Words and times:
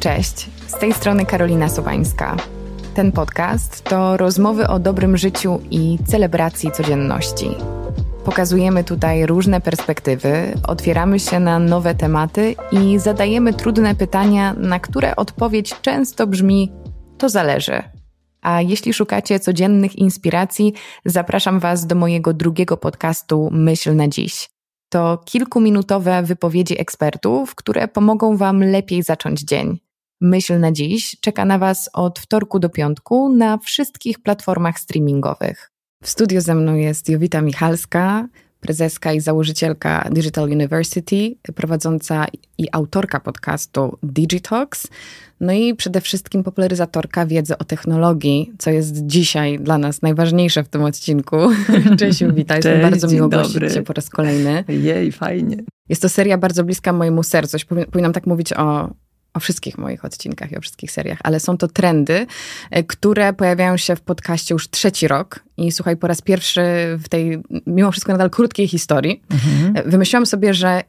Cześć, 0.00 0.50
z 0.66 0.78
tej 0.78 0.92
strony 0.92 1.26
Karolina 1.26 1.68
Sowańska. 1.68 2.36
Ten 2.94 3.12
podcast 3.12 3.84
to 3.84 4.16
rozmowy 4.16 4.68
o 4.68 4.78
dobrym 4.78 5.16
życiu 5.16 5.60
i 5.70 5.98
celebracji 6.06 6.70
codzienności. 6.72 7.50
Pokazujemy 8.24 8.84
tutaj 8.84 9.26
różne 9.26 9.60
perspektywy, 9.60 10.54
otwieramy 10.68 11.20
się 11.20 11.40
na 11.40 11.58
nowe 11.58 11.94
tematy 11.94 12.54
i 12.72 12.98
zadajemy 12.98 13.54
trudne 13.54 13.94
pytania, 13.94 14.52
na 14.52 14.80
które 14.80 15.16
odpowiedź 15.16 15.74
często 15.82 16.26
brzmi: 16.26 16.72
to 17.18 17.28
zależy. 17.28 17.82
A 18.42 18.60
jeśli 18.62 18.94
szukacie 18.94 19.40
codziennych 19.40 19.96
inspiracji, 19.96 20.72
zapraszam 21.04 21.60
Was 21.60 21.86
do 21.86 21.94
mojego 21.94 22.32
drugiego 22.32 22.76
podcastu 22.76 23.48
Myśl 23.52 23.96
na 23.96 24.08
dziś. 24.08 24.48
To 24.88 25.18
kilkuminutowe 25.24 26.22
wypowiedzi 26.22 26.80
ekspertów, 26.80 27.54
które 27.54 27.88
pomogą 27.88 28.36
Wam 28.36 28.62
lepiej 28.62 29.02
zacząć 29.02 29.40
dzień. 29.40 29.87
Myśl 30.20 30.60
na 30.60 30.72
dziś 30.72 31.16
czeka 31.20 31.44
na 31.44 31.58
Was 31.58 31.90
od 31.92 32.18
wtorku 32.18 32.58
do 32.58 32.68
piątku 32.68 33.34
na 33.34 33.58
wszystkich 33.58 34.18
platformach 34.18 34.78
streamingowych. 34.78 35.70
W 36.02 36.08
studiu 36.08 36.40
ze 36.40 36.54
mną 36.54 36.74
jest 36.74 37.08
Jowita 37.08 37.42
Michalska, 37.42 38.28
prezeska 38.60 39.12
i 39.12 39.20
założycielka 39.20 40.08
Digital 40.12 40.44
University, 40.44 41.36
prowadząca 41.54 42.26
i 42.58 42.68
autorka 42.72 43.20
podcastu 43.20 43.98
Digitalks, 44.02 44.88
no 45.40 45.52
i 45.52 45.74
przede 45.74 46.00
wszystkim 46.00 46.44
popularyzatorka 46.44 47.26
wiedzy 47.26 47.58
o 47.58 47.64
technologii, 47.64 48.52
co 48.58 48.70
jest 48.70 49.06
dzisiaj 49.06 49.58
dla 49.58 49.78
nas 49.78 50.02
najważniejsze 50.02 50.64
w 50.64 50.68
tym 50.68 50.82
odcinku. 50.82 51.36
Cześć 51.98 52.20
Jowita, 52.20 52.56
jest 52.56 52.68
mi 52.68 52.82
bardzo 52.82 53.08
miło 53.08 53.28
gościć 53.28 53.72
Cię 53.72 53.82
po 53.82 53.92
raz 53.92 54.10
kolejny. 54.10 54.64
Jej, 54.68 55.12
fajnie. 55.12 55.56
Jest 55.88 56.02
to 56.02 56.08
seria 56.08 56.38
bardzo 56.38 56.64
bliska 56.64 56.92
mojemu 56.92 57.22
sercu. 57.22 57.56
Powinnam 57.90 58.12
tak 58.12 58.26
mówić 58.26 58.52
o 58.52 58.90
o 59.34 59.40
wszystkich 59.40 59.78
moich 59.78 60.04
odcinkach 60.04 60.52
i 60.52 60.56
o 60.56 60.60
wszystkich 60.60 60.90
seriach, 60.90 61.18
ale 61.22 61.40
są 61.40 61.58
to 61.58 61.68
trendy, 61.68 62.26
e, 62.70 62.84
które 62.84 63.32
pojawiają 63.32 63.76
się 63.76 63.96
w 63.96 64.00
podcaście 64.00 64.54
już 64.54 64.70
trzeci 64.70 65.08
rok. 65.08 65.40
I 65.56 65.72
słuchaj, 65.72 65.96
po 65.96 66.06
raz 66.06 66.22
pierwszy 66.22 66.62
w 66.98 67.08
tej, 67.08 67.38
mimo 67.66 67.92
wszystko 67.92 68.12
nadal 68.12 68.30
krótkiej 68.30 68.68
historii, 68.68 69.22
mhm. 69.30 69.76
E, 69.76 69.90
wymyśliłam 69.90 70.26
sobie, 70.26 70.54
że 70.54 70.82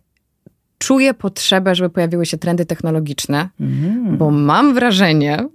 czuję 0.78 1.14
potrzebę, 1.14 1.76
żeby 1.76 1.90
pojawiły 1.90 2.26
się 2.26 2.38
trendy 2.38 2.66
technologiczne, 2.66 3.50
mhm. 3.60 4.18
bo 4.18 4.32
mam 4.32 4.74
wrażenie, 4.74 5.50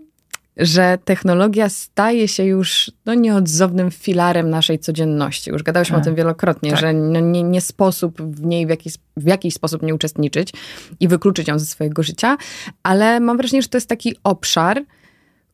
że 0.56 0.98
technologia 1.04 1.68
staje 1.68 2.28
się 2.28 2.44
już 2.44 2.90
no, 3.06 3.14
nieodzownym 3.14 3.90
filarem 3.90 4.50
naszej 4.50 4.78
codzienności. 4.78 5.50
Już 5.50 5.62
gadałyśmy 5.62 5.94
tak. 5.94 6.02
o 6.02 6.04
tym 6.04 6.14
wielokrotnie, 6.14 6.70
tak. 6.70 6.80
że 6.80 6.92
no, 6.92 7.20
nie, 7.20 7.42
nie, 7.42 7.60
sposób 7.60 8.22
w 8.22 8.46
niej 8.46 8.66
w 8.66 8.70
jakiś, 8.70 8.94
w 9.16 9.26
jakiś 9.26 9.54
sposób 9.54 9.82
nie 9.82 9.94
uczestniczyć 9.94 10.52
i 11.00 11.08
wykluczyć 11.08 11.48
ją 11.48 11.58
ze 11.58 11.66
swojego 11.66 12.02
życia, 12.02 12.36
ale 12.82 13.20
mam 13.20 13.36
wrażenie, 13.36 13.62
że 13.62 13.68
to 13.68 13.76
jest 13.76 13.88
taki 13.88 14.16
obszar, 14.24 14.84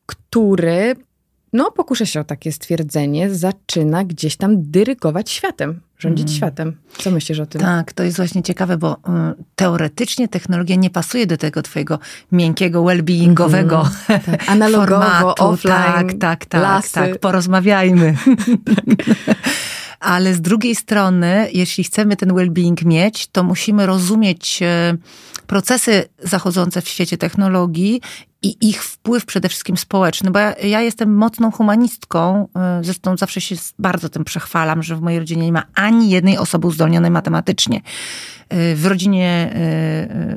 który 0.05 0.95
no 1.53 1.71
pokuszę 1.71 2.05
się 2.05 2.19
o 2.19 2.23
takie 2.23 2.51
stwierdzenie, 2.51 3.35
zaczyna 3.35 4.03
gdzieś 4.03 4.35
tam 4.35 4.71
dyrygować 4.71 5.31
światem, 5.31 5.81
rządzić 5.97 6.27
mm. 6.27 6.37
światem. 6.37 6.77
Co 6.97 7.11
myślisz 7.11 7.39
o 7.39 7.45
tym? 7.45 7.61
Tak, 7.61 7.93
to 7.93 8.03
jest 8.03 8.17
właśnie 8.17 8.43
ciekawe, 8.43 8.77
bo 8.77 8.93
y, 8.93 8.97
teoretycznie 9.55 10.27
technologia 10.27 10.75
nie 10.75 10.89
pasuje 10.89 11.27
do 11.27 11.37
tego 11.37 11.61
twojego 11.61 11.99
miękkiego, 12.31 12.83
well-beingowego 12.83 13.89
mm, 14.09 14.21
tak. 14.25 14.49
Analogowo, 14.51 15.11
formatu. 15.11 15.43
offline, 15.43 16.07
tak, 16.07 16.19
tak, 16.19 16.45
tak, 16.45 16.61
lasy. 16.61 16.93
tak, 16.93 17.19
porozmawiajmy. 17.19 18.15
tak. 18.65 19.07
Ale 19.99 20.33
z 20.33 20.41
drugiej 20.41 20.75
strony, 20.75 21.47
jeśli 21.53 21.83
chcemy 21.83 22.15
ten 22.15 22.29
well-being 22.29 22.85
mieć, 22.85 23.27
to 23.27 23.43
musimy 23.43 23.85
rozumieć 23.85 24.59
y, 24.61 25.47
procesy 25.47 26.03
zachodzące 26.23 26.81
w 26.81 26.87
świecie 26.87 27.17
technologii 27.17 28.01
i 28.43 28.69
ich 28.69 28.83
wpływ 28.83 29.25
przede 29.25 29.49
wszystkim 29.49 29.77
społeczny, 29.77 30.31
bo 30.31 30.39
ja, 30.39 30.55
ja, 30.55 30.81
jestem 30.81 31.15
mocną 31.15 31.51
humanistką, 31.51 32.47
y, 32.79 32.83
zresztą 32.83 33.17
zawsze 33.17 33.41
się 33.41 33.55
bardzo 33.79 34.09
tym 34.09 34.23
przechwalam, 34.23 34.83
że 34.83 34.95
w 34.95 35.01
mojej 35.01 35.19
rodzinie 35.19 35.45
nie 35.45 35.51
ma 35.51 35.63
ani 35.75 36.09
jednej 36.09 36.37
osoby 36.37 36.67
uzdolnionej 36.67 37.11
matematycznie. 37.11 37.81
Y, 38.53 38.75
w 38.75 38.85
rodzinie 38.85 39.53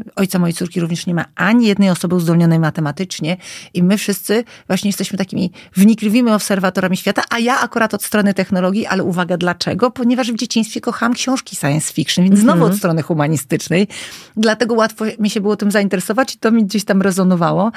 y, 0.07 0.13
ojca 0.17 0.39
mojej 0.39 0.55
córki 0.55 0.81
również 0.81 1.07
nie 1.07 1.15
ma 1.15 1.25
ani 1.35 1.67
jednej 1.67 1.91
osoby 1.91 2.15
uzdolnionej 2.15 2.59
matematycznie 2.59 3.37
i 3.75 3.83
my 3.83 3.99
wszyscy 3.99 4.45
właśnie 4.67 4.89
jesteśmy 4.89 5.19
takimi 5.19 5.53
wnikliwymi 5.77 6.31
obserwatorami 6.31 6.97
świata, 6.97 7.23
a 7.31 7.39
ja 7.39 7.61
akurat 7.61 7.95
od 7.95 8.05
strony 8.05 8.35
technologii, 8.35 8.87
ale 8.87 9.03
uwaga, 9.03 9.37
dlaczego? 9.37 9.91
Ponieważ 9.91 10.33
w 10.33 10.37
dzieciństwie 10.37 10.81
kochałam 10.81 11.15
książki 11.15 11.57
science 11.57 11.93
fiction, 11.93 12.25
więc 12.25 12.39
znowu 12.39 12.59
mhm. 12.59 12.73
od 12.73 12.79
strony 12.79 13.03
humanistycznej, 13.03 13.89
dlatego 14.37 14.75
łatwo 14.75 15.05
mi 15.19 15.31
się 15.31 15.41
było 15.41 15.57
tym 15.57 15.71
zainteresować 15.71 16.35
i 16.35 16.39
to 16.39 16.51
mi 16.51 16.65
gdzieś 16.65 16.85
tam 16.85 17.03
rezonowało 17.03 17.73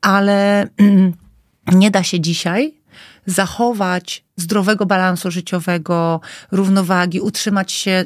ale 0.00 0.68
nie 1.72 1.90
da 1.90 2.02
się 2.02 2.20
dzisiaj 2.20 2.74
zachować 3.26 4.24
zdrowego 4.36 4.86
balansu 4.86 5.30
życiowego, 5.30 6.20
równowagi, 6.52 7.20
utrzymać 7.20 7.72
się 7.72 8.04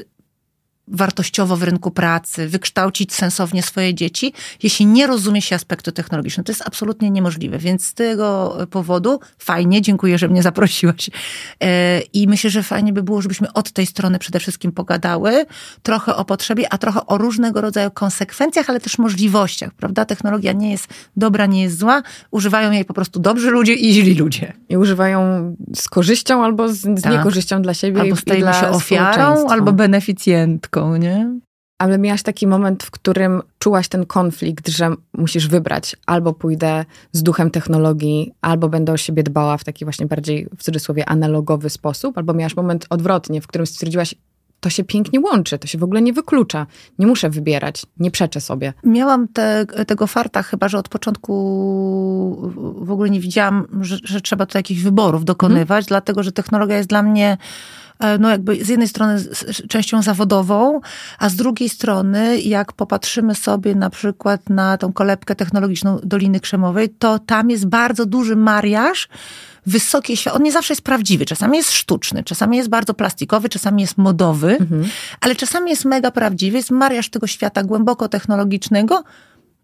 wartościowo 0.88 1.56
w 1.56 1.62
rynku 1.62 1.90
pracy, 1.90 2.48
wykształcić 2.48 3.14
sensownie 3.14 3.62
swoje 3.62 3.94
dzieci, 3.94 4.32
jeśli 4.62 4.86
nie 4.86 5.06
rozumie 5.06 5.42
się 5.42 5.56
aspektu 5.56 5.92
technologicznego. 5.92 6.46
To 6.46 6.52
jest 6.52 6.62
absolutnie 6.66 7.10
niemożliwe, 7.10 7.58
więc 7.58 7.84
z 7.84 7.94
tego 7.94 8.56
powodu 8.70 9.20
fajnie, 9.38 9.82
dziękuję, 9.82 10.18
że 10.18 10.28
mnie 10.28 10.42
zaprosiłaś. 10.42 11.10
E, 11.62 12.00
I 12.00 12.28
myślę, 12.28 12.50
że 12.50 12.62
fajnie 12.62 12.92
by 12.92 13.02
było, 13.02 13.22
żebyśmy 13.22 13.52
od 13.52 13.72
tej 13.72 13.86
strony 13.86 14.18
przede 14.18 14.40
wszystkim 14.40 14.72
pogadały, 14.72 15.46
trochę 15.82 16.16
o 16.16 16.24
potrzebie, 16.24 16.72
a 16.72 16.78
trochę 16.78 17.06
o 17.06 17.18
różnego 17.18 17.60
rodzaju 17.60 17.90
konsekwencjach, 17.90 18.70
ale 18.70 18.80
też 18.80 18.98
możliwościach, 18.98 19.74
prawda? 19.74 20.04
Technologia 20.04 20.52
nie 20.52 20.70
jest 20.70 20.88
dobra, 21.16 21.46
nie 21.46 21.62
jest 21.62 21.78
zła, 21.78 22.02
używają 22.30 22.70
jej 22.70 22.84
po 22.84 22.94
prostu 22.94 23.20
dobrzy 23.20 23.50
ludzie 23.50 23.74
i 23.74 23.92
źli 23.92 24.14
ludzie. 24.14 24.52
I 24.68 24.76
używają 24.76 25.16
z 25.74 25.88
korzyścią 25.88 26.44
albo 26.44 26.68
z, 26.68 26.80
z 26.80 27.02
tak. 27.02 27.12
niekorzyścią 27.12 27.62
dla 27.62 27.74
siebie 27.74 28.00
albo 28.00 28.16
i 28.36 28.38
dla 28.38 28.60
się 28.60 28.68
ofiarą, 28.68 29.48
albo 29.48 29.72
beneficjentką 29.72 30.75
nie? 30.96 31.40
Ale 31.78 31.98
miałaś 31.98 32.22
taki 32.22 32.46
moment, 32.46 32.82
w 32.82 32.90
którym 32.90 33.42
czułaś 33.58 33.88
ten 33.88 34.06
konflikt, 34.06 34.68
że 34.68 34.90
musisz 35.12 35.48
wybrać 35.48 35.96
albo 36.06 36.32
pójdę 36.32 36.84
z 37.12 37.22
duchem 37.22 37.50
technologii, 37.50 38.32
albo 38.40 38.68
będę 38.68 38.92
o 38.92 38.96
siebie 38.96 39.22
dbała 39.22 39.56
w 39.58 39.64
taki 39.64 39.84
właśnie 39.84 40.06
bardziej, 40.06 40.48
w 40.58 40.62
cudzysłowie, 40.62 41.08
analogowy 41.08 41.70
sposób, 41.70 42.18
albo 42.18 42.34
miałaś 42.34 42.56
moment 42.56 42.86
odwrotnie, 42.90 43.40
w 43.40 43.46
którym 43.46 43.66
stwierdziłaś, 43.66 44.14
to 44.60 44.70
się 44.70 44.84
pięknie 44.84 45.20
łączy, 45.20 45.58
to 45.58 45.66
się 45.66 45.78
w 45.78 45.84
ogóle 45.84 46.02
nie 46.02 46.12
wyklucza. 46.12 46.66
Nie 46.98 47.06
muszę 47.06 47.30
wybierać, 47.30 47.82
nie 47.98 48.10
przeczę 48.10 48.40
sobie. 48.40 48.72
Miałam 48.84 49.28
te, 49.28 49.66
tego 49.86 50.06
farta, 50.06 50.42
chyba 50.42 50.68
że 50.68 50.78
od 50.78 50.88
początku 50.88 51.32
w 52.76 52.90
ogóle 52.90 53.10
nie 53.10 53.20
widziałam, 53.20 53.66
że, 53.80 53.98
że 54.04 54.20
trzeba 54.20 54.46
tu 54.46 54.58
jakichś 54.58 54.82
wyborów 54.82 55.24
dokonywać, 55.24 55.68
hmm. 55.68 55.88
dlatego 55.88 56.22
że 56.22 56.32
technologia 56.32 56.76
jest 56.76 56.88
dla 56.88 57.02
mnie 57.02 57.36
E, 57.98 58.18
no 58.18 58.30
jakby 58.30 58.64
z 58.64 58.68
jednej 58.68 58.88
strony 58.88 59.24
częścią 59.68 60.02
zawodową, 60.02 60.80
a 61.18 61.28
z 61.28 61.36
drugiej 61.36 61.68
strony, 61.68 62.40
jak 62.40 62.72
popatrzymy 62.72 63.34
sobie 63.34 63.74
na 63.74 63.90
przykład 63.90 64.50
na 64.50 64.78
tą 64.78 64.92
kolebkę 64.92 65.34
technologiczną 65.34 65.98
Doliny 66.02 66.40
Krzemowej, 66.40 66.88
to 66.88 67.18
tam 67.18 67.50
jest 67.50 67.66
bardzo 67.66 68.06
duży 68.06 68.36
mariaż 68.36 69.08
wysokie 69.66 70.16
świat. 70.16 70.34
On 70.34 70.42
nie 70.42 70.52
zawsze 70.52 70.72
jest 70.72 70.82
prawdziwy, 70.82 71.26
czasami 71.26 71.56
jest 71.56 71.72
sztuczny, 71.72 72.24
czasami 72.24 72.56
jest 72.56 72.68
bardzo 72.68 72.94
plastikowy, 72.94 73.48
czasami 73.48 73.82
jest 73.82 73.98
modowy, 73.98 74.56
mhm. 74.60 74.84
ale 75.20 75.36
czasami 75.36 75.70
jest 75.70 75.84
mega 75.84 76.10
prawdziwy. 76.10 76.56
Jest 76.56 76.70
mariaż 76.70 77.08
tego 77.08 77.26
świata 77.26 77.62
głęboko 77.62 78.08
technologicznego 78.08 79.04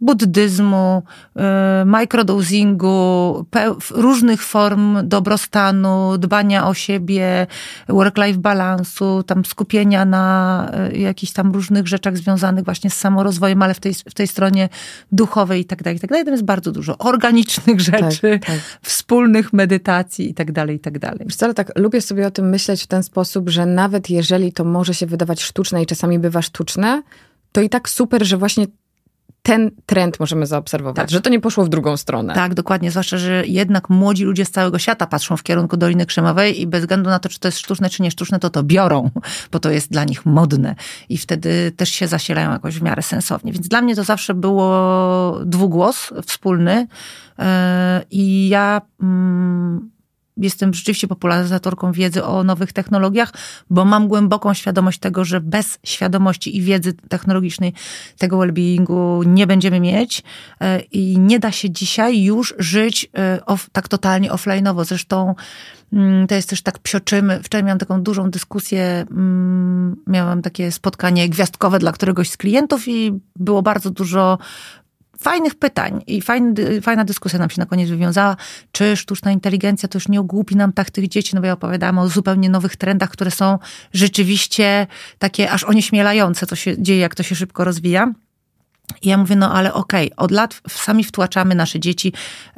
buddyzmu, 0.03 1.03
y, 1.37 1.41
microdosingu, 1.87 3.47
różnych 3.91 4.43
form 4.43 5.09
dobrostanu, 5.09 6.19
dbania 6.19 6.69
o 6.69 6.75
siebie, 6.75 7.47
work-life 7.89 8.39
balansu, 8.39 9.23
tam 9.23 9.45
skupienia 9.45 10.05
na 10.05 10.71
y, 10.93 10.99
jakichś 10.99 11.33
tam 11.33 11.53
różnych 11.53 11.89
rzeczach 11.89 12.17
związanych 12.17 12.65
właśnie 12.65 12.91
z 12.91 12.95
samorozwojem, 12.95 13.63
ale 13.63 13.75
w 13.75 13.81
tej, 13.81 13.95
w 13.95 14.15
tej 14.15 14.27
stronie 14.27 14.69
duchowej 15.13 15.61
i 15.61 15.65
tak 15.65 15.83
dalej, 15.83 15.97
i 15.97 16.01
tak 16.01 16.11
dalej. 16.11 16.25
Tam 16.25 16.35
jest 16.35 16.45
bardzo 16.45 16.73
dużo 16.73 16.99
organicznych 16.99 17.81
rzeczy, 17.81 18.39
tak, 18.41 18.47
tak. 18.47 18.59
wspólnych 18.83 19.53
medytacji 19.53 20.31
i 20.31 20.35
tak 20.35 20.53
dalej, 20.53 20.77
i 20.77 20.81
tak 20.81 20.99
dalej. 20.99 21.21
Wiesz 21.25 21.37
co, 21.37 21.55
tak 21.55 21.79
lubię 21.79 22.01
sobie 22.01 22.27
o 22.27 22.31
tym 22.31 22.49
myśleć 22.49 22.83
w 22.83 22.87
ten 22.87 23.03
sposób, 23.03 23.49
że 23.49 23.67
nawet 23.67 24.11
jeżeli 24.11 24.53
to 24.53 24.65
może 24.65 24.95
się 24.95 25.07
wydawać 25.07 25.43
sztuczne 25.43 25.83
i 25.83 25.87
czasami 25.87 26.19
bywa 26.19 26.43
sztuczne, 26.43 27.03
to 27.53 27.61
i 27.61 27.69
tak 27.69 27.89
super, 27.89 28.27
że 28.27 28.37
właśnie 28.37 28.67
ten 29.43 29.71
trend 29.87 30.21
możemy 30.21 30.47
zaobserwować, 30.47 30.97
tak. 30.97 31.11
że 31.11 31.21
to 31.21 31.31
nie 31.31 31.41
poszło 31.41 31.65
w 31.65 31.69
drugą 31.69 31.97
stronę. 31.97 32.35
Tak, 32.35 32.55
dokładnie, 32.55 32.91
zwłaszcza, 32.91 33.19
że 33.19 33.47
jednak 33.47 33.91
młodzi 33.91 34.25
ludzie 34.25 34.45
z 34.45 34.51
całego 34.51 34.79
świata 34.79 35.07
patrzą 35.07 35.37
w 35.37 35.43
kierunku 35.43 35.77
Doliny 35.77 36.07
Krzemowej 36.07 36.61
i 36.61 36.67
bez 36.67 36.81
względu 36.81 37.11
na 37.11 37.19
to, 37.19 37.29
czy 37.29 37.41
to 37.41 37.49
jest 37.49 37.59
sztuczne, 37.59 37.91
czy 37.91 38.03
nie 38.03 38.11
sztuczne, 38.11 38.39
to 38.39 38.51
to 38.51 38.63
biorą, 38.63 39.11
bo 39.53 39.59
to 39.59 39.71
jest 39.71 39.91
dla 39.91 40.05
nich 40.05 40.27
modne 40.27 40.75
i 41.09 41.19
wtedy 41.19 41.73
też 41.77 41.89
się 41.89 42.09
zasilają 42.09 42.51
jakoś 42.51 42.79
w 42.79 42.83
miarę 42.83 43.03
sensownie. 43.03 43.53
Więc 43.53 43.69
dla 43.69 43.83
mnie 43.83 43.97
to 43.97 44.05
zawsze 44.05 44.35
było 44.35 45.41
dwugłos 45.47 46.13
wspólny 46.27 46.87
e, 47.39 48.03
i 48.11 48.49
ja 48.49 48.81
mm, 49.03 49.91
jestem 50.37 50.75
rzeczywiście 50.75 51.09
popularyzatorką 51.09 51.93
wiedzy 51.93 52.25
o 52.25 52.45
nowych 52.45 52.73
technologiach, 52.73 53.33
bo 53.71 53.85
mam 53.85 54.09
głęboką 54.09 54.55
świadomość 54.55 54.99
tego, 54.99 55.25
że 55.25 55.41
bez 55.41 55.79
świadomości 55.87 56.57
i 56.57 56.63
wiedzy 56.63 56.93
technologicznej 57.09 57.73
tego 58.19 58.39
well-beingu 58.39 59.27
nie 59.27 59.47
będziemy 59.47 59.81
mieć 59.81 60.23
e, 60.61 60.81
i 60.81 61.19
nie 61.19 61.39
da 61.39 61.53
się 61.53 61.71
dzisiaj 61.71 62.23
już 62.23 62.55
żyć 62.59 63.11
e, 63.19 63.47
off, 63.47 63.71
tak 63.73 63.89
totalnie 63.89 64.31
offline'owo. 64.31 64.85
Zresztą 64.85 65.35
mm, 65.93 66.27
to 66.27 66.35
jest 66.35 66.49
też 66.49 66.63
tak 66.63 66.79
psioczymy. 66.79 67.41
Wczoraj 67.43 67.65
miałam 67.65 67.79
taką 67.79 68.03
dużą 68.03 68.31
dyskusję, 68.31 69.07
mm, 69.11 69.97
miałam 70.07 70.43
takie 70.43 70.73
spotkanie 70.73 71.29
gwiazdkowe 71.29 71.79
dla 71.79 71.93
któregoś 71.93 72.31
z 72.31 72.37
klientów 72.37 72.89
i 72.89 73.21
było 73.37 73.63
bardzo 73.63 73.91
dużo 73.91 74.39
fajnych 75.23 75.55
pytań 75.55 76.03
i 76.07 76.23
fajny, 76.23 76.81
fajna 76.81 77.05
dyskusja 77.05 77.39
nam 77.39 77.51
się 77.51 77.61
na 77.61 77.67
koniec 77.67 77.91
wywiązała, 77.91 78.37
czy 78.73 78.97
sztuczna 78.97 79.33
inteligencja 79.33 79.89
to 79.89 79.97
już 79.97 80.09
nie 80.09 80.21
ogłupi 80.21 80.57
nam 80.57 80.73
tak 80.73 80.91
tych 80.91 81.09
dzieci, 81.09 81.35
no 81.35 81.41
bo 81.41 81.47
ja 81.47 81.53
opowiadałam 81.53 81.99
o 81.99 82.09
zupełnie 82.09 82.51
nowych 82.51 82.77
trendach, 82.77 83.11
które 83.11 83.31
są 83.31 83.59
rzeczywiście 83.93 84.87
takie 85.19 85.51
aż 85.51 85.65
onieśmielające, 85.65 86.47
co 86.47 86.57
się 86.57 86.83
dzieje, 86.83 87.01
jak 87.01 87.15
to 87.15 87.23
się 87.23 87.35
szybko 87.35 87.65
rozwija. 87.65 88.13
I 89.03 89.09
ja 89.09 89.17
mówię, 89.17 89.37
no 89.37 89.53
ale 89.53 89.75
okej, 89.75 90.13
okay, 90.13 90.25
od 90.25 90.31
lat 90.31 90.61
sami 90.69 91.05
wtłaczamy 91.05 91.55
nasze 91.55 91.81
dzieci 91.81 92.13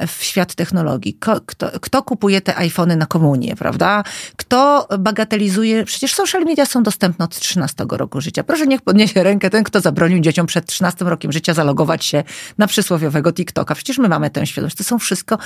w 0.06 0.24
świat 0.24 0.54
technologii. 0.54 1.16
Kto, 1.20 1.40
kto, 1.80 2.02
kupuje 2.02 2.40
te 2.40 2.56
iPhony 2.56 2.96
na 2.96 3.06
komunię, 3.06 3.56
prawda? 3.56 4.02
Kto 4.36 4.88
bagatelizuje, 4.98 5.84
przecież 5.84 6.14
social 6.14 6.44
media 6.44 6.66
są 6.66 6.82
dostępne 6.82 7.24
od 7.24 7.38
13 7.38 7.84
roku 7.90 8.20
życia. 8.20 8.44
Proszę 8.44 8.66
niech 8.66 8.82
podniesie 8.82 9.22
rękę 9.22 9.50
ten, 9.50 9.64
kto 9.64 9.80
zabronił 9.80 10.20
dzieciom 10.20 10.46
przed 10.46 10.66
13 10.66 11.04
rokiem 11.04 11.32
życia 11.32 11.54
zalogować 11.54 12.04
się 12.04 12.24
na 12.58 12.66
przysłowiowego 12.66 13.32
TikToka. 13.32 13.74
Przecież 13.74 13.98
my 13.98 14.08
mamy 14.08 14.30
tę 14.30 14.46
świadomość. 14.46 14.76
To 14.76 14.84
są 14.84 14.98
wszystko, 14.98 15.38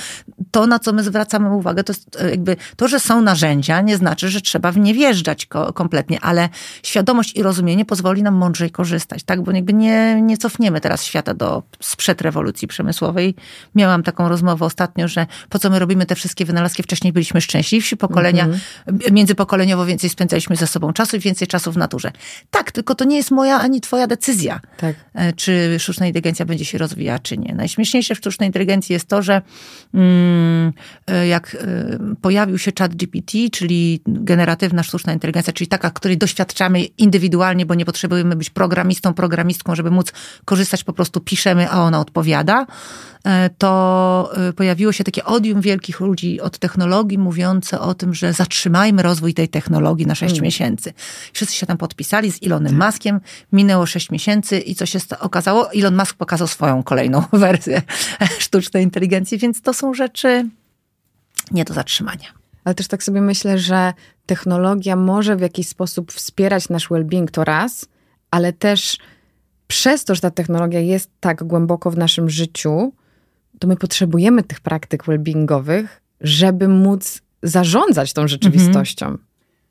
to 0.51 0.67
na 0.67 0.79
co 0.79 0.93
my 0.93 1.03
zwracamy 1.03 1.53
uwagę, 1.53 1.83
to 1.83 1.93
e, 2.19 2.29
jakby 2.29 2.55
to, 2.75 2.87
że 2.87 2.99
są 2.99 3.21
narzędzia, 3.21 3.81
nie 3.81 3.97
znaczy, 3.97 4.29
że 4.29 4.41
trzeba 4.41 4.71
w 4.71 4.77
nie 4.77 4.93
wjeżdżać 4.93 5.47
kompletnie, 5.73 6.19
ale 6.21 6.49
świadomość 6.83 7.35
i 7.35 7.43
rozumienie 7.43 7.85
pozwoli 7.85 8.23
nam 8.23 8.35
mądrzej 8.35 8.71
korzystać, 8.71 9.23
tak? 9.23 9.41
Bo 9.41 9.51
jakby 9.51 9.73
nie, 9.73 10.21
nie 10.21 10.37
cofniemy 10.37 10.78
teraz 10.81 11.03
świata 11.03 11.33
do 11.33 11.63
sprzed 11.79 12.21
rewolucji 12.21 12.67
przemysłowej. 12.67 13.35
Miałam 13.75 14.03
taką 14.03 14.29
rozmowę 14.29 14.65
ostatnio, 14.65 15.07
że 15.07 15.27
po 15.49 15.59
co 15.59 15.69
my 15.69 15.79
robimy 15.79 16.05
te 16.05 16.15
wszystkie 16.15 16.45
wynalazki? 16.45 16.83
Wcześniej 16.83 17.13
byliśmy 17.13 17.41
szczęśliwsi, 17.41 17.97
pokolenia, 17.97 18.43
mm 18.45 18.57
-hmm. 18.87 19.11
międzypokoleniowo 19.11 19.85
więcej 19.85 20.09
spędzaliśmy 20.09 20.55
ze 20.55 20.67
sobą 20.67 20.93
czasu 20.93 21.17
i 21.17 21.19
więcej 21.19 21.47
czasu 21.47 21.71
w 21.71 21.77
naturze. 21.77 22.11
Tak, 22.51 22.71
tylko 22.71 22.95
to 22.95 23.05
nie 23.05 23.17
jest 23.17 23.31
moja 23.31 23.59
ani 23.59 23.81
twoja 23.81 24.07
decyzja, 24.07 24.59
tak. 24.77 24.95
E, 25.13 25.33
czy 25.33 25.75
sztuczna 25.79 26.07
inteligencja 26.07 26.45
będzie 26.45 26.65
się 26.65 26.77
rozwijała, 26.77 27.19
czy 27.19 27.37
nie. 27.37 27.55
Najśmieszniejsze 27.55 28.15
w 28.15 28.17
sztucznej 28.17 28.49
inteligencji 28.49 28.93
jest 28.93 29.07
to, 29.07 29.21
że 29.21 29.41
mm, 29.93 30.73
e, 31.07 31.27
jak 31.27 31.55
e, 31.55 32.15
pojawił 32.21 32.57
się 32.57 32.71
chat 32.79 32.95
GPT, 32.95 33.37
czyli 33.51 34.01
generatywna 34.07 34.83
sztuczna 34.83 35.13
inteligencja, 35.13 35.53
czyli 35.53 35.67
taka, 35.67 35.91
której 35.91 36.17
doświadczamy 36.17 36.83
indywidualnie, 36.83 37.65
bo 37.65 37.75
nie 37.75 37.85
potrzebujemy 37.85 38.35
być 38.35 38.49
programistą, 38.49 39.13
programistką, 39.13 39.75
żeby 39.75 39.91
móc 39.91 40.13
korzystać 40.45 40.58
korzystać, 40.59 40.83
po 40.83 40.93
prostu 40.93 41.19
piszemy, 41.19 41.69
a 41.69 41.81
ona 41.81 41.99
odpowiada, 41.99 42.65
e, 43.23 43.49
to 43.57 44.31
e, 44.49 44.53
pojawiło 44.53 44.91
się 44.91 45.03
takie 45.03 45.25
odium 45.25 45.61
wielkich 45.61 45.99
ludzi 45.99 46.41
od 46.41 46.57
technologii 46.57 47.17
mówiące 47.17 47.79
o 47.79 47.93
tym, 47.93 48.13
że 48.13 48.33
zatrzymajmy 48.33 49.03
rozwój 49.03 49.33
tej 49.33 49.49
technologii 49.49 50.05
na 50.05 50.15
6 50.15 50.33
mm. 50.33 50.43
miesięcy. 50.43 50.93
Wszyscy 51.33 51.55
się 51.55 51.65
tam 51.65 51.77
podpisali 51.77 52.31
z 52.31 52.43
Elonem 52.43 52.79
tak. 52.79 52.85
Muskiem, 52.85 53.19
minęło 53.51 53.85
6 53.85 54.11
miesięcy 54.11 54.59
i 54.59 54.75
co 54.75 54.85
się 54.85 54.99
okazało? 55.19 55.71
Elon 55.71 55.95
Musk 55.95 56.15
pokazał 56.15 56.47
swoją 56.47 56.83
kolejną 56.83 57.23
wersję 57.33 57.81
sztucznej 58.39 58.83
inteligencji, 58.83 59.37
więc 59.37 59.61
to 59.61 59.73
są 59.73 59.93
rzeczy 59.93 60.49
nie 61.51 61.65
do 61.65 61.73
zatrzymania. 61.73 62.27
Ale 62.63 62.75
też 62.75 62.87
tak 62.87 63.03
sobie 63.03 63.21
myślę, 63.21 63.59
że 63.59 63.93
technologia 64.25 64.95
może 64.95 65.35
w 65.35 65.41
jakiś 65.41 65.67
sposób 65.67 66.11
wspierać 66.11 66.69
nasz 66.69 66.89
well-being, 66.89 67.31
to 67.31 67.43
raz, 67.43 67.85
ale 68.31 68.53
też 68.53 68.97
przez 69.69 70.05
to, 70.05 70.15
że 70.15 70.21
ta 70.21 70.31
technologia 70.31 70.79
jest 70.79 71.11
tak 71.19 71.43
głęboko 71.43 71.91
w 71.91 71.97
naszym 71.97 72.29
życiu, 72.29 72.93
to 73.59 73.67
my 73.67 73.75
potrzebujemy 73.75 74.43
tych 74.43 74.59
praktyk 74.59 75.03
well-beingowych, 75.03 75.87
żeby 76.21 76.67
móc 76.67 77.21
zarządzać 77.43 78.13
tą 78.13 78.27
rzeczywistością. 78.27 79.05
Mhm. 79.05 79.28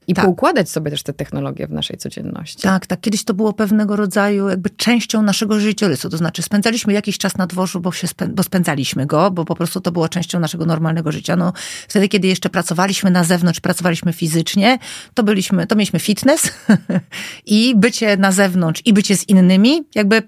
I 0.08 0.14
tak. 0.14 0.25
poukładać 0.25 0.70
sobie 0.70 0.90
też 0.90 1.02
te 1.02 1.12
technologie 1.12 1.66
w 1.66 1.70
naszej 1.70 1.96
codzienności. 1.96 2.62
Tak, 2.62 2.87
tak. 2.87 3.00
Kiedyś 3.00 3.25
to 3.25 3.34
było 3.34 3.52
pewnego 3.52 3.96
rodzaju 3.96 4.49
jakby 4.49 4.70
częścią 4.70 5.22
naszego 5.22 5.60
życiorysu. 5.60 6.10
To 6.10 6.16
znaczy 6.16 6.43
spędzaliśmy 6.43 6.93
jakiś 6.93 7.19
czas 7.19 7.37
na 7.37 7.46
dworzu, 7.46 7.81
bo, 7.81 7.93
się 7.93 8.06
spę- 8.06 8.28
bo 8.28 8.43
spędzaliśmy 8.43 9.06
go, 9.06 9.31
bo 9.31 9.44
po 9.44 9.55
prostu 9.55 9.81
to 9.81 9.93
było 9.93 10.08
częścią 10.08 10.40
naszego 10.40 10.66
normalnego 10.66 11.12
życia. 11.12 11.37
No, 11.37 11.52
wtedy, 11.88 12.08
kiedy 12.08 12.28
jeszcze 12.28 12.50
pracowaliśmy 12.50 13.10
na 13.10 13.25
zewnątrz, 13.25 13.60
pracowaliśmy 13.60 14.12
fizycznie, 14.12 14.78
to 15.14 15.22
byliśmy, 15.22 15.66
to 15.66 15.76
mieliśmy 15.76 16.00
fitness 16.00 16.52
i 17.46 17.75
bycie 17.76 18.16
na 18.16 18.32
zewnątrz 18.32 18.82
i 18.84 18.93
bycie 18.93 19.16
z 19.16 19.28
innymi 19.28 19.84
jakby 19.94 20.22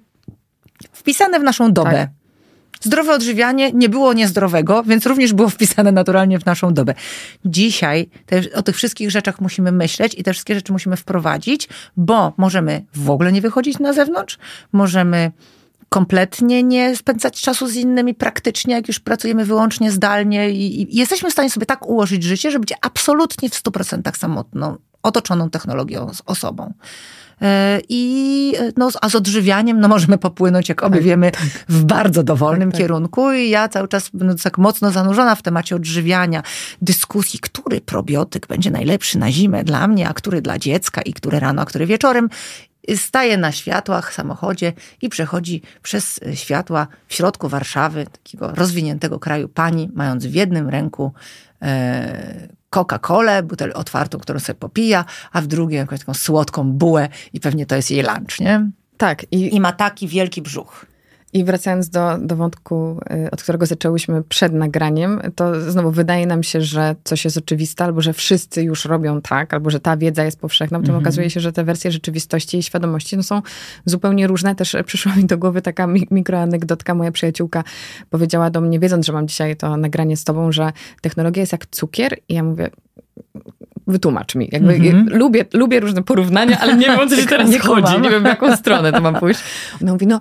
wpisane 0.92 1.40
w 1.40 1.42
naszą 1.42 1.72
dobę. 1.72 1.92
Tak. 1.92 2.19
Zdrowe 2.80 3.14
odżywianie 3.14 3.72
nie 3.72 3.88
było 3.88 4.12
niezdrowego, 4.12 4.82
więc 4.82 5.06
również 5.06 5.32
było 5.32 5.48
wpisane 5.48 5.92
naturalnie 5.92 6.38
w 6.38 6.46
naszą 6.46 6.74
dobę. 6.74 6.94
Dzisiaj 7.44 8.10
te, 8.26 8.42
o 8.54 8.62
tych 8.62 8.76
wszystkich 8.76 9.10
rzeczach 9.10 9.40
musimy 9.40 9.72
myśleć 9.72 10.14
i 10.14 10.22
te 10.22 10.32
wszystkie 10.32 10.54
rzeczy 10.54 10.72
musimy 10.72 10.96
wprowadzić, 10.96 11.68
bo 11.96 12.32
możemy 12.36 12.84
w 12.94 13.10
ogóle 13.10 13.32
nie 13.32 13.40
wychodzić 13.40 13.78
na 13.78 13.92
zewnątrz, 13.92 14.38
możemy 14.72 15.32
kompletnie 15.88 16.62
nie 16.62 16.96
spędzać 16.96 17.40
czasu 17.40 17.66
z 17.66 17.74
innymi 17.74 18.14
praktycznie, 18.14 18.74
jak 18.74 18.88
już 18.88 19.00
pracujemy 19.00 19.44
wyłącznie 19.44 19.90
zdalnie 19.92 20.50
i, 20.50 20.82
i 20.82 20.96
jesteśmy 20.96 21.30
w 21.30 21.32
stanie 21.32 21.50
sobie 21.50 21.66
tak 21.66 21.86
ułożyć 21.86 22.22
życie, 22.22 22.50
żeby 22.50 22.60
być 22.60 22.74
absolutnie 22.80 23.48
w 23.48 23.62
100% 23.62 24.16
samotną, 24.16 24.76
otoczoną 25.02 25.50
technologią 25.50 26.10
osobą. 26.26 26.72
E, 27.42 27.80
I 27.88 28.54
no, 28.76 28.88
a 29.00 29.08
z 29.08 29.14
odżywianiem 29.14 29.80
no, 29.80 29.88
możemy 29.88 30.18
popłynąć, 30.18 30.68
jak 30.68 30.82
obie 30.82 30.96
tak, 30.96 31.04
wiemy, 31.04 31.30
tak. 31.30 31.42
w 31.68 31.84
bardzo 31.84 32.22
dowolnym 32.22 32.70
tak, 32.70 32.78
tak. 32.78 32.80
kierunku. 32.80 33.32
I 33.32 33.50
ja 33.50 33.68
cały 33.68 33.88
czas 33.88 34.10
będę 34.14 34.34
tak 34.34 34.58
mocno 34.58 34.90
zanurzona 34.90 35.34
w 35.34 35.42
temacie 35.42 35.76
odżywiania, 35.76 36.42
dyskusji, 36.82 37.40
który 37.40 37.80
probiotyk 37.80 38.46
będzie 38.46 38.70
najlepszy 38.70 39.18
na 39.18 39.32
zimę 39.32 39.64
dla 39.64 39.88
mnie, 39.88 40.08
a 40.08 40.14
który 40.14 40.42
dla 40.42 40.58
dziecka, 40.58 41.02
i 41.02 41.12
który 41.12 41.40
rano, 41.40 41.62
a 41.62 41.64
który 41.64 41.86
wieczorem 41.86 42.28
staje 42.96 43.36
na 43.36 43.52
światłach 43.52 44.10
w 44.10 44.14
samochodzie 44.14 44.72
i 45.02 45.08
przechodzi 45.08 45.62
przez 45.82 46.20
światła 46.34 46.86
w 47.08 47.14
środku 47.14 47.48
Warszawy, 47.48 48.06
takiego 48.12 48.54
rozwiniętego 48.54 49.18
kraju, 49.18 49.48
pani, 49.48 49.90
mając 49.94 50.26
w 50.26 50.34
jednym 50.34 50.68
ręku 50.68 51.12
e, 51.62 52.48
Coca-Colę, 52.70 53.42
butel 53.42 53.72
otwartą, 53.74 54.18
którą 54.18 54.38
sobie 54.38 54.58
popija, 54.58 55.04
a 55.32 55.40
w 55.40 55.46
drugim 55.46 55.78
jakąś 55.78 55.98
taką 55.98 56.14
słodką 56.14 56.72
bułę 56.72 57.08
i 57.32 57.40
pewnie 57.40 57.66
to 57.66 57.76
jest 57.76 57.90
jej 57.90 58.02
lunch, 58.02 58.40
nie? 58.40 58.70
Tak. 58.96 59.26
I, 59.30 59.54
I 59.54 59.60
ma 59.60 59.72
taki 59.72 60.08
wielki 60.08 60.42
brzuch. 60.42 60.86
I 61.32 61.44
wracając 61.44 61.88
do, 61.90 62.18
do 62.18 62.36
wątku, 62.36 63.00
y, 63.26 63.30
od 63.30 63.42
którego 63.42 63.66
zaczęłyśmy 63.66 64.22
przed 64.22 64.52
nagraniem, 64.52 65.20
to 65.34 65.70
znowu 65.70 65.90
wydaje 65.90 66.26
nam 66.26 66.42
się, 66.42 66.60
że 66.60 66.94
coś 67.04 67.24
jest 67.24 67.36
oczywiste, 67.36 67.84
albo 67.84 68.00
że 68.00 68.12
wszyscy 68.12 68.62
już 68.62 68.84
robią 68.84 69.20
tak, 69.20 69.54
albo 69.54 69.70
że 69.70 69.80
ta 69.80 69.96
wiedza 69.96 70.24
jest 70.24 70.40
powszechna. 70.40 70.80
Potem 70.80 70.94
-hmm. 70.94 70.98
okazuje 70.98 71.30
się, 71.30 71.40
że 71.40 71.52
te 71.52 71.64
wersje 71.64 71.92
rzeczywistości 71.92 72.58
i 72.58 72.62
świadomości 72.62 73.16
no, 73.16 73.22
są 73.22 73.42
zupełnie 73.84 74.26
różne. 74.26 74.54
Też 74.54 74.76
przyszła 74.86 75.16
mi 75.16 75.24
do 75.24 75.38
głowy 75.38 75.62
taka 75.62 75.86
mikroanegdotka. 76.10 76.94
Moja 76.94 77.12
przyjaciółka 77.12 77.64
powiedziała 78.10 78.50
do 78.50 78.60
mnie, 78.60 78.78
wiedząc, 78.78 79.06
że 79.06 79.12
mam 79.12 79.28
dzisiaj 79.28 79.56
to 79.56 79.76
nagranie 79.76 80.16
z 80.16 80.24
tobą, 80.24 80.52
że 80.52 80.72
technologia 81.02 81.40
jest 81.40 81.52
jak 81.52 81.66
cukier. 81.66 82.16
I 82.28 82.34
ja 82.34 82.42
mówię, 82.42 82.70
wytłumacz 83.86 84.34
mi. 84.34 84.48
Jakby 84.52 84.74
mm 84.74 85.06
-hmm. 85.06 85.10
lubię, 85.10 85.44
lubię 85.52 85.80
różne 85.80 86.02
porównania, 86.02 86.58
ale 86.58 86.76
nie 86.76 86.86
wiem, 86.86 86.98
o 86.98 87.06
co 87.06 87.16
się 87.16 87.26
teraz 87.36 87.50
nie 87.50 87.58
chodzi. 87.58 88.00
Nie 88.00 88.10
wiem, 88.10 88.22
w 88.22 88.26
jaką 88.26 88.56
stronę 88.56 88.92
to 88.92 89.00
mam 89.00 89.14
pójść. 89.14 89.40
Ona 89.82 89.92
mówi, 89.92 90.06
no 90.06 90.20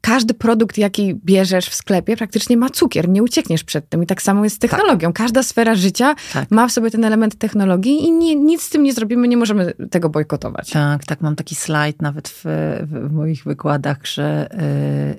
każdy 0.00 0.34
produkt, 0.34 0.78
jaki 0.78 1.14
bierzesz 1.14 1.68
w 1.68 1.74
sklepie, 1.74 2.16
praktycznie 2.16 2.56
ma 2.56 2.70
cukier. 2.70 3.08
Nie 3.08 3.22
uciekniesz 3.22 3.64
przed 3.64 3.88
tym. 3.88 4.02
I 4.02 4.06
tak 4.06 4.22
samo 4.22 4.44
jest 4.44 4.56
z 4.56 4.58
technologią. 4.58 5.08
Tak. 5.08 5.16
Każda 5.16 5.42
sfera 5.42 5.74
życia 5.74 6.14
tak. 6.32 6.50
ma 6.50 6.68
w 6.68 6.72
sobie 6.72 6.90
ten 6.90 7.04
element 7.04 7.34
technologii 7.34 8.04
i 8.04 8.12
nie, 8.12 8.36
nic 8.36 8.62
z 8.62 8.70
tym 8.70 8.82
nie 8.82 8.92
zrobimy, 8.92 9.28
nie 9.28 9.36
możemy 9.36 9.72
tego 9.90 10.08
bojkotować. 10.08 10.70
Tak, 10.70 11.04
tak. 11.04 11.20
Mam 11.20 11.36
taki 11.36 11.54
slajd 11.54 12.02
nawet 12.02 12.28
w, 12.28 12.44
w, 12.82 13.12
moich 13.12 13.44
wykładach, 13.44 14.06
że 14.06 14.48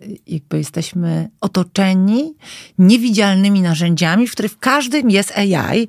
yy, 0.07 0.17
jakby 0.27 0.57
jesteśmy 0.57 1.29
otoczeni 1.41 2.35
niewidzialnymi 2.77 3.61
narzędziami, 3.61 4.27
w 4.27 4.31
których 4.31 4.51
w 4.51 4.57
każdym 4.57 5.09
jest 5.09 5.37
AI 5.37 5.87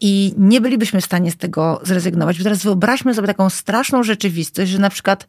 i 0.00 0.34
nie 0.38 0.60
bylibyśmy 0.60 1.00
w 1.00 1.04
stanie 1.04 1.30
z 1.30 1.36
tego 1.36 1.80
zrezygnować. 1.82 2.38
Bo 2.38 2.44
teraz 2.44 2.62
wyobraźmy 2.62 3.14
sobie 3.14 3.26
taką 3.26 3.50
straszną 3.50 4.02
rzeczywistość, 4.02 4.70
że 4.70 4.78
na 4.78 4.90
przykład 4.90 5.26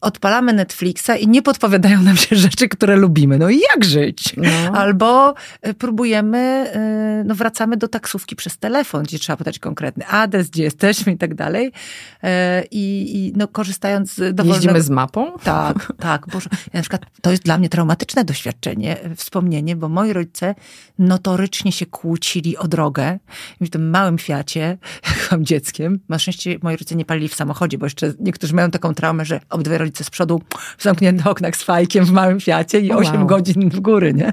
odpalamy 0.00 0.52
Netflixa 0.52 1.10
i 1.20 1.28
nie 1.28 1.42
podpowiadają 1.42 2.02
nam 2.02 2.16
się 2.16 2.36
rzeczy, 2.36 2.68
które 2.68 2.96
lubimy. 2.96 3.38
No 3.38 3.50
i 3.50 3.60
jak 3.74 3.84
żyć? 3.84 4.36
No. 4.36 4.78
Albo 4.78 5.34
e, 5.62 5.74
próbujemy, 5.74 6.38
e, 6.38 7.22
no 7.26 7.34
wracamy 7.34 7.76
do 7.76 7.88
taksówki 7.88 8.36
przez 8.36 8.58
telefon, 8.58 9.02
gdzie 9.02 9.18
trzeba 9.18 9.36
podać 9.36 9.58
konkretny 9.58 10.06
adres, 10.06 10.50
gdzie 10.50 10.62
jesteśmy 10.62 11.12
i 11.12 11.18
tak 11.18 11.34
dalej. 11.34 11.72
E, 12.22 12.64
I, 12.70 13.16
i 13.16 13.32
no 13.36 13.48
korzystając 13.48 14.14
z 14.14 14.34
dowolnego... 14.34 14.54
Jeździmy 14.54 14.82
z 14.82 14.90
mapą? 14.90 15.32
Tak, 15.44 15.92
tak. 15.98 16.26
Boże, 16.26 16.48
ja 16.52 16.78
na 16.78 16.80
przykład, 16.80 17.06
to 17.22 17.30
jest 17.30 17.42
dla 17.42 17.58
mnie 17.58 17.68
traumatyczne 17.68 18.24
doświadczenie, 18.24 18.96
wspomnienie, 19.16 19.76
bo 19.76 19.88
moi 19.88 20.12
rodzice 20.12 20.54
notorycznie 20.98 21.72
się 21.72 21.86
kłócili 21.86 22.56
o 22.56 22.68
drogę. 22.68 23.18
W 23.60 23.70
tym 23.70 23.90
małym 23.90 24.18
Fiacie, 24.18 24.78
jak 25.08 25.28
byłam 25.28 25.44
dzieckiem, 25.44 26.00
na 26.08 26.18
szczęście 26.18 26.58
moi 26.62 26.74
rodzice 26.74 26.94
nie 26.94 27.04
palili 27.04 27.28
w 27.28 27.34
samochodzie, 27.34 27.78
bo 27.78 27.86
jeszcze 27.86 28.12
niektórzy 28.20 28.54
mają 28.54 28.70
taką 28.70 28.94
traumę, 28.94 29.24
że 29.24 29.40
obydwaj 29.50 29.78
rodzice 29.88 30.04
z 30.04 30.10
przodu 30.10 30.40
w 30.78 30.82
zamkniętych 30.82 31.26
oknach 31.26 31.56
z 31.56 31.62
fajkiem 31.62 32.04
w 32.04 32.10
małym 32.10 32.40
Fiacie 32.40 32.80
i 32.80 32.92
8 32.92 33.16
wow. 33.16 33.26
godzin 33.26 33.70
w 33.70 33.80
góry, 33.80 34.14
nie? 34.14 34.32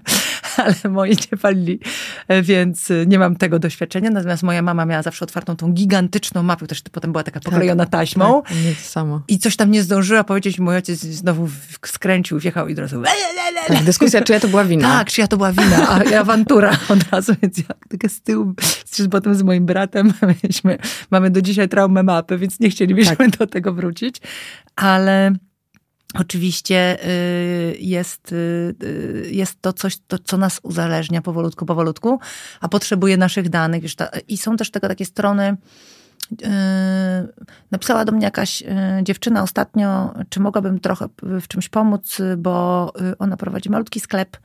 Ale 0.57 0.93
moi 0.93 1.09
nie 1.09 1.37
palili, 1.37 1.79
e, 2.27 2.41
więc 2.41 2.91
e, 2.91 3.05
nie 3.05 3.19
mam 3.19 3.35
tego 3.35 3.59
doświadczenia. 3.59 4.09
Natomiast 4.09 4.43
moja 4.43 4.61
mama 4.61 4.85
miała 4.85 5.01
zawsze 5.01 5.25
otwartą 5.25 5.55
tą 5.55 5.71
gigantyczną 5.71 6.43
mapę, 6.43 6.67
też 6.67 6.81
potem 6.91 7.11
była 7.11 7.23
taka 7.23 7.39
poklejona 7.39 7.85
tak, 7.85 7.91
taśmą. 7.91 8.41
Tak, 8.41 8.77
samo. 8.77 9.21
I 9.27 9.39
coś 9.39 9.55
tam 9.55 9.71
nie 9.71 9.83
zdążyła 9.83 10.23
powiedzieć, 10.23 10.59
mój 10.59 10.75
ojciec 10.75 10.99
znowu 10.99 11.49
skręcił, 11.85 12.39
wjechał 12.39 12.67
i 12.67 12.73
od 12.73 12.79
razu... 12.79 13.03
Tak, 13.67 13.83
dyskusja, 13.83 14.21
czy 14.21 14.33
ja 14.33 14.39
to 14.39 14.47
była 14.47 14.63
wina. 14.63 14.97
Tak, 14.97 15.11
czy 15.11 15.21
ja 15.21 15.27
to 15.27 15.37
była 15.37 15.51
wina, 15.51 15.89
a 15.89 16.03
ja 16.03 16.21
awantura 16.21 16.77
od 16.89 17.11
razu, 17.11 17.33
więc 17.41 17.57
ja 17.57 17.75
tak 17.89 18.11
z 18.11 18.21
tyłu, 18.21 18.53
potem 19.11 19.35
z 19.35 19.43
moim 19.43 19.65
bratem 19.65 20.13
mieliśmy, 20.43 20.77
mamy 21.11 21.29
do 21.29 21.41
dzisiaj 21.41 21.69
traumę 21.69 22.03
mapy, 22.03 22.37
więc 22.37 22.59
nie 22.59 22.69
chcielibyśmy 22.69 23.15
tak. 23.15 23.37
do 23.37 23.47
tego 23.47 23.73
wrócić, 23.73 24.15
ale 24.75 25.35
Oczywiście 26.13 27.05
y, 27.05 27.77
jest, 27.79 28.31
y, 28.31 28.75
y, 28.83 29.29
jest 29.31 29.61
to 29.61 29.73
coś, 29.73 29.97
to, 30.07 30.19
co 30.19 30.37
nas 30.37 30.59
uzależnia 30.63 31.21
powolutku, 31.21 31.65
powolutku, 31.65 32.19
a 32.61 32.69
potrzebuje 32.69 33.17
naszych 33.17 33.49
danych. 33.49 33.83
I 34.27 34.37
są 34.37 34.57
też 34.57 34.71
tego 34.71 34.87
takie 34.87 35.05
strony. 35.05 35.57
Napisała 37.71 38.05
do 38.05 38.11
mnie 38.11 38.23
jakaś 38.23 38.63
dziewczyna 39.03 39.43
ostatnio, 39.43 40.13
czy 40.29 40.39
mogłabym 40.39 40.79
trochę 40.79 41.05
w 41.21 41.47
czymś 41.47 41.69
pomóc, 41.69 42.17
bo 42.37 42.93
ona 43.19 43.37
prowadzi 43.37 43.69
malutki 43.69 43.99
sklep 43.99 44.37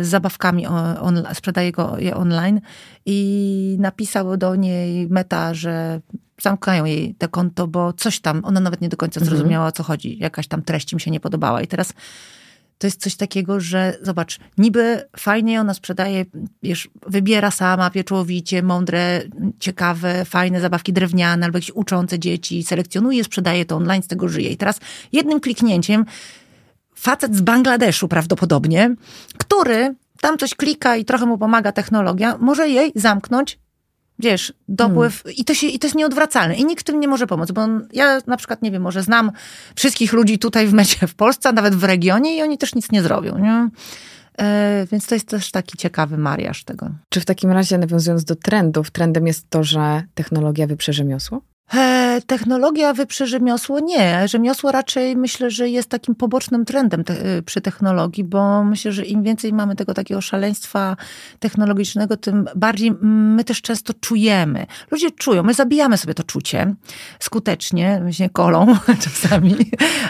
z 0.00 0.06
zabawkami, 0.06 0.66
on, 0.66 1.24
sprzedaje 1.34 1.72
go 1.72 1.98
je 1.98 2.16
online 2.16 2.60
i 3.06 3.76
napisał 3.80 4.36
do 4.36 4.54
niej 4.54 5.08
Meta, 5.08 5.54
że 5.54 6.00
zamkają 6.40 6.84
jej 6.84 7.14
te 7.14 7.28
konto, 7.28 7.66
bo 7.66 7.92
coś 7.92 8.20
tam, 8.20 8.44
ona 8.44 8.60
nawet 8.60 8.80
nie 8.80 8.88
do 8.88 8.96
końca 8.96 9.20
mhm. 9.20 9.36
zrozumiała, 9.36 9.66
o 9.66 9.72
co 9.72 9.82
chodzi. 9.82 10.18
Jakaś 10.18 10.48
tam 10.48 10.62
treść 10.62 10.92
im 10.92 10.98
się 10.98 11.10
nie 11.10 11.20
podobała. 11.20 11.62
I 11.62 11.66
teraz 11.66 11.92
to 12.78 12.86
jest 12.86 13.00
coś 13.00 13.16
takiego, 13.16 13.60
że 13.60 13.98
zobacz, 14.02 14.38
niby 14.58 15.08
fajnie 15.16 15.60
ona 15.60 15.74
sprzedaje, 15.74 16.24
wiesz, 16.62 16.88
wybiera 17.06 17.50
sama 17.50 17.90
pieczołowicie, 17.90 18.62
mądre, 18.62 19.22
ciekawe, 19.58 20.24
fajne 20.24 20.60
zabawki 20.60 20.92
drewniane 20.92 21.46
albo 21.46 21.58
jakieś 21.58 21.70
uczące 21.70 22.18
dzieci, 22.18 22.62
selekcjonuje, 22.62 23.24
sprzedaje 23.24 23.64
to 23.64 23.76
online, 23.76 24.02
z 24.02 24.06
tego 24.06 24.28
żyje. 24.28 24.50
I 24.50 24.56
teraz 24.56 24.80
jednym 25.12 25.40
kliknięciem 25.40 26.04
facet 26.94 27.36
z 27.36 27.40
Bangladeszu 27.40 28.08
prawdopodobnie, 28.08 28.94
który 29.38 29.94
tam 30.20 30.38
coś 30.38 30.54
klika 30.54 30.96
i 30.96 31.04
trochę 31.04 31.26
mu 31.26 31.38
pomaga 31.38 31.72
technologia, 31.72 32.38
może 32.40 32.68
jej 32.68 32.92
zamknąć 32.94 33.58
Wiesz, 34.18 34.52
dopływ 34.68 35.22
hmm. 35.22 35.36
i, 35.36 35.44
to 35.44 35.54
się, 35.54 35.66
i 35.66 35.78
to 35.78 35.86
jest 35.86 35.96
nieodwracalne 35.96 36.54
i 36.54 36.64
nikt 36.64 36.80
w 36.80 36.84
tym 36.84 37.00
nie 37.00 37.08
może 37.08 37.26
pomóc, 37.26 37.52
bo 37.52 37.60
on, 37.60 37.88
ja 37.92 38.20
na 38.26 38.36
przykład, 38.36 38.62
nie 38.62 38.70
wiem, 38.70 38.82
może 38.82 39.02
znam 39.02 39.32
wszystkich 39.76 40.12
ludzi 40.12 40.38
tutaj 40.38 40.66
w 40.66 40.72
mecie 40.72 41.06
w 41.06 41.14
Polsce, 41.14 41.52
nawet 41.52 41.74
w 41.74 41.84
regionie 41.84 42.36
i 42.36 42.42
oni 42.42 42.58
też 42.58 42.74
nic 42.74 42.92
nie 42.92 43.02
zrobią, 43.02 43.38
nie? 43.38 43.68
E, 44.38 44.86
więc 44.92 45.06
to 45.06 45.14
jest 45.14 45.28
też 45.28 45.50
taki 45.50 45.78
ciekawy 45.78 46.18
mariaż 46.18 46.64
tego. 46.64 46.90
Czy 47.08 47.20
w 47.20 47.24
takim 47.24 47.50
razie, 47.50 47.78
nawiązując 47.78 48.24
do 48.24 48.36
trendów, 48.36 48.90
trendem 48.90 49.26
jest 49.26 49.50
to, 49.50 49.64
że 49.64 50.02
technologia 50.14 50.66
wyprze 50.66 50.92
rzemiosło? 50.92 51.40
E, 51.74 52.20
technologia 52.26 52.92
wyprze 52.92 53.26
rzemiosło? 53.26 53.80
Nie. 53.80 54.28
Rzemiosło 54.28 54.72
raczej 54.72 55.16
myślę, 55.16 55.50
że 55.50 55.68
jest 55.68 55.88
takim 55.88 56.14
pobocznym 56.14 56.64
trendem 56.64 57.04
te, 57.04 57.20
e, 57.20 57.42
przy 57.42 57.60
technologii, 57.60 58.24
bo 58.24 58.64
myślę, 58.64 58.92
że 58.92 59.04
im 59.04 59.22
więcej 59.22 59.52
mamy 59.52 59.76
tego 59.76 59.94
takiego 59.94 60.20
szaleństwa 60.20 60.96
technologicznego, 61.38 62.16
tym 62.16 62.44
bardziej 62.56 62.92
my 63.02 63.44
też 63.44 63.62
często 63.62 63.94
czujemy. 64.00 64.66
Ludzie 64.90 65.10
czują, 65.10 65.42
my 65.42 65.54
zabijamy 65.54 65.98
sobie 65.98 66.14
to 66.14 66.22
czucie 66.22 66.74
skutecznie, 67.20 67.98
właśnie 68.02 68.30
kolą 68.30 68.66
czasami, 69.04 69.56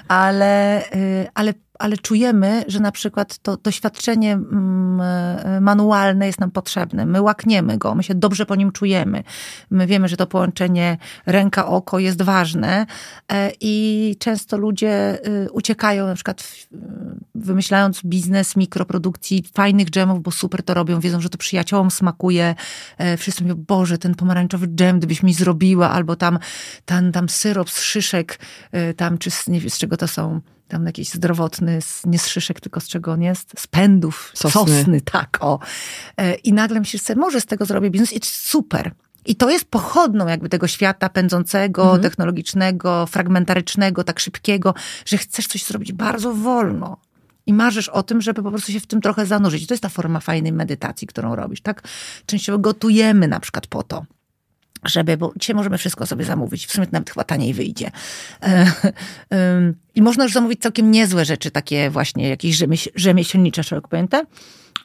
ale, 0.09 0.85
e, 0.91 1.29
ale 1.35 1.55
ale 1.79 1.97
czujemy, 1.97 2.65
że 2.69 2.81
na 2.81 2.93
przykład 2.93 3.39
to 3.39 3.57
doświadczenie 3.57 4.33
mm, 4.33 5.01
e, 5.01 5.61
manualne 5.61 6.27
jest 6.27 6.41
nam 6.41 6.51
potrzebne. 6.51 7.07
My 7.07 7.23
łakniemy 7.23 7.79
go, 7.79 7.95
my 7.95 8.03
się 8.03 8.15
dobrze 8.15 8.47
po 8.47 8.55
nim 8.55 8.73
czujemy. 8.73 9.23
My 9.71 9.87
wiemy, 9.87 10.09
że 10.09 10.17
to 10.17 10.27
połączenie 10.27 10.99
ręka-oko 11.27 11.99
jest 11.99 12.23
ważne 12.23 12.87
e, 13.33 13.53
i 13.61 14.17
często 14.19 14.57
ludzie 14.57 15.19
y, 15.29 15.53
uciekają 15.53 16.07
na 16.07 16.15
przykład 16.15 16.67
wymyślając 17.35 18.03
biznes 18.05 18.57
mikroprodukcji 18.57 19.45
fajnych 19.55 19.91
dżemów, 19.91 20.23
bo 20.23 20.31
super 20.31 20.63
to 20.63 20.75
robią, 20.75 21.01
wiedzą, 21.01 21.21
że 21.21 21.29
to 21.29 21.39
przyjaciołom 21.39 21.91
smakuje. 21.91 22.55
E, 22.99 23.17
wszyscy 23.17 23.43
mówią, 23.43 23.65
Boże, 23.69 23.99
ten 23.99 24.15
pomarańczowy 24.15 24.67
dżem, 24.67 24.99
gdybyś 24.99 25.23
mi 25.23 25.35
zrobiła, 25.35 25.91
albo 25.91 26.17
tam, 26.17 26.39
tam, 26.85 27.13
tam 27.13 27.29
syrop 27.29 27.71
z 27.71 27.83
szyszek, 27.83 28.39
tam, 28.97 29.19
czy 29.19 29.31
z, 29.31 29.49
nie 29.49 29.61
wiem, 29.61 29.71
z 29.71 29.79
czego 29.79 29.97
to 29.97 30.09
są 30.09 30.41
tam 30.69 30.87
jakiś 30.87 31.09
zdrowotny, 31.09 31.79
nie 32.05 32.19
z 32.19 32.27
szyszek, 32.27 32.61
tylko 32.61 32.81
z 32.81 32.89
czego 32.89 33.13
on 33.13 33.23
jest? 33.23 33.53
Z 33.59 33.67
pędów, 33.67 34.31
sosny, 34.35 34.51
sosny 34.53 35.01
tak, 35.01 35.39
o. 35.41 35.59
E, 36.17 36.35
I 36.35 36.53
nagle 36.53 36.81
myślisz 36.81 37.03
sobie, 37.03 37.21
może 37.21 37.41
z 37.41 37.47
tego 37.47 37.65
zrobię 37.65 37.91
biznes 37.91 38.13
i 38.13 38.21
super. 38.23 38.95
I 39.27 39.37
to 39.37 39.51
jest 39.51 39.65
pochodną 39.65 40.27
jakby 40.27 40.49
tego 40.49 40.67
świata 40.67 41.09
pędzącego, 41.09 41.83
mhm. 41.83 42.03
technologicznego, 42.03 43.07
fragmentarycznego, 43.07 44.05
tak 44.05 44.21
szybkiego, 44.21 44.75
że 45.07 45.19
chcesz 45.19 45.47
coś 45.47 45.65
zrobić 45.65 45.93
bardzo 45.93 46.35
wolno. 46.35 46.97
I 47.47 47.53
marzysz 47.53 47.89
o 47.89 48.03
tym, 48.03 48.23
żeby 48.23 48.43
po 48.43 48.51
prostu 48.51 48.73
się 48.73 48.81
w 48.81 48.87
tym 48.87 49.01
trochę 49.01 49.27
zanurzyć. 49.27 49.63
I 49.63 49.67
to 49.67 49.75
jest 49.75 49.83
ta 49.83 49.89
forma 49.89 50.21
fajnej 50.21 50.53
medytacji, 50.53 51.07
którą 51.07 51.37
robisz, 51.37 51.61
tak? 51.61 51.83
Częściowo 52.27 52.59
gotujemy 52.59 53.29
na 53.29 53.41
przykład 53.41 53.67
po 53.67 53.83
to 53.83 54.05
żeby, 54.87 55.17
bo 55.17 55.33
dzisiaj 55.37 55.57
możemy 55.57 55.79
wszystko 55.79 56.07
sobie 56.07 56.25
zamówić, 56.25 56.67
w 56.67 56.73
sumie 56.73 56.87
nawet 56.93 57.11
chyba 57.11 57.25
taniej 57.25 57.55
wyjdzie. 57.55 57.91
E, 58.43 58.73
I 59.95 60.03
można 60.03 60.25
już 60.25 60.33
zamówić 60.33 60.61
całkiem 60.61 60.91
niezłe 60.91 61.25
rzeczy, 61.25 61.51
takie 61.51 61.91
właśnie 61.91 62.29
jakieś 62.29 62.63
rzemieślnicze, 62.95 63.65
szeroko 63.65 63.89
pojęte, 63.89 64.23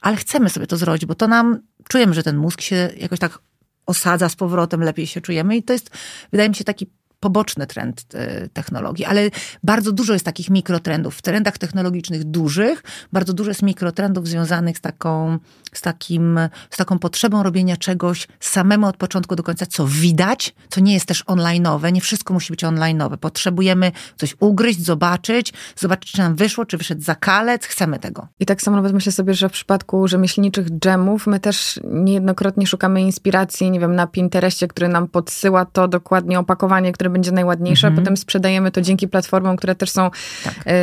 ale 0.01 0.15
chcemy 0.15 0.49
sobie 0.49 0.67
to 0.67 0.77
zrobić, 0.77 1.05
bo 1.05 1.15
to 1.15 1.27
nam, 1.27 1.59
czujemy, 1.89 2.13
że 2.13 2.23
ten 2.23 2.37
mózg 2.37 2.61
się 2.61 2.89
jakoś 2.97 3.19
tak 3.19 3.39
osadza 3.85 4.29
z 4.29 4.35
powrotem, 4.35 4.83
lepiej 4.83 5.07
się 5.07 5.21
czujemy 5.21 5.57
i 5.57 5.63
to 5.63 5.73
jest, 5.73 5.89
wydaje 6.31 6.49
mi 6.49 6.55
się, 6.55 6.63
taki 6.63 6.87
poboczny 7.19 7.67
trend 7.67 8.05
e, 8.13 8.49
technologii, 8.49 9.05
ale 9.05 9.29
bardzo 9.63 9.91
dużo 9.91 10.13
jest 10.13 10.25
takich 10.25 10.49
mikrotrendów. 10.49 11.15
W 11.15 11.21
trendach 11.21 11.57
technologicznych 11.57 12.23
dużych, 12.23 12.83
bardzo 13.13 13.33
dużo 13.33 13.49
jest 13.49 13.61
mikrotrendów 13.61 14.27
związanych 14.27 14.77
z 14.77 14.81
taką, 14.81 15.39
z 15.73 15.81
takim, 15.81 16.39
z 16.69 16.77
taką 16.77 16.99
potrzebą 16.99 17.43
robienia 17.43 17.77
czegoś 17.77 18.27
samemu 18.39 18.87
od 18.87 18.97
początku 18.97 19.35
do 19.35 19.43
końca, 19.43 19.65
co 19.65 19.87
widać, 19.87 20.55
co 20.69 20.81
nie 20.81 20.93
jest 20.93 21.05
też 21.05 21.25
online'owe. 21.25 21.93
Nie 21.93 22.01
wszystko 22.01 22.33
musi 22.33 22.53
być 22.53 22.63
online'owe. 22.63 23.17
Potrzebujemy 23.17 23.91
coś 24.17 24.35
ugryźć, 24.39 24.85
zobaczyć, 24.85 25.53
zobaczyć, 25.75 26.11
czy 26.11 26.17
nam 26.17 26.35
wyszło, 26.35 26.65
czy 26.65 26.77
wyszedł 26.77 27.01
zakalec. 27.01 27.65
Chcemy 27.65 27.99
tego. 27.99 28.27
I 28.39 28.45
tak 28.45 28.61
samo 28.61 28.77
nawet 28.77 28.93
myślę 28.93 29.11
sobie, 29.11 29.33
że 29.33 29.49
w 29.49 29.51
przypadku 29.51 30.07
rzemieślniczych 30.07 30.69
dżemów 30.69 31.27
my 31.27 31.39
też 31.39 31.79
niejednokrotnie 31.83 32.67
szukamy 32.67 33.01
inspiracji, 33.01 33.71
nie 33.71 33.79
wiem, 33.79 33.95
na 33.95 34.07
Pinterestie, 34.07 34.67
który 34.67 34.87
nam 34.87 35.07
podsyła 35.07 35.65
to 35.65 35.87
dokładnie 35.87 36.39
opakowanie, 36.39 36.91
które 36.91 37.08
będzie 37.09 37.31
najładniejsze, 37.31 37.87
mhm. 37.87 38.03
potem 38.03 38.17
sprzedajemy 38.17 38.71
to 38.71 38.81
dzięki 38.81 39.07
platformom, 39.07 39.57
które 39.57 39.75
też 39.75 39.91
są, 39.91 40.11
tak. 40.43 40.53
e, 40.65 40.73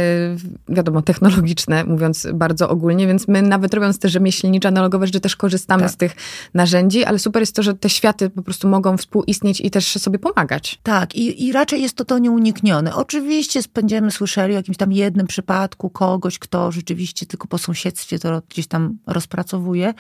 wiadomo, 0.69 1.03
technologiczne, 1.03 1.85
mówiąc 1.85 2.27
bardzo 2.35 2.69
ogólnie, 2.69 3.07
więc 3.07 3.29
my 3.29 3.43
nawet 3.43 3.75
robiąc 3.75 3.99
te 3.99 4.09
rzemieślnicze, 4.09 4.69
analogowe 4.69 5.07
rzeczy 5.07 5.21
też 5.21 5.37
korzystamy 5.37 5.83
tak. 5.83 5.93
z 5.93 5.97
tych 5.97 6.17
narzędzi, 6.55 7.05
ale 7.05 7.19
super 7.19 7.43
jest 7.43 7.57
to, 7.57 7.63
że 7.63 7.75
te 7.75 7.91
światy 7.91 8.31
po 8.31 8.43
prostu 8.43 8.69
mogą 8.69 8.97
współistnieć 8.97 9.61
i 9.61 9.71
też 9.71 9.87
sobie 9.87 10.19
pomagać. 10.19 10.79
Tak, 10.83 11.15
i, 11.15 11.47
i 11.47 11.53
raczej 11.53 11.83
jest 11.83 11.97
to 11.97 12.05
to 12.05 12.19
nieuniknione. 12.19 12.95
Oczywiście 12.95 13.61
będziemy 13.75 14.11
słyszeli 14.11 14.55
o 14.55 14.57
jakimś 14.57 14.77
tam 14.77 14.93
jednym 14.93 15.27
przypadku 15.27 15.91
kogoś, 15.91 16.39
kto 16.39 16.73
rzeczywiście 16.73 17.27
tylko 17.27 17.49
po 17.49 17.59
sąsiedztwie 17.59 18.19
to 18.19 18.43
gdzieś 18.49 18.67
tam 18.67 18.99
rozpracowuje, 19.07 19.95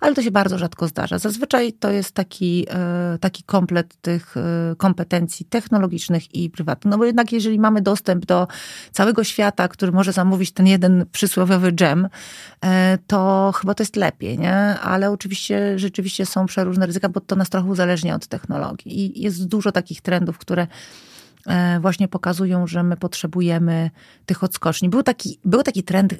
ale 0.00 0.14
to 0.14 0.22
się 0.22 0.30
bardzo 0.30 0.58
rzadko 0.58 0.88
zdarza. 0.88 1.18
Zazwyczaj 1.18 1.72
to 1.72 1.90
jest 1.90 2.12
taki, 2.12 2.66
e, 2.70 3.18
taki 3.20 3.42
komplet 3.42 3.96
tych 4.00 4.36
e, 4.36 4.74
kompetencji 4.76 5.46
technologicznych, 5.46 5.67
technologicznych 5.68 6.34
i 6.34 6.50
prywatnych. 6.50 6.90
No 6.90 6.98
bo 6.98 7.04
jednak 7.04 7.32
jeżeli 7.32 7.58
mamy 7.58 7.82
dostęp 7.82 8.26
do 8.26 8.48
całego 8.92 9.24
świata, 9.24 9.68
który 9.68 9.92
może 9.92 10.12
zamówić 10.12 10.52
ten 10.52 10.66
jeden 10.66 11.06
przysłowiowy 11.12 11.72
dżem, 11.72 12.08
e, 12.64 12.98
to 13.06 13.52
chyba 13.60 13.74
to 13.74 13.82
jest 13.82 13.96
lepiej, 13.96 14.38
nie? 14.38 14.54
Ale 14.80 15.10
oczywiście 15.10 15.78
rzeczywiście 15.78 16.26
są 16.26 16.46
przeróżne 16.46 16.86
ryzyka, 16.86 17.08
bo 17.08 17.20
to 17.20 17.36
nas 17.36 17.50
trochę 17.50 17.68
uzależnia 17.68 18.14
od 18.14 18.26
technologii. 18.26 19.00
I 19.00 19.22
jest 19.22 19.48
dużo 19.48 19.72
takich 19.72 20.00
trendów, 20.00 20.38
które 20.38 20.66
właśnie 21.80 22.08
pokazują, 22.08 22.66
że 22.66 22.82
my 22.82 22.96
potrzebujemy 22.96 23.90
tych 24.26 24.44
odskoczni. 24.44 24.88
Był 24.88 25.02
taki, 25.02 25.38
był 25.44 25.62
taki 25.62 25.82
trend 25.82 26.14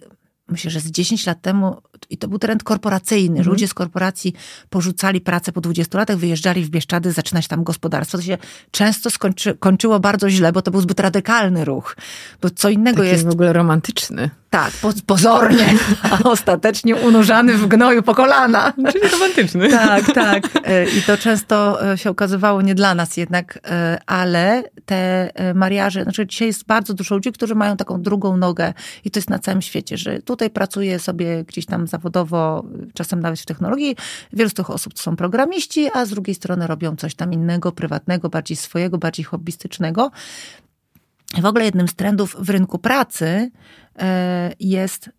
myślę, 0.49 0.71
że 0.71 0.81
z 0.81 0.91
10 0.91 1.27
lat 1.27 1.43
temu, 1.43 1.77
i 2.11 2.19
to 2.19 2.29
był 2.29 2.39
trend 2.39 2.63
korporacyjny, 2.63 3.37
że 3.37 3.41
mhm. 3.41 3.55
ludzie 3.55 3.69
z 3.69 3.75
korporacji 3.75 4.35
porzucali 4.71 5.21
pracę 5.21 5.53
po 5.53 5.61
20 5.61 5.99
latach, 5.99 6.17
wyjeżdżali 6.17 6.65
w 6.65 6.71
Bieszczady, 6.71 7.13
zaczynać 7.13 7.49
tam 7.49 7.65
gospodarstwo. 7.65 8.19
To 8.19 8.25
się 8.25 8.39
często 8.71 9.11
skończy, 9.11 9.57
kończyło 9.57 10.01
bardzo 10.01 10.31
źle, 10.31 10.53
bo 10.53 10.63
to 10.63 10.71
był 10.71 10.81
zbyt 10.81 11.01
radykalny 11.01 11.65
ruch. 11.65 11.97
Bo 12.43 12.51
co 12.51 12.69
innego 12.69 12.99
Taki 12.99 13.09
jest... 13.09 13.25
w 13.25 13.31
ogóle 13.31 13.53
romantyczny. 13.53 14.31
Tak, 14.51 14.73
pozornie, 15.07 15.67
a 16.03 16.23
ostatecznie 16.29 16.97
unurzany 16.97 17.59
w 17.59 17.67
gnoju 17.67 18.03
po 18.03 18.15
kolana. 18.15 18.73
Czyli 18.93 19.09
romantyczny. 19.09 19.69
Tak, 19.69 20.13
tak. 20.15 20.45
E, 20.65 20.85
I 20.85 21.03
to 21.03 21.17
często 21.17 21.87
e, 21.93 21.99
się 21.99 22.11
okazywało 22.11 22.63
nie 22.63 22.75
dla 22.75 22.95
nas 22.95 23.17
jednak, 23.17 23.59
e, 23.65 23.99
ale 24.07 24.63
te 24.87 25.31
mariaże, 25.55 26.03
znaczy 26.03 26.27
dzisiaj 26.27 26.49
jest 26.49 26.65
bardzo 26.65 26.95
dużo 26.95 27.15
ludzi, 27.15 27.33
którzy 27.33 27.55
mają 27.55 27.77
taką 27.77 28.03
drugą 28.03 28.37
nogę 28.37 28.73
i 29.05 29.11
to 29.11 29.19
jest 29.19 29.31
na 29.31 29.39
całym 29.39 29.63
świecie, 29.63 29.97
że 29.97 30.23
tutaj 30.23 30.51
pracuje 30.51 30.99
sobie 30.99 31.45
gdzieś 31.45 31.67
tam 31.67 31.87
zawodowo, 31.87 32.65
czasem 32.95 33.21
nawet 33.21 33.41
w 33.41 33.47
technologii. 33.47 33.97
Wielu 34.33 34.51
z 34.51 34.55
tych 34.55 34.71
osób 34.71 34.95
to 34.95 35.03
są 35.03 35.17
programiści, 35.17 35.89
a 35.95 36.07
z 36.07 36.11
drugiej 36.11 36.35
strony 36.35 36.67
robią 36.67 36.97
coś 36.97 37.15
tam 37.15 37.33
innego, 37.33 37.73
prywatnego, 37.73 38.29
bardziej 38.29 38.57
swojego, 38.57 38.99
bardziej 38.99 39.25
hobbystycznego. 39.25 40.11
W 41.35 41.47
ogóle 41.47 41.65
jednym 41.65 41.89
z 41.89 41.95
trendów 41.95 42.37
w 42.39 42.51
rynku 42.51 42.79
pracy 42.79 43.51
jest, 44.61 45.11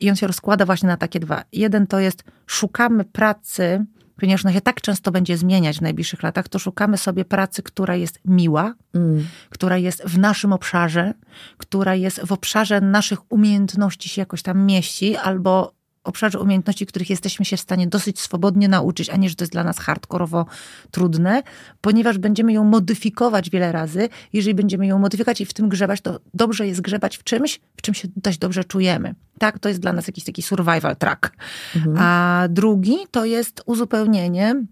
i 0.00 0.10
on 0.10 0.16
się 0.16 0.26
rozkłada 0.26 0.66
właśnie 0.66 0.86
na 0.86 0.96
takie 0.96 1.20
dwa. 1.20 1.44
Jeden 1.52 1.86
to 1.86 1.98
jest 1.98 2.24
szukamy 2.46 3.04
pracy, 3.04 3.84
ponieważ 4.16 4.44
ona 4.44 4.54
się 4.54 4.60
tak 4.60 4.80
często 4.80 5.12
będzie 5.12 5.36
zmieniać 5.36 5.78
w 5.78 5.82
najbliższych 5.82 6.22
latach, 6.22 6.48
to 6.48 6.58
szukamy 6.58 6.96
sobie 6.96 7.24
pracy, 7.24 7.62
która 7.62 7.96
jest 7.96 8.20
miła, 8.24 8.74
mm. 8.94 9.26
która 9.50 9.76
jest 9.76 10.02
w 10.02 10.18
naszym 10.18 10.52
obszarze, 10.52 11.14
która 11.56 11.94
jest 11.94 12.20
w 12.20 12.32
obszarze 12.32 12.80
naszych 12.80 13.32
umiejętności 13.32 14.08
się 14.08 14.22
jakoś 14.22 14.42
tam 14.42 14.66
mieści, 14.66 15.16
albo 15.16 15.75
obszarze 16.06 16.40
umiejętności, 16.40 16.86
których 16.86 17.10
jesteśmy 17.10 17.44
się 17.44 17.56
w 17.56 17.60
stanie 17.60 17.86
dosyć 17.86 18.20
swobodnie 18.20 18.68
nauczyć, 18.68 19.10
a 19.10 19.16
nie, 19.16 19.28
że 19.28 19.34
to 19.34 19.44
jest 19.44 19.52
dla 19.52 19.64
nas 19.64 19.78
hardkorowo 19.78 20.46
trudne, 20.90 21.42
ponieważ 21.80 22.18
będziemy 22.18 22.52
ją 22.52 22.64
modyfikować 22.64 23.50
wiele 23.50 23.72
razy. 23.72 24.08
Jeżeli 24.32 24.54
będziemy 24.54 24.86
ją 24.86 24.98
modyfikować 24.98 25.40
i 25.40 25.46
w 25.46 25.54
tym 25.54 25.68
grzebać, 25.68 26.00
to 26.00 26.20
dobrze 26.34 26.66
jest 26.66 26.80
grzebać 26.80 27.16
w 27.16 27.24
czymś, 27.24 27.60
w 27.76 27.82
czym 27.82 27.94
się 27.94 28.08
dość 28.16 28.38
dobrze 28.38 28.64
czujemy. 28.64 29.14
Tak, 29.38 29.58
to 29.58 29.68
jest 29.68 29.80
dla 29.80 29.92
nas 29.92 30.06
jakiś 30.06 30.24
taki 30.24 30.42
survival 30.42 30.96
track. 30.96 31.32
Mhm. 31.76 31.96
A 31.98 32.42
drugi 32.48 32.96
to 33.10 33.24
jest 33.24 33.62
uzupełnienie, 33.66 34.64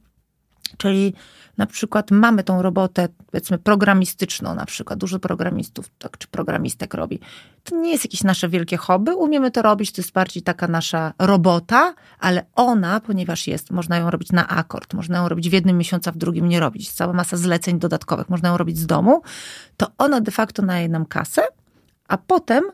czyli 0.76 1.14
na 1.56 1.66
przykład 1.66 2.10
mamy 2.10 2.44
tą 2.44 2.62
robotę, 2.62 3.08
powiedzmy, 3.30 3.58
programistyczną, 3.58 4.54
na 4.54 4.66
przykład. 4.66 4.98
Dużo 4.98 5.18
programistów 5.18 5.90
tak, 5.98 6.18
czy 6.18 6.28
programistek 6.28 6.94
robi. 6.94 7.20
To 7.64 7.76
nie 7.76 7.90
jest 7.90 8.04
jakieś 8.04 8.22
nasze 8.22 8.48
wielkie 8.48 8.76
hobby, 8.76 9.14
umiemy 9.14 9.50
to 9.50 9.62
robić, 9.62 9.92
to 9.92 10.02
jest 10.02 10.12
bardziej 10.12 10.42
taka 10.42 10.68
nasza 10.68 11.12
robota, 11.18 11.94
ale 12.18 12.44
ona, 12.54 13.00
ponieważ 13.00 13.46
jest, 13.46 13.70
można 13.70 13.96
ją 13.96 14.10
robić 14.10 14.32
na 14.32 14.48
akord, 14.48 14.94
można 14.94 15.18
ją 15.18 15.28
robić 15.28 15.50
w 15.50 15.52
jednym 15.52 15.78
miesiącu, 15.78 16.10
a 16.10 16.12
w 16.12 16.16
drugim 16.16 16.48
nie 16.48 16.60
robić, 16.60 16.92
cała 16.92 17.12
masa 17.12 17.36
zleceń 17.36 17.78
dodatkowych, 17.78 18.28
można 18.28 18.48
ją 18.48 18.56
robić 18.56 18.78
z 18.78 18.86
domu, 18.86 19.22
to 19.76 19.86
ona 19.98 20.20
de 20.20 20.32
facto 20.32 20.62
daje 20.62 20.88
nam 20.88 21.06
kasę, 21.06 21.42
a 22.08 22.18
potem 22.18 22.64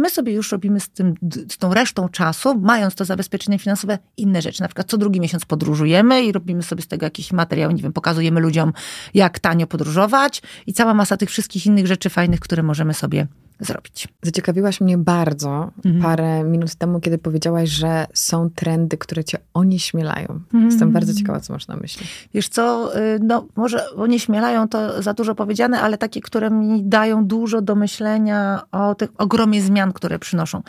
My 0.00 0.10
sobie 0.10 0.32
już 0.32 0.52
robimy 0.52 0.80
z, 0.80 0.88
tym, 0.88 1.14
z 1.50 1.58
tą 1.58 1.74
resztą 1.74 2.08
czasu, 2.08 2.58
mając 2.58 2.94
to 2.94 3.04
zabezpieczenie 3.04 3.58
finansowe, 3.58 3.98
inne 4.16 4.42
rzeczy. 4.42 4.62
Na 4.62 4.68
przykład 4.68 4.90
co 4.90 4.98
drugi 4.98 5.20
miesiąc 5.20 5.44
podróżujemy 5.44 6.22
i 6.22 6.32
robimy 6.32 6.62
sobie 6.62 6.82
z 6.82 6.88
tego 6.88 7.06
jakiś 7.06 7.32
materiał, 7.32 7.70
nie 7.70 7.82
wiem, 7.82 7.92
pokazujemy 7.92 8.40
ludziom, 8.40 8.72
jak 9.14 9.38
tanio 9.38 9.66
podróżować 9.66 10.42
i 10.66 10.72
cała 10.72 10.94
masa 10.94 11.16
tych 11.16 11.30
wszystkich 11.30 11.66
innych 11.66 11.86
rzeczy 11.86 12.10
fajnych, 12.10 12.40
które 12.40 12.62
możemy 12.62 12.94
sobie 12.94 13.26
zrobić. 13.60 14.08
Zaciekawiłaś 14.22 14.80
mnie 14.80 14.98
bardzo 14.98 15.70
mhm. 15.84 16.02
parę 16.02 16.44
minut 16.44 16.74
temu, 16.74 17.00
kiedy 17.00 17.18
powiedziałaś, 17.18 17.68
że 17.68 18.06
są 18.14 18.50
trendy, 18.50 18.98
które 18.98 19.24
cię 19.24 19.38
onieśmielają. 19.54 20.28
Mhm. 20.28 20.66
Jestem 20.66 20.92
bardzo 20.92 21.14
ciekawa, 21.14 21.40
co 21.40 21.52
masz 21.52 21.68
na 21.68 21.76
myśli. 21.76 22.06
Wiesz 22.34 22.48
co, 22.48 22.96
y, 22.98 23.18
no 23.22 23.46
może 23.56 23.90
onieśmielają 23.90 24.68
to 24.68 25.02
za 25.02 25.14
dużo 25.14 25.34
powiedziane, 25.34 25.80
ale 25.80 25.98
takie, 25.98 26.20
które 26.20 26.50
mi 26.50 26.84
dają 26.84 27.24
dużo 27.26 27.62
do 27.62 27.74
myślenia 27.74 28.62
o 28.72 28.94
tych 28.94 29.10
ogromie 29.18 29.62
zmian, 29.62 29.92
które 29.92 30.18
przynoszą. 30.18 30.62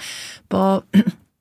Bo 0.50 0.84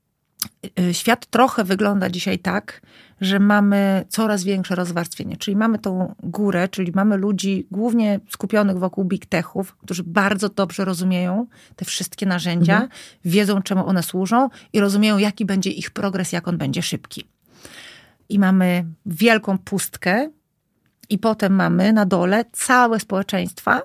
y, 0.80 0.94
świat 0.94 1.26
trochę 1.26 1.64
wygląda 1.64 2.10
dzisiaj 2.10 2.38
tak, 2.38 2.80
że 3.20 3.40
mamy 3.40 4.04
coraz 4.08 4.44
większe 4.44 4.74
rozwarstwienie. 4.74 5.36
Czyli 5.36 5.56
mamy 5.56 5.78
tą 5.78 6.14
górę, 6.22 6.68
czyli 6.68 6.92
mamy 6.94 7.16
ludzi 7.16 7.66
głównie 7.70 8.20
skupionych 8.30 8.78
wokół 8.78 9.04
big 9.04 9.26
techów, 9.26 9.76
którzy 9.76 10.02
bardzo 10.04 10.48
dobrze 10.48 10.84
rozumieją 10.84 11.46
te 11.76 11.84
wszystkie 11.84 12.26
narzędzia, 12.26 12.72
mhm. 12.72 12.90
wiedzą 13.24 13.62
czemu 13.62 13.86
one 13.86 14.02
służą 14.02 14.48
i 14.72 14.80
rozumieją 14.80 15.18
jaki 15.18 15.44
będzie 15.44 15.70
ich 15.70 15.90
progres, 15.90 16.32
jak 16.32 16.48
on 16.48 16.58
będzie 16.58 16.82
szybki. 16.82 17.24
I 18.28 18.38
mamy 18.38 18.84
wielką 19.06 19.58
pustkę 19.58 20.30
i 21.08 21.18
potem 21.18 21.54
mamy 21.54 21.92
na 21.92 22.06
dole 22.06 22.44
całe 22.52 23.00
społeczeństwa, 23.00 23.82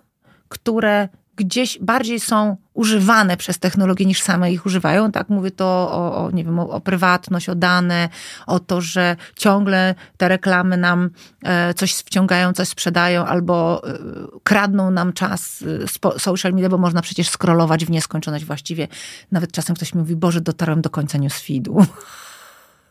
które 0.49 1.09
gdzieś 1.35 1.79
bardziej 1.81 2.19
są 2.19 2.57
używane 2.73 3.37
przez 3.37 3.59
technologię 3.59 4.05
niż 4.05 4.21
same 4.21 4.51
ich 4.51 4.65
używają. 4.65 5.11
Tak 5.11 5.29
mówię 5.29 5.51
to 5.51 5.65
o, 5.91 6.25
o 6.25 6.31
nie 6.31 6.43
wiem, 6.43 6.59
o, 6.59 6.69
o, 6.69 6.81
prywatność, 6.81 7.49
o 7.49 7.55
dane, 7.55 8.09
o 8.47 8.59
to, 8.59 8.81
że 8.81 9.15
ciągle 9.35 9.95
te 10.17 10.27
reklamy 10.27 10.77
nam 10.77 11.09
e, 11.43 11.73
coś 11.73 11.93
wciągają, 11.95 12.53
coś 12.53 12.67
sprzedają 12.67 13.25
albo 13.25 13.81
e, 13.87 13.97
kradną 14.43 14.91
nam 14.91 15.13
czas 15.13 15.63
z 15.85 16.21
social 16.21 16.53
media, 16.53 16.69
bo 16.69 16.77
można 16.77 17.01
przecież 17.01 17.29
scrollować 17.29 17.85
w 17.85 17.89
nieskończoność 17.89 18.45
właściwie. 18.45 18.87
Nawet 19.31 19.51
czasem 19.51 19.75
ktoś 19.75 19.93
mi 19.93 19.99
mówi, 19.99 20.15
Boże, 20.15 20.41
dotarłem 20.41 20.81
do 20.81 20.89
końca 20.89 21.17
newsfeedu. 21.17 21.77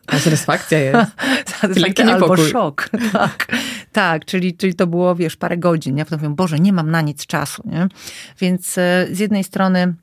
A 0.07 0.19
satysfakcja 0.19 0.79
jest. 0.79 1.11
satysfakcja 1.61 2.13
albo 2.13 2.37
szok. 2.37 2.89
Tak, 3.13 3.47
tak 3.91 4.25
czyli, 4.25 4.57
czyli 4.57 4.73
to 4.73 4.87
było, 4.87 5.15
wiesz, 5.15 5.35
parę 5.35 5.57
godzin. 5.57 5.97
Ja 5.97 6.05
potem 6.05 6.19
mówię, 6.19 6.35
Boże, 6.35 6.59
nie 6.59 6.73
mam 6.73 6.91
na 6.91 7.01
nic 7.01 7.25
czasu. 7.25 7.63
Nie? 7.65 7.87
Więc 8.39 8.77
e, 8.77 9.07
z 9.11 9.19
jednej 9.19 9.43
strony 9.43 9.93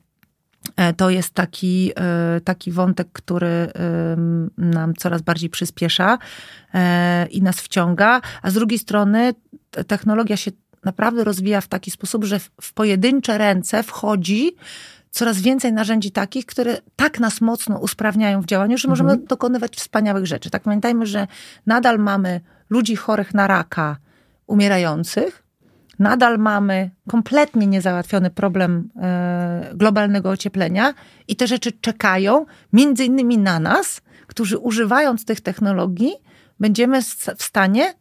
e, 0.75 0.93
to 0.93 1.09
jest 1.09 1.33
taki, 1.33 1.91
e, 1.95 2.41
taki 2.41 2.71
wątek, 2.71 3.07
który 3.13 3.67
nam 4.57 4.93
coraz 4.95 5.21
bardziej 5.21 5.49
przyspiesza 5.49 6.17
i 7.29 7.41
nas 7.41 7.61
wciąga, 7.61 8.21
a 8.41 8.49
z 8.49 8.53
drugiej 8.53 8.79
strony 8.79 9.33
technologia 9.87 10.37
się 10.37 10.51
naprawdę 10.85 11.23
rozwija 11.23 11.61
w 11.61 11.67
taki 11.67 11.91
sposób, 11.91 12.23
że 12.23 12.39
w 12.61 12.73
pojedyncze 12.73 13.37
ręce 13.37 13.83
wchodzi 13.83 14.55
coraz 15.13 15.41
więcej 15.41 15.73
narzędzi 15.73 16.11
takich, 16.11 16.45
które 16.45 16.77
tak 16.95 17.19
nas 17.19 17.41
mocno 17.41 17.79
usprawniają 17.79 18.41
w 18.41 18.45
działaniu, 18.45 18.77
że 18.77 18.87
możemy 18.87 19.11
mhm. 19.11 19.27
dokonywać 19.27 19.75
wspaniałych 19.75 20.25
rzeczy. 20.25 20.49
Tak 20.49 20.63
pamiętajmy, 20.63 21.05
że 21.05 21.27
nadal 21.65 21.99
mamy 21.99 22.41
ludzi 22.69 22.95
chorych 22.95 23.33
na 23.33 23.47
raka, 23.47 23.97
umierających, 24.47 25.43
nadal 25.99 26.39
mamy 26.39 26.89
kompletnie 27.09 27.67
niezałatwiony 27.67 28.29
problem 28.29 28.89
e, 29.01 29.71
globalnego 29.73 30.29
ocieplenia 30.29 30.93
i 31.27 31.35
te 31.35 31.47
rzeczy 31.47 31.71
czekają 31.71 32.45
między 32.73 33.05
innymi 33.05 33.37
na 33.37 33.59
nas, 33.59 34.01
którzy 34.27 34.57
używając 34.57 35.25
tych 35.25 35.41
technologii 35.41 36.13
będziemy 36.59 37.01
w 37.37 37.43
stanie 37.43 37.93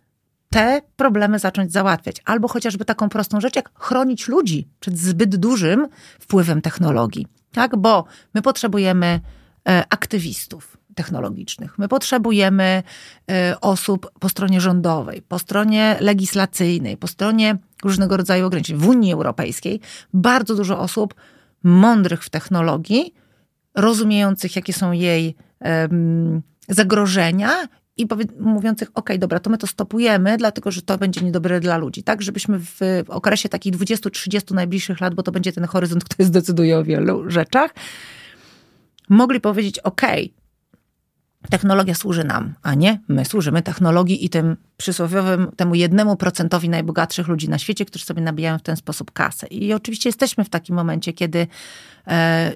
te 0.52 0.82
problemy 0.96 1.38
zacząć 1.38 1.72
załatwiać. 1.72 2.16
Albo 2.24 2.48
chociażby 2.48 2.84
taką 2.84 3.08
prostą 3.08 3.40
rzecz, 3.40 3.56
jak 3.56 3.70
chronić 3.78 4.28
ludzi 4.28 4.68
przed 4.80 4.98
zbyt 4.98 5.36
dużym 5.36 5.88
wpływem 6.20 6.62
technologii. 6.62 7.26
Tak? 7.52 7.76
Bo 7.76 8.04
my 8.34 8.42
potrzebujemy 8.42 9.20
e, 9.68 9.84
aktywistów 9.90 10.76
technologicznych. 10.94 11.78
My 11.78 11.88
potrzebujemy 11.88 12.82
e, 13.30 13.60
osób 13.60 14.10
po 14.20 14.28
stronie 14.28 14.60
rządowej, 14.60 15.22
po 15.22 15.38
stronie 15.38 15.96
legislacyjnej, 16.00 16.96
po 16.96 17.06
stronie 17.06 17.58
różnego 17.84 18.16
rodzaju 18.16 18.46
ograniczeń. 18.46 18.76
W 18.76 18.88
Unii 18.88 19.12
Europejskiej 19.12 19.80
bardzo 20.14 20.54
dużo 20.54 20.78
osób 20.78 21.14
mądrych 21.62 22.24
w 22.24 22.30
technologii, 22.30 23.14
rozumiejących, 23.74 24.56
jakie 24.56 24.72
są 24.72 24.92
jej 24.92 25.36
zagrożenia 26.68 27.68
i 27.96 28.06
mówiących, 28.40 28.88
ok, 28.94 29.10
dobra, 29.18 29.40
to 29.40 29.50
my 29.50 29.58
to 29.58 29.66
stopujemy, 29.66 30.36
dlatego 30.36 30.70
że 30.70 30.82
to 30.82 30.98
będzie 30.98 31.20
niedobre 31.20 31.60
dla 31.60 31.76
ludzi. 31.76 32.02
Tak, 32.02 32.22
żebyśmy 32.22 32.58
w 32.58 32.80
okresie 33.08 33.48
takich 33.48 33.76
20-30 33.76 34.54
najbliższych 34.54 35.00
lat, 35.00 35.14
bo 35.14 35.22
to 35.22 35.32
będzie 35.32 35.52
ten 35.52 35.64
horyzont, 35.64 36.04
który 36.04 36.24
zdecyduje 36.24 36.78
o 36.78 36.84
wielu 36.84 37.30
rzeczach, 37.30 37.74
mogli 39.08 39.40
powiedzieć, 39.40 39.78
ok, 39.78 40.02
technologia 41.50 41.94
służy 41.94 42.24
nam, 42.24 42.54
a 42.62 42.74
nie 42.74 43.00
my 43.08 43.24
służymy 43.24 43.62
technologii 43.62 44.24
i 44.24 44.28
tym 44.28 44.56
przysłowiowym 44.82 45.50
temu 45.56 45.74
jednemu 45.74 46.16
procentowi 46.16 46.68
najbogatszych 46.68 47.28
ludzi 47.28 47.48
na 47.48 47.58
świecie, 47.58 47.84
którzy 47.84 48.04
sobie 48.04 48.22
nabijają 48.22 48.58
w 48.58 48.62
ten 48.62 48.76
sposób 48.76 49.10
kasę. 49.10 49.46
I 49.46 49.72
oczywiście 49.72 50.08
jesteśmy 50.08 50.44
w 50.44 50.48
takim 50.48 50.76
momencie, 50.76 51.12
kiedy 51.12 51.46
e, 52.06 52.52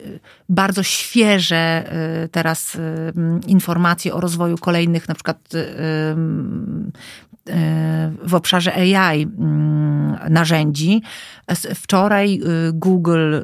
bardzo 0.49 0.83
świeże 0.83 1.57
e, 1.57 2.29
teraz 2.29 2.77
e, 2.77 3.13
informacje 3.47 4.15
o 4.15 4.21
rozwoju 4.21 4.59
kolejnych 4.59 5.09
na 5.09 5.15
przykład 5.15 5.39
w 8.23 8.35
obszarze 8.35 8.75
AI 8.75 9.23
mm, 9.23 10.19
narzędzi. 10.31 11.03
Wczoraj 11.75 12.41
Google 12.73 13.35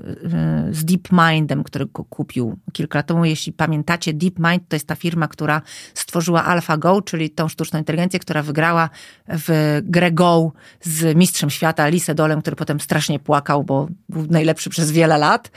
z 0.70 0.84
DeepMindem, 0.84 1.64
którego 1.64 2.04
kupił 2.04 2.58
kilka 2.72 2.98
lat 2.98 3.06
temu, 3.06 3.24
jeśli 3.24 3.52
pamiętacie, 3.52 4.14
DeepMind 4.14 4.68
to 4.68 4.76
jest 4.76 4.86
ta 4.86 4.94
firma, 4.94 5.28
która 5.28 5.62
stworzyła 5.94 6.44
AlphaGo, 6.44 7.02
czyli 7.02 7.30
tą 7.30 7.48
sztuczną 7.48 7.78
inteligencję, 7.78 8.20
która 8.20 8.42
wygrała 8.42 8.71
w 9.28 9.80
grę 9.84 10.12
Go 10.12 10.52
z 10.80 11.16
mistrzem 11.16 11.50
świata, 11.50 11.88
Lisę 11.88 12.14
Dolem, 12.14 12.40
który 12.40 12.56
potem 12.56 12.80
strasznie 12.80 13.18
płakał, 13.18 13.64
bo 13.64 13.88
był 14.08 14.26
najlepszy 14.30 14.70
przez 14.70 14.92
wiele 14.92 15.18
lat. 15.18 15.50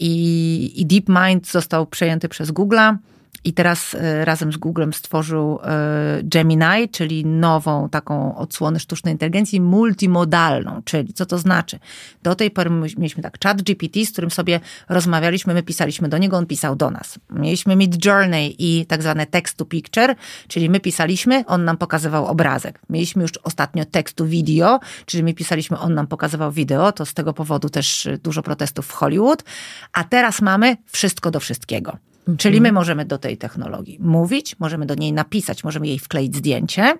I, 0.00 0.72
i 0.76 0.86
DeepMind 0.86 1.50
został 1.50 1.86
przejęty 1.86 2.28
przez 2.28 2.50
Google'a. 2.50 2.96
I 3.44 3.52
teraz 3.52 3.94
e, 3.94 4.24
razem 4.24 4.52
z 4.52 4.56
Googlem 4.56 4.92
stworzył 4.92 5.58
e, 5.62 6.20
Gemini, 6.22 6.88
czyli 6.92 7.26
nową 7.26 7.88
taką 7.88 8.36
odsłonę 8.36 8.80
sztucznej 8.80 9.14
inteligencji 9.14 9.60
multimodalną. 9.60 10.82
Czyli 10.84 11.12
co 11.12 11.26
to 11.26 11.38
znaczy? 11.38 11.78
Do 12.22 12.34
tej 12.34 12.50
pory 12.50 12.70
mieliśmy 12.70 13.22
tak 13.22 13.38
chat 13.44 13.62
GPT, 13.62 14.06
z 14.06 14.12
którym 14.12 14.30
sobie 14.30 14.60
rozmawialiśmy, 14.88 15.54
my 15.54 15.62
pisaliśmy 15.62 16.08
do 16.08 16.18
niego, 16.18 16.36
on 16.36 16.46
pisał 16.46 16.76
do 16.76 16.90
nas. 16.90 17.18
Mieliśmy 17.30 17.76
Mid 17.76 18.04
Journey 18.04 18.56
i 18.58 18.86
tak 18.86 19.02
zwane 19.02 19.26
text 19.26 19.56
to 19.56 19.64
picture, 19.64 20.14
czyli 20.48 20.70
my 20.70 20.80
pisaliśmy, 20.80 21.44
on 21.46 21.64
nam 21.64 21.76
pokazywał 21.76 22.26
obrazek. 22.26 22.80
Mieliśmy 22.90 23.22
już 23.22 23.32
ostatnio 23.42 23.84
text 23.84 24.16
to 24.16 24.26
video, 24.26 24.80
czyli 25.06 25.24
my 25.24 25.34
pisaliśmy, 25.34 25.78
on 25.78 25.94
nam 25.94 26.06
pokazywał 26.06 26.52
wideo, 26.52 26.92
to 26.92 27.06
z 27.06 27.14
tego 27.14 27.32
powodu 27.32 27.68
też 27.68 28.08
dużo 28.22 28.42
protestów 28.42 28.86
w 28.86 28.92
Hollywood. 28.92 29.44
A 29.92 30.04
teraz 30.04 30.42
mamy 30.42 30.76
wszystko 30.86 31.30
do 31.30 31.40
wszystkiego. 31.40 32.11
Mhm. 32.22 32.38
Czyli 32.38 32.60
my 32.60 32.72
możemy 32.72 33.04
do 33.04 33.18
tej 33.18 33.36
technologii 33.36 33.98
mówić, 34.00 34.56
możemy 34.58 34.86
do 34.86 34.94
niej 34.94 35.12
napisać, 35.12 35.64
możemy 35.64 35.86
jej 35.86 35.98
wkleić 35.98 36.36
zdjęcie. 36.36 36.98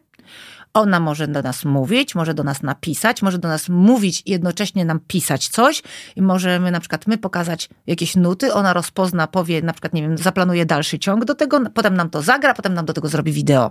Ona 0.74 1.00
może 1.00 1.28
do 1.28 1.42
nas 1.42 1.64
mówić, 1.64 2.14
może 2.14 2.34
do 2.34 2.44
nas 2.44 2.62
napisać, 2.62 3.22
może 3.22 3.38
do 3.38 3.48
nas 3.48 3.68
mówić 3.68 4.22
i 4.26 4.30
jednocześnie 4.30 4.84
nam 4.84 5.00
pisać 5.00 5.48
coś 5.48 5.82
i 6.16 6.22
możemy 6.22 6.70
na 6.70 6.80
przykład 6.80 7.06
my 7.06 7.18
pokazać 7.18 7.68
jakieś 7.86 8.16
nuty, 8.16 8.54
ona 8.54 8.72
rozpozna, 8.72 9.26
powie 9.26 9.62
na 9.62 9.72
przykład, 9.72 9.92
nie 9.92 10.02
wiem, 10.02 10.18
zaplanuje 10.18 10.66
dalszy 10.66 10.98
ciąg 10.98 11.24
do 11.24 11.34
tego, 11.34 11.60
potem 11.74 11.94
nam 11.94 12.10
to 12.10 12.22
zagra, 12.22 12.54
potem 12.54 12.74
nam 12.74 12.86
do 12.86 12.92
tego 12.92 13.08
zrobi 13.08 13.32
wideo. 13.32 13.70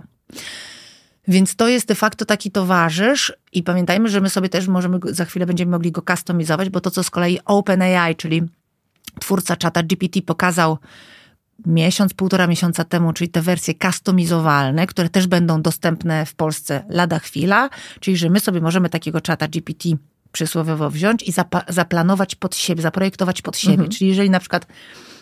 Więc 1.28 1.56
to 1.56 1.68
jest 1.68 1.88
de 1.88 1.94
facto 1.94 2.24
taki 2.24 2.50
towarzysz 2.50 3.32
i 3.52 3.62
pamiętajmy, 3.62 4.08
że 4.08 4.20
my 4.20 4.30
sobie 4.30 4.48
też 4.48 4.68
możemy, 4.68 4.98
za 5.04 5.24
chwilę 5.24 5.46
będziemy 5.46 5.70
mogli 5.70 5.92
go 5.92 6.02
customizować, 6.10 6.70
bo 6.70 6.80
to 6.80 6.90
co 6.90 7.02
z 7.02 7.10
kolei 7.10 7.40
OpenAI, 7.44 8.16
czyli 8.16 8.42
twórca 9.20 9.56
czata 9.56 9.82
GPT 9.82 10.22
pokazał 10.22 10.78
miesiąc, 11.66 12.14
półtora 12.14 12.46
miesiąca 12.46 12.84
temu, 12.84 13.12
czyli 13.12 13.30
te 13.30 13.42
wersje 13.42 13.74
customizowalne, 13.74 14.86
które 14.86 15.08
też 15.08 15.26
będą 15.26 15.62
dostępne 15.62 16.26
w 16.26 16.34
Polsce 16.34 16.84
lada 16.88 17.18
chwila, 17.18 17.68
czyli 18.00 18.16
że 18.16 18.30
my 18.30 18.40
sobie 18.40 18.60
możemy 18.60 18.88
takiego 18.88 19.20
czata 19.20 19.48
GPT 19.48 19.88
przysłowiowo 20.32 20.90
wziąć 20.90 21.22
i 21.22 21.32
zaplanować 21.68 22.34
pod 22.34 22.56
siebie, 22.56 22.82
zaprojektować 22.82 23.42
pod 23.42 23.56
siebie. 23.56 23.74
Mhm. 23.74 23.90
Czyli 23.90 24.10
jeżeli 24.10 24.30
na 24.30 24.40
przykład 24.40 24.66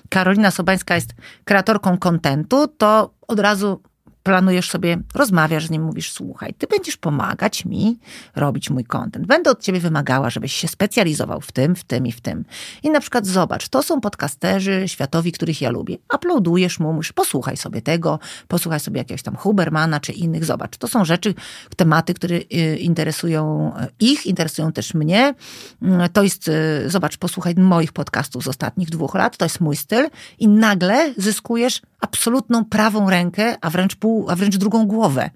Karolina 0.08 0.50
Sobańska 0.50 0.94
jest 0.94 1.14
kreatorką 1.44 1.98
kontentu, 1.98 2.68
to 2.68 3.14
od 3.28 3.40
razu 3.40 3.82
planujesz 4.22 4.70
sobie, 4.70 4.98
rozmawiasz 5.14 5.66
z 5.66 5.70
nim, 5.70 5.82
mówisz, 5.82 6.12
słuchaj, 6.12 6.54
ty 6.54 6.66
będziesz 6.66 6.96
pomagać 6.96 7.64
mi 7.64 7.98
robić 8.36 8.70
mój 8.70 8.84
content. 8.84 9.26
Będę 9.26 9.50
od 9.50 9.62
ciebie 9.62 9.80
wymagała, 9.80 10.30
żebyś 10.30 10.52
się 10.52 10.68
specjalizował 10.68 11.40
w 11.40 11.52
tym, 11.52 11.76
w 11.76 11.84
tym 11.84 12.06
i 12.06 12.12
w 12.12 12.20
tym. 12.20 12.44
I 12.82 12.90
na 12.90 13.00
przykład 13.00 13.26
zobacz, 13.26 13.68
to 13.68 13.82
są 13.82 14.00
podcasterzy 14.00 14.84
światowi, 14.86 15.32
których 15.32 15.60
ja 15.60 15.70
lubię. 15.70 15.96
Uploadujesz 16.14 16.80
mu, 16.80 16.92
mówisz, 16.92 17.12
posłuchaj 17.12 17.56
sobie 17.56 17.82
tego, 17.82 18.18
posłuchaj 18.48 18.80
sobie 18.80 18.98
jakiegoś 18.98 19.22
tam 19.22 19.36
Hubermana 19.36 20.00
czy 20.00 20.12
innych, 20.12 20.44
zobacz. 20.44 20.76
To 20.76 20.88
są 20.88 21.04
rzeczy, 21.04 21.34
tematy, 21.76 22.14
które 22.14 22.36
y, 22.36 22.76
interesują 22.78 23.72
y, 23.76 23.86
ich, 24.00 24.26
interesują 24.26 24.72
też 24.72 24.94
mnie. 24.94 25.34
Mm, 25.82 26.08
to 26.08 26.22
jest, 26.22 26.48
y, 26.48 26.90
zobacz, 26.90 27.16
posłuchaj 27.16 27.54
moich 27.54 27.92
podcastów 27.92 28.44
z 28.44 28.48
ostatnich 28.48 28.90
dwóch 28.90 29.14
lat, 29.14 29.36
to 29.36 29.44
jest 29.44 29.60
mój 29.60 29.76
styl 29.76 30.06
i 30.38 30.48
nagle 30.48 31.14
zyskujesz 31.16 31.82
absolutną 32.00 32.64
prawą 32.64 33.10
rękę, 33.10 33.56
a 33.60 33.70
wręcz 33.70 33.96
pół, 33.96 34.30
a 34.30 34.36
wręcz 34.36 34.56
drugą 34.56 34.86
głowę, 34.86 35.30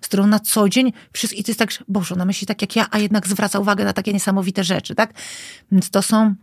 z 0.00 0.08
którą 0.08 0.26
na 0.26 0.40
co 0.40 0.68
dzień 0.68 0.92
wszystko, 1.12 1.40
i 1.40 1.44
to 1.44 1.50
jest 1.50 1.58
tak, 1.58 1.70
że 1.70 1.78
Boże, 1.88 2.14
ona 2.14 2.24
myśli 2.24 2.46
tak 2.46 2.62
jak 2.62 2.76
ja, 2.76 2.86
a 2.90 2.98
jednak 2.98 3.28
zwraca 3.28 3.58
uwagę 3.58 3.84
na 3.84 3.92
takie 3.92 4.12
niesamowite 4.12 4.64
rzeczy, 4.64 4.94
tak? 4.94 5.12
Więc 5.72 5.90
to 5.90 6.02
są 6.02 6.34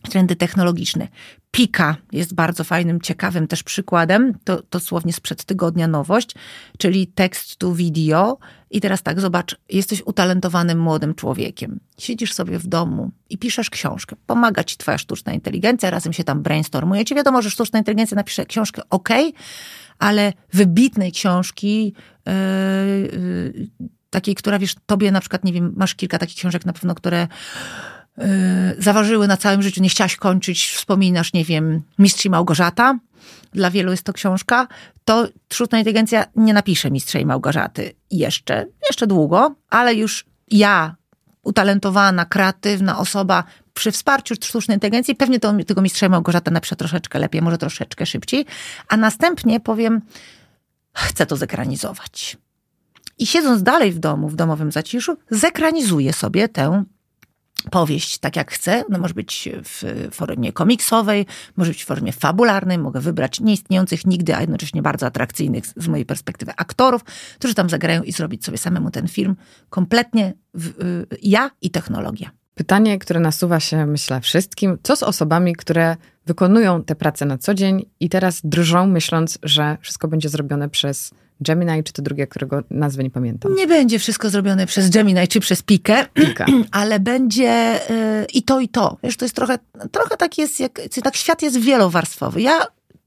trendy 0.00 0.36
technologiczne. 0.36 1.08
Pika 1.50 1.96
jest 2.12 2.34
bardzo 2.34 2.64
fajnym, 2.64 3.00
ciekawym 3.00 3.46
też 3.46 3.62
przykładem. 3.62 4.38
To 4.44 4.62
dosłownie 4.70 5.12
sprzed 5.12 5.44
tygodnia 5.44 5.88
nowość, 5.88 6.34
czyli 6.78 7.06
tekst 7.06 7.56
to 7.56 7.74
video. 7.74 8.38
I 8.70 8.80
teraz 8.80 9.02
tak, 9.02 9.20
zobacz, 9.20 9.56
jesteś 9.68 10.02
utalentowanym 10.06 10.78
młodym 10.78 11.14
człowiekiem. 11.14 11.80
Siedzisz 11.98 12.34
sobie 12.34 12.58
w 12.58 12.66
domu 12.66 13.10
i 13.30 13.38
piszesz 13.38 13.70
książkę. 13.70 14.16
Pomaga 14.26 14.64
ci 14.64 14.76
twoja 14.76 14.98
sztuczna 14.98 15.32
inteligencja, 15.32 15.90
razem 15.90 16.12
się 16.12 16.24
tam 16.24 16.42
brainstormujecie. 16.42 17.14
Wiadomo, 17.14 17.42
że 17.42 17.50
sztuczna 17.50 17.78
inteligencja 17.78 18.14
napisze 18.14 18.46
książkę 18.46 18.82
ok, 18.90 19.08
ale 19.98 20.32
wybitnej 20.52 21.12
książki, 21.12 21.94
yy, 22.26 22.32
yy, 23.52 23.68
takiej, 24.10 24.34
która 24.34 24.58
wiesz, 24.58 24.74
tobie 24.86 25.12
na 25.12 25.20
przykład, 25.20 25.44
nie 25.44 25.52
wiem, 25.52 25.72
masz 25.76 25.94
kilka 25.94 26.18
takich 26.18 26.36
książek 26.36 26.66
na 26.66 26.72
pewno, 26.72 26.94
które 26.94 27.28
zaważyły 28.78 29.28
na 29.28 29.36
całym 29.36 29.62
życiu, 29.62 29.82
nie 29.82 29.88
chciałaś 29.88 30.16
kończyć, 30.16 30.66
wspominasz, 30.66 31.32
nie 31.32 31.44
wiem, 31.44 31.82
Mistrz 31.98 32.24
i 32.24 32.30
Małgorzata, 32.30 32.98
dla 33.52 33.70
wielu 33.70 33.90
jest 33.90 34.02
to 34.02 34.12
książka, 34.12 34.68
to 35.04 35.28
sztuczna 35.52 35.78
inteligencja 35.78 36.24
nie 36.36 36.52
napisze 36.52 36.90
Mistrza 36.90 37.18
i 37.18 37.26
Małgorzaty 37.26 37.92
jeszcze, 38.10 38.66
jeszcze 38.88 39.06
długo, 39.06 39.54
ale 39.70 39.94
już 39.94 40.26
ja, 40.50 40.96
utalentowana, 41.42 42.24
kreatywna 42.24 42.98
osoba, 42.98 43.44
przy 43.74 43.92
wsparciu 43.92 44.34
sztucznej 44.34 44.76
inteligencji 44.76 45.14
pewnie 45.14 45.40
to, 45.40 45.54
tego 45.66 45.82
Mistrza 45.82 46.06
i 46.06 46.08
Małgorzata 46.08 46.50
napiszę 46.50 46.76
troszeczkę 46.76 47.18
lepiej, 47.18 47.42
może 47.42 47.58
troszeczkę 47.58 48.06
szybciej, 48.06 48.46
a 48.88 48.96
następnie 48.96 49.60
powiem, 49.60 50.00
chcę 50.94 51.26
to 51.26 51.36
zekranizować. 51.36 52.36
I 53.18 53.26
siedząc 53.26 53.62
dalej 53.62 53.92
w 53.92 53.98
domu, 53.98 54.28
w 54.28 54.36
domowym 54.36 54.72
zaciszu, 54.72 55.16
zekranizuję 55.30 56.12
sobie 56.12 56.48
tę 56.48 56.84
powieść 57.70 58.18
tak 58.18 58.36
jak 58.36 58.52
chcę. 58.52 58.84
No 58.88 58.98
może 58.98 59.14
być 59.14 59.48
w 59.64 60.08
formie 60.10 60.52
komiksowej, 60.52 61.26
może 61.56 61.70
być 61.70 61.82
w 61.82 61.86
formie 61.86 62.12
fabularnej. 62.12 62.78
Mogę 62.78 63.00
wybrać 63.00 63.40
nieistniejących 63.40 64.06
nigdy, 64.06 64.36
a 64.36 64.40
jednocześnie 64.40 64.82
bardzo 64.82 65.06
atrakcyjnych 65.06 65.64
z 65.66 65.88
mojej 65.88 66.06
perspektywy 66.06 66.52
aktorów, 66.56 67.04
którzy 67.38 67.54
tam 67.54 67.70
zagrają 67.70 68.02
i 68.02 68.12
zrobić 68.12 68.44
sobie 68.44 68.58
samemu 68.58 68.90
ten 68.90 69.08
film. 69.08 69.36
Kompletnie 69.70 70.34
w, 70.54 70.66
y, 70.68 71.06
ja 71.22 71.50
i 71.60 71.70
technologia. 71.70 72.30
Pytanie, 72.54 72.98
które 72.98 73.20
nasuwa 73.20 73.60
się, 73.60 73.86
myślę, 73.86 74.20
wszystkim. 74.20 74.78
Co 74.82 74.96
z 74.96 75.02
osobami, 75.02 75.56
które 75.56 75.96
wykonują 76.26 76.82
tę 76.82 76.94
pracę 76.94 77.26
na 77.26 77.38
co 77.38 77.54
dzień 77.54 77.86
i 78.00 78.08
teraz 78.08 78.40
drżą, 78.44 78.86
myśląc, 78.86 79.38
że 79.42 79.76
wszystko 79.80 80.08
będzie 80.08 80.28
zrobione 80.28 80.68
przez 80.68 81.10
Gemini, 81.40 81.84
czy 81.84 81.92
to 81.92 82.02
drugie, 82.02 82.26
którego 82.26 82.62
nazwy 82.70 83.02
nie 83.02 83.10
pamiętam. 83.10 83.54
Nie 83.54 83.66
będzie 83.66 83.98
wszystko 83.98 84.30
zrobione 84.30 84.66
przez 84.66 84.90
Gemini, 84.90 85.28
czy 85.28 85.40
przez 85.40 85.62
Pikę, 85.62 86.06
ale 86.70 87.00
będzie 87.00 87.80
yy, 87.90 88.26
i 88.34 88.42
to, 88.42 88.60
i 88.60 88.68
to. 88.68 88.96
Wiesz, 89.02 89.16
to 89.16 89.24
jest 89.24 89.34
trochę, 89.34 89.58
trochę 89.92 90.16
tak 90.16 90.38
jest, 90.38 90.60
jak, 90.60 90.80
tak 91.02 91.16
świat 91.16 91.42
jest 91.42 91.58
wielowarstwowy. 91.60 92.42
Ja 92.42 92.66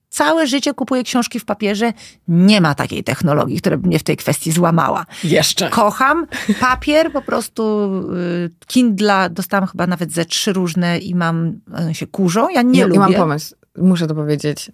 całe 0.09 0.47
życie 0.47 0.73
kupuję 0.73 1.03
książki 1.03 1.39
w 1.39 1.45
papierze. 1.45 1.93
Nie 2.27 2.61
ma 2.61 2.75
takiej 2.75 3.03
technologii, 3.03 3.57
która 3.57 3.77
by 3.77 3.87
mnie 3.87 3.99
w 3.99 4.03
tej 4.03 4.17
kwestii 4.17 4.51
złamała. 4.51 5.05
Jeszcze. 5.23 5.69
Kocham 5.69 6.27
papier, 6.59 7.11
po 7.11 7.21
prostu 7.21 7.91
y, 8.15 8.49
Kindla 8.67 9.29
dostałam 9.29 9.67
chyba 9.67 9.87
nawet 9.87 10.11
ze 10.11 10.25
trzy 10.25 10.53
różne 10.53 10.99
i 10.99 11.15
mam, 11.15 11.59
one 11.77 11.95
się 11.95 12.07
kurzą. 12.07 12.49
Ja 12.49 12.61
nie 12.61 12.79
ja, 12.79 12.85
lubię. 12.85 12.99
Ja 12.99 13.07
mam 13.07 13.13
pomysł, 13.13 13.55
muszę 13.77 14.07
to 14.07 14.15
powiedzieć 14.15 14.71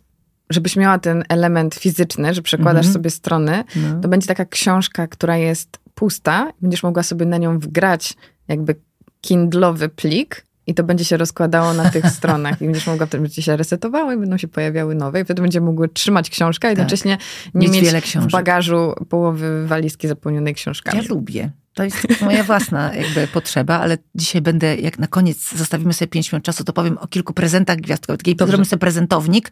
żebyś 0.49 0.75
miała 0.75 0.99
ten 0.99 1.23
element 1.29 1.75
fizyczny, 1.75 2.33
że 2.33 2.41
przekładasz 2.41 2.87
-hmm. 2.87 2.93
sobie 2.93 3.09
strony, 3.09 3.63
no. 3.75 4.01
to 4.01 4.07
będzie 4.07 4.27
taka 4.27 4.45
książka, 4.45 5.07
która 5.07 5.37
jest 5.37 5.79
pusta, 5.95 6.51
będziesz 6.61 6.83
mogła 6.83 7.03
sobie 7.03 7.25
na 7.25 7.37
nią 7.37 7.59
wgrać 7.59 8.13
jakby 8.47 8.75
kindlowy 9.21 9.89
plik 9.89 10.45
i 10.67 10.73
to 10.73 10.83
będzie 10.83 11.05
się 11.05 11.17
rozkładało 11.17 11.73
na 11.73 11.89
tych 11.89 12.05
stronach 12.17 12.61
i 12.61 12.65
będziesz 12.65 12.87
mogła, 12.87 13.05
wtedy 13.05 13.21
będzie 13.21 13.41
się 13.41 13.57
resetowały 13.57 14.13
i 14.15 14.17
będą 14.17 14.37
się 14.37 14.47
pojawiały 14.47 14.95
nowe 14.95 15.21
i 15.21 15.23
wtedy 15.23 15.41
będzie 15.41 15.61
mogły 15.61 15.89
trzymać 15.89 16.29
książkę, 16.29 16.67
a 16.67 16.71
tak. 16.71 16.77
jednocześnie 16.77 17.17
nie 17.53 17.67
mieć, 17.67 17.93
mieć 17.93 18.17
w 18.17 18.31
bagażu 18.31 18.93
połowy 19.09 19.67
walizki 19.67 20.07
zapełnionej 20.07 20.53
książkami. 20.53 20.97
Ja 20.97 21.09
lubię. 21.09 21.51
To 21.73 21.83
jest 21.83 22.21
moja 22.21 22.43
własna 22.43 22.95
jakby 22.95 23.27
potrzeba, 23.27 23.79
ale 23.79 23.97
dzisiaj 24.15 24.41
będę, 24.41 24.75
jak 24.75 24.99
na 24.99 25.07
koniec 25.07 25.55
zostawimy 25.55 25.93
sobie 25.93 26.09
pięć 26.09 26.31
minut 26.31 26.45
czasu, 26.45 26.63
to 26.63 26.73
powiem 26.73 26.97
o 26.97 27.07
kilku 27.07 27.33
prezentach 27.33 27.77
gwiazdkowych. 27.77 28.17
Takiej 28.17 28.35
zrobimy 28.37 28.65
sobie 28.65 28.79
prezentownik 28.79 29.51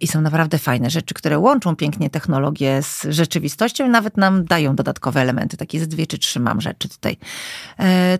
I 0.00 0.06
są 0.06 0.20
naprawdę 0.20 0.58
fajne 0.58 0.90
rzeczy, 0.90 1.14
które 1.14 1.38
łączą 1.38 1.76
pięknie 1.76 2.10
technologię 2.10 2.82
z 2.82 3.06
rzeczywistością 3.08 3.86
i 3.86 3.88
nawet 3.88 4.16
nam 4.16 4.44
dają 4.44 4.76
dodatkowe 4.76 5.20
elementy. 5.20 5.56
Takie 5.56 5.80
z 5.80 5.88
dwie 5.88 6.06
czy 6.06 6.18
trzy 6.18 6.40
mam 6.40 6.60
rzeczy 6.60 6.88
tutaj. 6.88 7.16
E, 7.78 8.18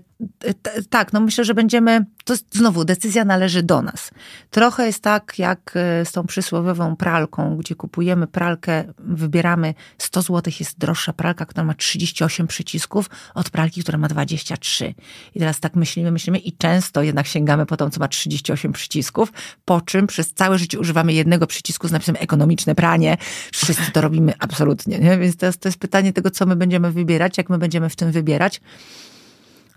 tak, 0.90 1.12
no 1.12 1.20
myślę, 1.20 1.44
że 1.44 1.54
będziemy, 1.54 2.06
to 2.24 2.34
znowu 2.50 2.84
decyzja 2.84 3.24
należy 3.24 3.62
do 3.62 3.82
nas. 3.82 4.10
Trochę 4.50 4.86
jest 4.86 5.02
tak 5.02 5.38
jak 5.38 5.72
e, 5.74 6.04
z 6.04 6.12
tą 6.12 6.26
przysłowiową 6.26 6.96
pralką, 6.96 7.56
gdzie 7.56 7.74
kupujemy 7.74 8.26
pralkę, 8.26 8.84
wybieramy 8.98 9.74
100 9.98 10.22
zł 10.22 10.52
jest 10.60 10.78
droższa 10.78 11.12
pralka, 11.12 11.46
która 11.46 11.64
ma 11.64 11.74
38 11.74 12.46
przycisków 12.46 13.10
od 13.34 13.50
pralki, 13.50 13.82
która 13.82 13.98
ma 13.98 14.08
23. 14.08 14.94
I 15.34 15.38
teraz 15.38 15.60
tak 15.60 15.76
myślimy, 15.76 16.10
myślimy 16.10 16.38
i 16.38 16.52
często 16.52 17.02
jednak 17.02 17.26
sięgamy 17.26 17.66
po 17.66 17.76
tą, 17.76 17.90
co 17.90 18.00
ma 18.00 18.08
38 18.08 18.72
przycisków, 18.72 19.32
po 19.64 19.80
czym 19.80 20.06
przez 20.06 20.34
całe 20.34 20.58
życie 20.58 20.80
używamy 20.80 21.12
jednego 21.24 21.46
przycisku 21.46 21.88
z 21.88 21.92
napisem 21.92 22.16
ekonomiczne 22.18 22.74
pranie. 22.74 23.16
Wszyscy 23.52 23.92
to 23.92 24.00
robimy 24.00 24.32
absolutnie, 24.38 24.98
nie? 24.98 25.18
Więc 25.18 25.36
to 25.36 25.46
jest, 25.46 25.78
pytanie 25.78 26.12
tego, 26.12 26.30
co 26.30 26.46
my 26.46 26.56
będziemy 26.56 26.92
wybierać, 26.92 27.38
jak 27.38 27.50
my 27.50 27.58
będziemy 27.58 27.88
w 27.88 27.96
tym 27.96 28.12
wybierać. 28.12 28.60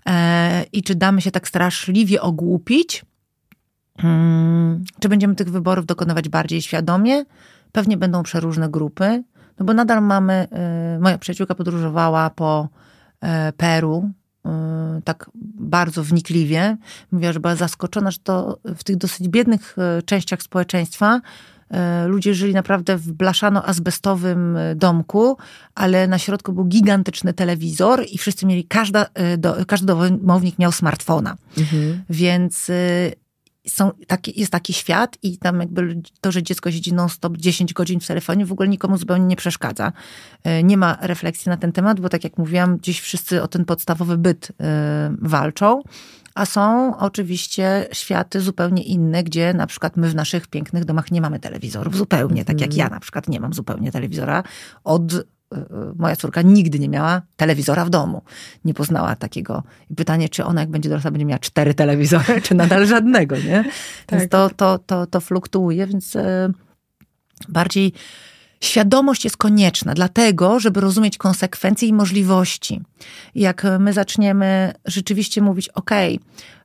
E, 0.06 0.64
i 0.72 0.82
czy 0.82 0.94
damy 0.94 1.20
się 1.20 1.30
tak 1.30 1.48
straszliwie 1.48 2.22
ogłupić, 2.22 3.04
hmm, 4.00 4.84
czy 5.00 5.08
będziemy 5.08 5.34
tych 5.34 5.50
wyborów 5.50 5.86
dokonywać 5.86 6.28
bardziej 6.28 6.62
świadomie. 6.62 7.24
Pewnie 7.72 7.96
będą 7.96 8.22
przeróżne 8.22 8.68
grupy, 8.68 9.22
no 9.58 9.66
bo 9.66 9.74
nadal 9.74 10.02
mamy, 10.02 10.48
e, 10.52 10.98
moja 11.00 11.18
przyjaciółka 11.18 11.54
podróżowała 11.54 12.30
po 12.30 12.68
e, 13.20 13.52
Peru, 13.52 14.10
tak 15.04 15.30
bardzo 15.60 16.04
wnikliwie. 16.04 16.76
Mówiła, 17.12 17.32
że 17.32 17.40
była 17.40 17.56
zaskoczona, 17.56 18.10
że 18.10 18.18
to 18.18 18.58
w 18.64 18.84
tych 18.84 18.96
dosyć 18.96 19.28
biednych 19.28 19.76
częściach 20.04 20.42
społeczeństwa 20.42 21.20
E, 21.70 22.06
ludzie 22.06 22.34
żyli 22.34 22.54
naprawdę 22.54 22.96
w 22.96 23.12
blaszano-azbestowym 23.12 24.56
domku, 24.76 25.36
ale 25.74 26.06
na 26.06 26.18
środku 26.18 26.52
był 26.52 26.64
gigantyczny 26.64 27.34
telewizor 27.34 28.04
i 28.12 28.18
wszyscy 28.18 28.46
mieli, 28.46 28.64
każda, 28.64 29.06
do, 29.38 29.56
każdy 29.66 29.86
domownik 29.86 30.58
miał 30.58 30.72
smartfona. 30.72 31.36
Mhm. 31.58 32.02
Więc 32.10 32.70
są, 33.66 33.90
taki, 34.06 34.40
jest 34.40 34.52
taki 34.52 34.72
świat 34.72 35.18
i 35.22 35.38
tam 35.38 35.60
jakby 35.60 36.00
to, 36.20 36.32
że 36.32 36.42
dziecko 36.42 36.72
siedzi 36.72 36.94
non-stop 36.94 37.36
10 37.36 37.72
godzin 37.72 38.00
w 38.00 38.06
telefonie 38.06 38.46
w 38.46 38.52
ogóle 38.52 38.68
nikomu 38.68 38.96
zupełnie 38.96 39.24
nie 39.24 39.36
przeszkadza. 39.36 39.92
Nie 40.64 40.76
ma 40.76 40.98
refleksji 41.00 41.50
na 41.50 41.56
ten 41.56 41.72
temat, 41.72 42.00
bo 42.00 42.08
tak 42.08 42.24
jak 42.24 42.38
mówiłam, 42.38 42.76
gdzieś 42.76 43.00
wszyscy 43.00 43.42
o 43.42 43.48
ten 43.48 43.64
podstawowy 43.64 44.18
byt 44.18 44.52
walczą. 45.22 45.82
A 46.34 46.46
są 46.46 46.96
oczywiście 46.98 47.88
światy 47.92 48.40
zupełnie 48.40 48.82
inne, 48.82 49.24
gdzie 49.24 49.54
na 49.54 49.66
przykład 49.66 49.96
my 49.96 50.08
w 50.08 50.14
naszych 50.14 50.46
pięknych 50.46 50.84
domach 50.84 51.10
nie 51.10 51.20
mamy 51.20 51.40
telewizorów 51.40 51.96
zupełnie, 51.96 52.44
tak 52.44 52.60
jak 52.60 52.70
mhm. 52.70 52.78
ja 52.78 52.94
na 52.94 53.00
przykład 53.00 53.28
nie 53.28 53.40
mam 53.40 53.52
zupełnie 53.52 53.92
telewizora 53.92 54.42
od 54.84 55.12
moja 55.96 56.16
córka 56.16 56.42
nigdy 56.42 56.78
nie 56.78 56.88
miała 56.88 57.22
telewizora 57.36 57.84
w 57.84 57.90
domu. 57.90 58.22
Nie 58.64 58.74
poznała 58.74 59.16
takiego. 59.16 59.62
I 59.90 59.94
pytanie, 59.94 60.28
czy 60.28 60.44
ona 60.44 60.60
jak 60.60 60.70
będzie 60.70 60.88
dorosła, 60.88 61.10
będzie 61.10 61.24
miała 61.24 61.38
cztery 61.38 61.74
telewizory, 61.74 62.40
czy 62.42 62.54
nadal 62.54 62.86
żadnego, 62.86 63.36
nie? 63.36 63.64
tak. 64.06 64.18
Więc 64.18 64.30
to, 64.30 64.50
to, 64.56 64.78
to, 64.78 65.06
to 65.06 65.20
fluktuuje, 65.20 65.86
więc 65.86 66.16
y, 66.16 66.52
bardziej 67.48 67.92
Świadomość 68.60 69.24
jest 69.24 69.36
konieczna, 69.36 69.94
dlatego, 69.94 70.60
żeby 70.60 70.80
rozumieć 70.80 71.18
konsekwencje 71.18 71.88
i 71.88 71.92
możliwości. 71.92 72.80
Jak 73.34 73.66
my 73.78 73.92
zaczniemy 73.92 74.72
rzeczywiście 74.84 75.42
mówić, 75.42 75.68
OK, 75.68 75.90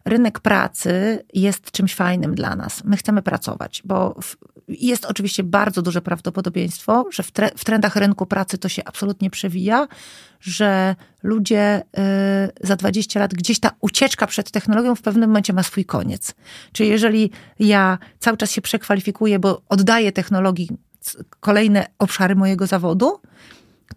rynek 0.06 0.40
pracy 0.40 1.24
jest 1.34 1.72
czymś 1.72 1.96
fajnym 1.96 2.36
dla 2.36 2.56
nas, 2.56 2.84
my 2.84 2.98
chcemy 2.98 3.22
pracować, 3.22 3.82
bo 3.86 4.20
jest 4.68 5.06
oczywiście 5.06 5.44
bardzo 5.44 5.82
duże 5.82 6.02
prawdopodobieństwo, 6.02 7.06
że 7.12 7.24
w 7.58 7.64
trendach 7.66 7.96
rynku 7.96 8.26
pracy 8.26 8.58
to 8.58 8.70
się 8.70 8.84
absolutnie 8.86 9.30
przewija, 9.30 9.88
że 10.40 10.96
ludzie 11.24 11.82
y, 12.62 12.68
za 12.68 12.76
20 12.76 13.20
lat 13.20 13.34
gdzieś 13.34 13.60
ta 13.60 13.72
ucieczka 13.82 14.28
przed 14.28 14.52
technologią 14.52 14.96
w 14.96 15.02
pewnym 15.02 15.30
momencie 15.30 15.54
ma 15.54 15.64
swój 15.64 15.86
koniec. 15.86 16.36
Czyli 16.72 16.90
jeżeli 16.90 17.32
ja 17.60 17.98
cały 18.20 18.38
czas 18.38 18.52
się 18.52 18.62
przekwalifikuję, 18.62 19.40
bo 19.40 19.62
oddaję 19.70 20.12
technologii 20.12 20.70
kolejne 21.40 21.88
obszary 22.00 22.36
mojego 22.36 22.68
zawodu, 22.68 23.20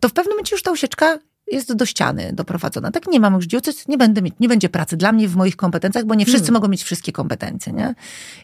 to 0.00 0.09
w 0.09 0.12
pewnym 0.12 0.33
momencie 0.33 0.55
już 0.55 0.62
ta 0.62 0.70
ucieczka 0.70 1.18
jest 1.46 1.74
do 1.74 1.87
ściany 1.87 2.31
doprowadzona. 2.33 2.90
Tak 2.90 3.07
nie 3.07 3.20
mam 3.20 3.35
już 3.35 3.46
gdzie 3.46 3.61
nie 3.88 3.98
będę 3.98 4.22
mieć, 4.22 4.35
nie 4.40 4.48
będzie 4.48 4.68
pracy 4.68 4.96
dla 4.96 5.12
mnie 5.12 5.29
w 5.29 5.37
moich 5.37 5.57
kompetencjach, 5.57 6.05
bo 6.05 6.14
nie 6.14 6.24
wszyscy 6.24 6.46
hmm. 6.46 6.55
mogą 6.55 6.68
mieć 6.68 6.83
wszystkie 6.83 7.12
kompetencje, 7.12 7.72
nie? 7.72 7.94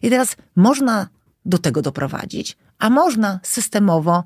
I 0.02 0.11
teraz 0.11 0.37
można 0.56 1.08
do 1.44 1.59
tego 1.59 1.83
doprowadzić, 1.83 2.57
a 2.78 2.90
można 2.90 3.40
systemowo 3.42 4.24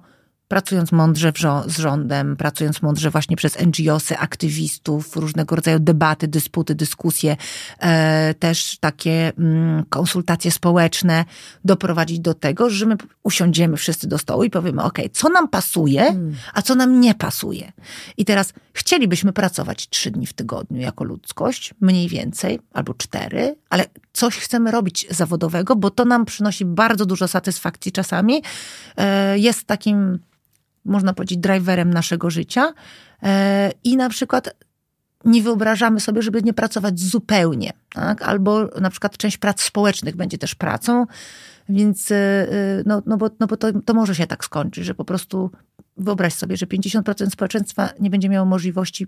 pracując 0.49 0.93
mądrze 0.93 1.33
z 1.67 1.79
rządem, 1.79 2.37
pracując 2.37 2.83
mądrze 2.83 3.11
właśnie 3.11 3.37
przez 3.37 3.59
NGOsy, 3.67 4.19
aktywistów, 4.19 5.17
różnego 5.17 5.57
rodzaju 5.57 5.79
debaty, 5.79 6.29
dysputy, 6.29 6.75
dyskusje, 6.75 7.37
e, 7.79 8.35
też 8.35 8.79
takie 8.81 9.33
mm, 9.39 9.85
konsultacje 9.85 10.51
społeczne, 10.51 11.25
doprowadzić 11.65 12.21
do 12.21 12.35
tego, 12.35 12.71
że 12.71 12.87
my 12.87 12.97
usiądziemy 13.23 13.77
wszyscy 13.77 14.09
do 14.09 14.19
stołu 14.19 14.45
i 14.45 14.51
powiemy, 14.51 14.83
ok, 14.83 14.99
co 15.13 15.29
nam 15.29 15.49
pasuje, 15.49 16.03
hmm. 16.03 16.37
a 16.55 16.63
co 16.63 16.75
nam 16.75 17.01
nie 17.01 17.15
pasuje. 17.15 17.73
I 18.17 18.25
teraz 18.25 18.53
chcielibyśmy 18.73 19.33
pracować 19.33 19.89
trzy 19.89 20.11
dni 20.11 20.27
w 20.27 20.33
tygodniu 20.33 20.81
jako 20.81 21.05
ludzkość, 21.05 21.75
mniej 21.81 22.09
więcej, 22.09 22.61
albo 22.73 22.95
cztery, 22.95 23.57
ale 23.71 23.85
coś 24.13 24.37
chcemy 24.37 24.71
robić 24.71 25.07
zawodowego, 25.11 25.77
bo 25.77 25.91
to 25.91 26.05
nam 26.05 26.25
przynosi 26.25 26.65
bardzo 26.65 27.07
dużo 27.07 27.29
satysfakcji 27.29 27.93
czasami. 27.93 28.43
E, 28.97 29.39
jest 29.39 29.65
takim 29.65 30.19
można 30.87 31.15
powiedzieć, 31.15 31.39
driverem 31.39 31.95
naszego 31.95 32.31
życia. 32.31 32.73
E, 33.23 33.71
I 33.85 33.97
na 33.97 34.09
przykład 34.09 34.55
nie 35.25 35.43
wyobrażamy 35.43 36.01
sobie, 36.01 36.23
żeby 36.23 36.43
nie 36.43 36.53
pracować 36.53 37.01
zupełnie. 37.01 37.73
Tak? 37.93 38.23
Albo 38.23 38.65
na 38.81 38.91
przykład 38.91 39.17
część 39.17 39.39
prac 39.39 39.61
społecznych 39.61 40.17
będzie 40.17 40.39
też 40.39 40.55
pracą, 40.55 41.07
więc 41.69 42.11
e, 42.11 42.17
e, 42.17 42.49
no, 42.87 43.03
no 43.07 43.17
bo, 43.17 43.31
no 43.41 43.47
bo 43.47 43.57
to, 43.57 43.81
to 43.81 43.95
może 43.95 44.15
się 44.15 44.27
tak 44.27 44.45
skończyć, 44.45 44.85
że 44.85 44.95
po 44.95 45.05
prostu 45.05 45.51
wyobraź 45.97 46.35
sobie, 46.35 46.57
że 46.57 46.67
50% 46.67 47.31
społeczeństwa 47.31 47.89
nie 48.01 48.11
będzie 48.11 48.29
miało 48.29 48.47
możliwości 48.47 49.07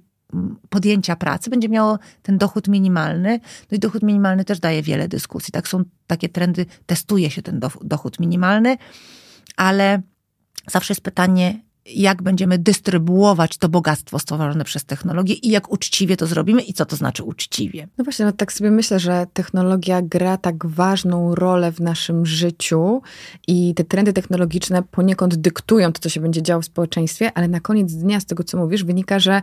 podjęcia 0.68 1.16
pracy, 1.16 1.50
będzie 1.50 1.68
miało 1.68 1.98
ten 2.22 2.38
dochód 2.38 2.68
minimalny. 2.68 3.40
No 3.70 3.76
i 3.76 3.78
dochód 3.78 4.02
minimalny 4.02 4.44
też 4.44 4.60
daje 4.60 4.82
wiele 4.82 5.08
dyskusji. 5.08 5.52
Tak 5.52 5.68
są 5.68 5.84
takie 6.06 6.28
trendy, 6.28 6.66
testuje 6.86 7.30
się 7.30 7.42
ten 7.42 7.60
dochód 7.82 8.20
minimalny, 8.20 8.76
ale 9.56 10.02
zawsze 10.70 10.92
jest 10.92 11.00
pytanie, 11.00 11.60
jak 11.94 12.22
będziemy 12.22 12.58
dystrybuować 12.58 13.56
to 13.56 13.68
bogactwo 13.68 14.18
stworzone 14.18 14.64
przez 14.64 14.84
technologię 14.84 15.34
i 15.34 15.48
jak 15.48 15.72
uczciwie 15.72 16.16
to 16.16 16.26
zrobimy 16.26 16.62
i 16.62 16.72
co 16.72 16.86
to 16.86 16.96
znaczy 16.96 17.22
uczciwie. 17.24 17.88
No 17.98 18.04
właśnie, 18.04 18.24
no 18.24 18.32
tak 18.32 18.52
sobie 18.52 18.70
myślę, 18.70 19.00
że 19.00 19.26
technologia 19.32 20.02
gra 20.02 20.36
tak 20.36 20.66
ważną 20.66 21.34
rolę 21.34 21.72
w 21.72 21.80
naszym 21.80 22.26
życiu 22.26 23.02
i 23.46 23.74
te 23.74 23.84
trendy 23.84 24.12
technologiczne 24.12 24.82
poniekąd 24.82 25.34
dyktują 25.34 25.92
to, 25.92 26.00
co 26.00 26.08
się 26.08 26.20
będzie 26.20 26.42
działo 26.42 26.62
w 26.62 26.66
społeczeństwie, 26.66 27.32
ale 27.34 27.48
na 27.48 27.60
koniec 27.60 27.92
dnia 27.92 28.20
z 28.20 28.26
tego, 28.26 28.44
co 28.44 28.58
mówisz, 28.58 28.84
wynika, 28.84 29.18
że 29.18 29.42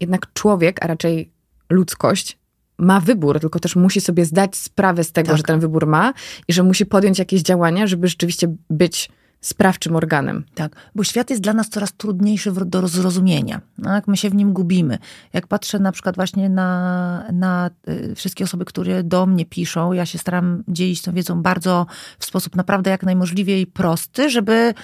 jednak 0.00 0.32
człowiek, 0.32 0.84
a 0.84 0.86
raczej 0.86 1.30
ludzkość, 1.70 2.38
ma 2.78 3.00
wybór, 3.00 3.40
tylko 3.40 3.60
też 3.60 3.76
musi 3.76 4.00
sobie 4.00 4.24
zdać 4.24 4.56
sprawę 4.56 5.04
z 5.04 5.12
tego, 5.12 5.28
tak. 5.28 5.36
że 5.36 5.42
ten 5.42 5.60
wybór 5.60 5.86
ma 5.86 6.12
i 6.48 6.52
że 6.52 6.62
musi 6.62 6.86
podjąć 6.86 7.18
jakieś 7.18 7.42
działania, 7.42 7.86
żeby 7.86 8.08
rzeczywiście 8.08 8.54
być 8.70 9.10
sprawczym 9.40 9.96
organem. 9.96 10.44
Tak, 10.54 10.76
bo 10.94 11.04
świat 11.04 11.30
jest 11.30 11.42
dla 11.42 11.52
nas 11.52 11.68
coraz 11.68 11.92
trudniejszy 11.92 12.52
do 12.52 12.88
zrozumienia. 12.88 13.60
Jak 13.84 14.08
my 14.08 14.16
się 14.16 14.30
w 14.30 14.34
nim 14.34 14.52
gubimy. 14.52 14.98
Jak 15.32 15.46
patrzę 15.46 15.78
na 15.78 15.92
przykład 15.92 16.16
właśnie 16.16 16.48
na, 16.48 17.24
na 17.32 17.70
y, 17.88 18.14
wszystkie 18.14 18.44
osoby, 18.44 18.64
które 18.64 19.02
do 19.02 19.26
mnie 19.26 19.46
piszą, 19.46 19.92
ja 19.92 20.06
się 20.06 20.18
staram 20.18 20.64
dzielić 20.68 21.02
tą 21.02 21.12
wiedzą 21.12 21.42
bardzo 21.42 21.86
w 22.18 22.24
sposób 22.24 22.56
naprawdę 22.56 22.90
jak 22.90 23.02
najmożliwiej 23.02 23.66
prosty, 23.66 24.30
żeby 24.30 24.74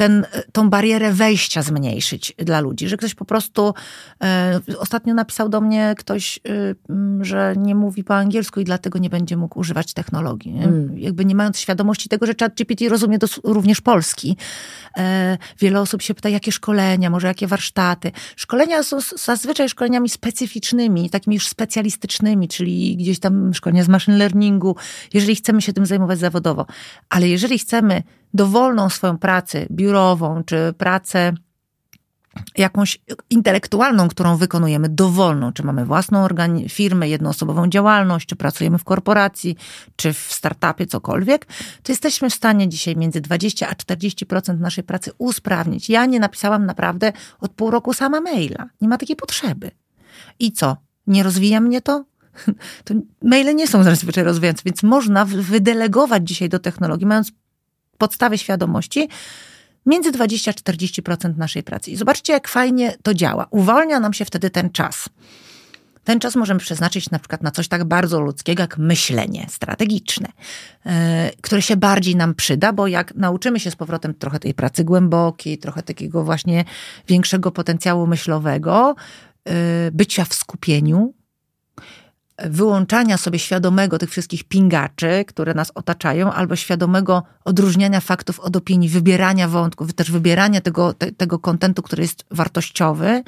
ten, 0.00 0.26
tą 0.52 0.70
barierę 0.70 1.12
wejścia 1.12 1.62
zmniejszyć 1.62 2.34
dla 2.38 2.60
ludzi, 2.60 2.88
że 2.88 2.96
ktoś 2.96 3.14
po 3.14 3.24
prostu, 3.24 3.74
e, 4.22 4.60
ostatnio 4.78 5.14
napisał 5.14 5.48
do 5.48 5.60
mnie 5.60 5.94
ktoś, 5.98 6.38
e, 6.38 6.74
że 7.20 7.54
nie 7.56 7.74
mówi 7.74 8.04
po 8.04 8.16
angielsku 8.16 8.60
i 8.60 8.64
dlatego 8.64 8.98
nie 8.98 9.10
będzie 9.10 9.36
mógł 9.36 9.58
używać 9.58 9.94
technologii. 9.94 10.52
Mm. 10.52 10.98
Jakby 10.98 11.24
nie 11.24 11.34
mając 11.34 11.58
świadomości 11.58 12.08
tego, 12.08 12.26
że 12.26 12.32
ChatGPT 12.40 12.88
rozumie 12.88 13.18
dos- 13.18 13.40
również 13.44 13.80
polski. 13.80 14.36
E, 14.98 15.38
wiele 15.58 15.80
osób 15.80 16.02
się 16.02 16.14
pyta, 16.14 16.28
jakie 16.28 16.52
szkolenia, 16.52 17.10
może 17.10 17.26
jakie 17.26 17.46
warsztaty. 17.46 18.12
Szkolenia 18.36 18.82
są 18.82 18.98
zazwyczaj 19.16 19.68
szkoleniami 19.68 20.08
specyficznymi, 20.08 21.10
takimi 21.10 21.34
już 21.36 21.48
specjalistycznymi, 21.48 22.48
czyli 22.48 22.96
gdzieś 22.96 23.18
tam 23.18 23.54
szkolenia 23.54 23.84
z 23.84 23.88
machine 23.88 24.16
learningu, 24.16 24.76
jeżeli 25.14 25.36
chcemy 25.36 25.62
się 25.62 25.72
tym 25.72 25.86
zajmować 25.86 26.18
zawodowo. 26.18 26.66
Ale 27.08 27.28
jeżeli 27.28 27.58
chcemy 27.58 28.02
dowolną 28.34 28.88
swoją 28.88 29.18
pracę 29.18 29.66
biurową, 29.70 30.44
czy 30.44 30.74
pracę 30.78 31.32
jakąś 32.58 32.98
intelektualną, 33.30 34.08
którą 34.08 34.36
wykonujemy, 34.36 34.88
dowolną, 34.88 35.52
czy 35.52 35.62
mamy 35.62 35.84
własną 35.84 36.28
firmę, 36.68 37.08
jednoosobową 37.08 37.68
działalność, 37.68 38.26
czy 38.26 38.36
pracujemy 38.36 38.78
w 38.78 38.84
korporacji, 38.84 39.56
czy 39.96 40.12
w 40.12 40.18
startupie, 40.18 40.86
cokolwiek, 40.86 41.46
to 41.82 41.92
jesteśmy 41.92 42.30
w 42.30 42.34
stanie 42.34 42.68
dzisiaj 42.68 42.96
między 42.96 43.20
20 43.20 43.68
a 43.68 43.72
40% 43.72 44.58
naszej 44.58 44.84
pracy 44.84 45.10
usprawnić. 45.18 45.90
Ja 45.90 46.06
nie 46.06 46.20
napisałam 46.20 46.66
naprawdę 46.66 47.12
od 47.40 47.50
pół 47.50 47.70
roku 47.70 47.94
sama 47.94 48.20
maila. 48.20 48.68
Nie 48.80 48.88
ma 48.88 48.98
takiej 48.98 49.16
potrzeby. 49.16 49.70
I 50.38 50.52
co? 50.52 50.76
Nie 51.06 51.22
rozwija 51.22 51.60
mnie 51.60 51.82
to? 51.82 52.04
To 52.84 52.94
maile 53.22 53.56
nie 53.56 53.68
są 53.68 53.82
zazwyczaj 53.82 54.24
rozwijające, 54.24 54.62
więc 54.64 54.82
można 54.82 55.24
wydelegować 55.24 56.28
dzisiaj 56.28 56.48
do 56.48 56.58
technologii, 56.58 57.06
mając 57.06 57.32
podstawy 58.00 58.38
świadomości, 58.38 59.08
między 59.86 60.12
20 60.12 60.50
a 60.50 60.54
40% 60.54 61.36
naszej 61.36 61.62
pracy. 61.62 61.90
I 61.90 61.96
zobaczcie, 61.96 62.32
jak 62.32 62.48
fajnie 62.48 62.96
to 63.02 63.14
działa. 63.14 63.46
Uwalnia 63.50 64.00
nam 64.00 64.12
się 64.12 64.24
wtedy 64.24 64.50
ten 64.50 64.70
czas. 64.70 65.08
Ten 66.04 66.20
czas 66.20 66.36
możemy 66.36 66.60
przeznaczyć 66.60 67.10
na 67.10 67.18
przykład 67.18 67.42
na 67.42 67.50
coś 67.50 67.68
tak 67.68 67.84
bardzo 67.84 68.20
ludzkiego 68.20 68.62
jak 68.62 68.78
myślenie 68.78 69.46
strategiczne, 69.48 70.28
yy, 70.84 70.92
które 71.42 71.62
się 71.62 71.76
bardziej 71.76 72.16
nam 72.16 72.34
przyda, 72.34 72.72
bo 72.72 72.86
jak 72.86 73.14
nauczymy 73.14 73.60
się 73.60 73.70
z 73.70 73.76
powrotem 73.76 74.14
trochę 74.14 74.38
tej 74.38 74.54
pracy 74.54 74.84
głębokiej, 74.84 75.58
trochę 75.58 75.82
takiego 75.82 76.24
właśnie 76.24 76.64
większego 77.08 77.50
potencjału 77.50 78.06
myślowego, 78.06 78.94
yy, 79.46 79.52
bycia 79.92 80.24
w 80.24 80.34
skupieniu, 80.34 81.14
wyłączania 82.44 83.16
sobie 83.16 83.38
świadomego 83.38 83.98
tych 83.98 84.10
wszystkich 84.10 84.44
pingaczy, 84.44 85.24
które 85.26 85.54
nas 85.54 85.72
otaczają, 85.74 86.32
albo 86.32 86.56
świadomego 86.56 87.22
odróżniania 87.44 88.00
faktów 88.00 88.40
od 88.40 88.56
opinii, 88.56 88.88
wybierania 88.88 89.48
wątków, 89.48 89.92
też 89.92 90.10
wybierania 90.10 90.60
tego, 90.60 90.92
te, 90.94 91.12
tego 91.12 91.38
kontentu, 91.38 91.82
który 91.82 92.02
jest 92.02 92.24
wartościowy, 92.30 93.22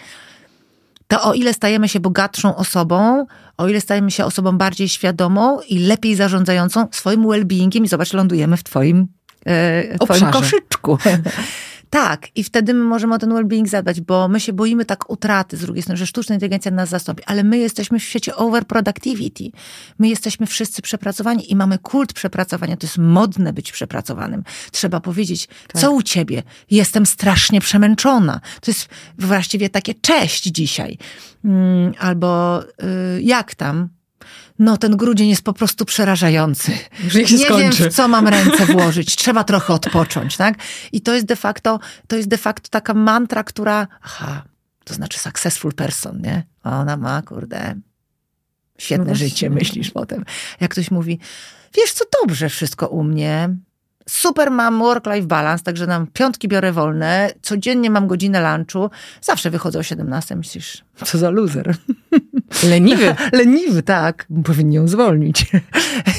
to 1.09 1.23
o 1.23 1.35
ile 1.35 1.55
stajemy 1.55 1.89
się 1.89 2.01
bogatszą 2.01 2.57
osobą, 2.57 3.27
o 3.57 3.69
ile 3.69 3.81
stajemy 3.81 4.11
się 4.11 4.25
osobą 4.25 4.59
bardziej 4.59 4.89
świadomą 4.89 5.61
i 5.61 5.79
lepiej 5.79 6.17
zarządzającą 6.17 6.89
swoim 6.91 7.27
well-beingiem 7.27 7.85
i 7.85 7.89
zobacz, 7.89 8.13
lądujemy 8.13 8.57
w 8.57 8.63
twoim, 8.65 9.09
e, 9.47 9.99
twoim 9.99 10.27
koszyczku. 10.31 10.99
Tak, 11.93 12.29
i 12.35 12.45
wtedy 12.45 12.75
my 12.75 12.85
możemy 12.85 13.15
o 13.15 13.19
ten 13.19 13.31
well-being 13.31 13.69
zadbać, 13.69 14.01
bo 14.01 14.29
my 14.29 14.41
się 14.41 14.53
boimy 14.53 14.85
tak 14.85 15.11
utraty 15.11 15.57
z 15.57 15.61
drugiej 15.61 15.83
strony, 15.83 15.97
że 15.97 16.07
sztuczna 16.07 16.35
inteligencja 16.35 16.71
nas 16.71 16.89
zastąpi, 16.89 17.25
ale 17.27 17.45
my 17.45 17.59
jesteśmy 17.59 17.99
w 17.99 18.03
świecie 18.03 18.37
overproductivity. 18.37 19.45
My 19.99 20.09
jesteśmy 20.09 20.47
wszyscy 20.47 20.83
przepracowani 20.83 21.53
i 21.53 21.57
mamy 21.57 21.79
kult 21.79 22.13
przepracowania. 22.13 22.77
To 22.77 22.87
jest 22.87 22.99
modne 22.99 23.53
być 23.53 23.73
przepracowanym. 23.73 24.45
Trzeba 24.71 25.01
powiedzieć, 25.01 25.47
tak. 25.47 25.83
co 25.83 25.93
u 25.93 26.03
ciebie? 26.03 26.43
Jestem 26.71 27.07
strasznie 27.07 27.61
przemęczona. 27.61 28.41
To 28.61 28.71
jest 28.71 28.89
właściwie 29.19 29.69
takie 29.69 29.95
cześć 29.95 30.43
dzisiaj. 30.43 30.99
Mm, 31.45 31.93
albo 31.99 32.63
y, 32.63 33.23
jak 33.23 33.55
tam? 33.55 33.89
No 34.59 34.77
ten 34.77 34.97
grudzień 34.97 35.29
jest 35.29 35.43
po 35.43 35.53
prostu 35.53 35.85
przerażający. 35.85 36.73
nie 37.15 37.39
skończy. 37.39 37.83
wiem, 37.83 37.91
w 37.91 37.95
co 37.95 38.09
mam 38.09 38.29
ręce 38.29 38.67
włożyć. 38.73 39.17
Trzeba 39.17 39.45
trochę 39.45 39.75
odpocząć, 39.75 40.37
tak? 40.37 40.55
I 40.93 41.01
to 41.01 41.15
jest 41.15 41.27
de 41.27 41.37
facto, 41.37 41.81
to 42.07 42.17
jest 42.17 42.29
de 42.29 42.39
facto 42.39 42.69
taka 42.69 42.95
mantra, 42.95 43.45
która, 43.45 43.89
aha, 44.03 44.43
to 44.85 44.95
znaczy 44.95 45.19
successful 45.19 45.73
person, 45.73 46.21
nie? 46.21 46.43
Ona 46.65 46.97
ma, 46.97 47.23
kurde, 47.23 47.75
świetne 48.79 49.05
no 49.05 49.15
życie, 49.15 49.51
myślisz 49.51 49.91
potem. 49.91 50.25
Jak 50.61 50.71
ktoś 50.71 50.91
mówi, 50.91 51.19
wiesz 51.75 51.93
co, 51.93 52.05
dobrze 52.21 52.49
wszystko 52.49 52.89
u 52.89 53.05
mnie, 53.05 53.49
super 54.09 54.51
mam 54.51 54.79
work-life 54.79 55.27
balance, 55.27 55.65
także 55.65 55.87
nam 55.87 56.07
piątki 56.07 56.49
biorę 56.49 56.73
wolne, 56.73 57.31
codziennie 57.43 57.91
mam 57.91 58.07
godzinę 58.07 58.57
lunchu, 58.57 58.91
zawsze 59.21 59.51
wychodzę 59.51 59.79
o 59.79 59.83
17, 59.83 60.37
myślisz, 60.37 60.85
co 61.05 61.19
za 61.19 61.31
loser. 61.31 61.75
Leniwy. 62.69 63.15
Leniwy, 63.33 63.83
tak. 63.83 64.27
Powinni 64.45 64.77
ją 64.77 64.89
zwolnić. 64.89 65.47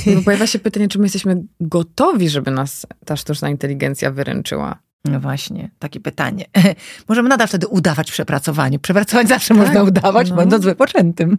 No 0.06 0.22
pojawia 0.22 0.48
się 0.48 0.60
pytanie, 0.60 0.88
czy 0.88 1.00
my 1.00 1.06
jesteśmy 1.06 1.44
gotowi, 1.60 2.30
żeby 2.30 2.52
nas 2.52 2.86
ta 3.06 3.16
sztuczna 3.16 3.50
inteligencja 3.50 4.12
wyręczyła. 4.12 4.80
No 5.06 5.20
właśnie, 5.20 5.70
takie 5.80 6.00
pytanie. 6.00 6.46
Możemy 7.10 7.30
nadal 7.30 7.48
wtedy 7.48 7.68
udawać 7.68 8.12
przepracowanie. 8.12 8.80
Przepracować 8.80 9.28
zawsze 9.28 9.48
tak, 9.48 9.58
można 9.58 9.84
udawać, 9.84 10.30
no. 10.30 10.36
będąc 10.36 10.66
wypoczętym. 10.66 11.38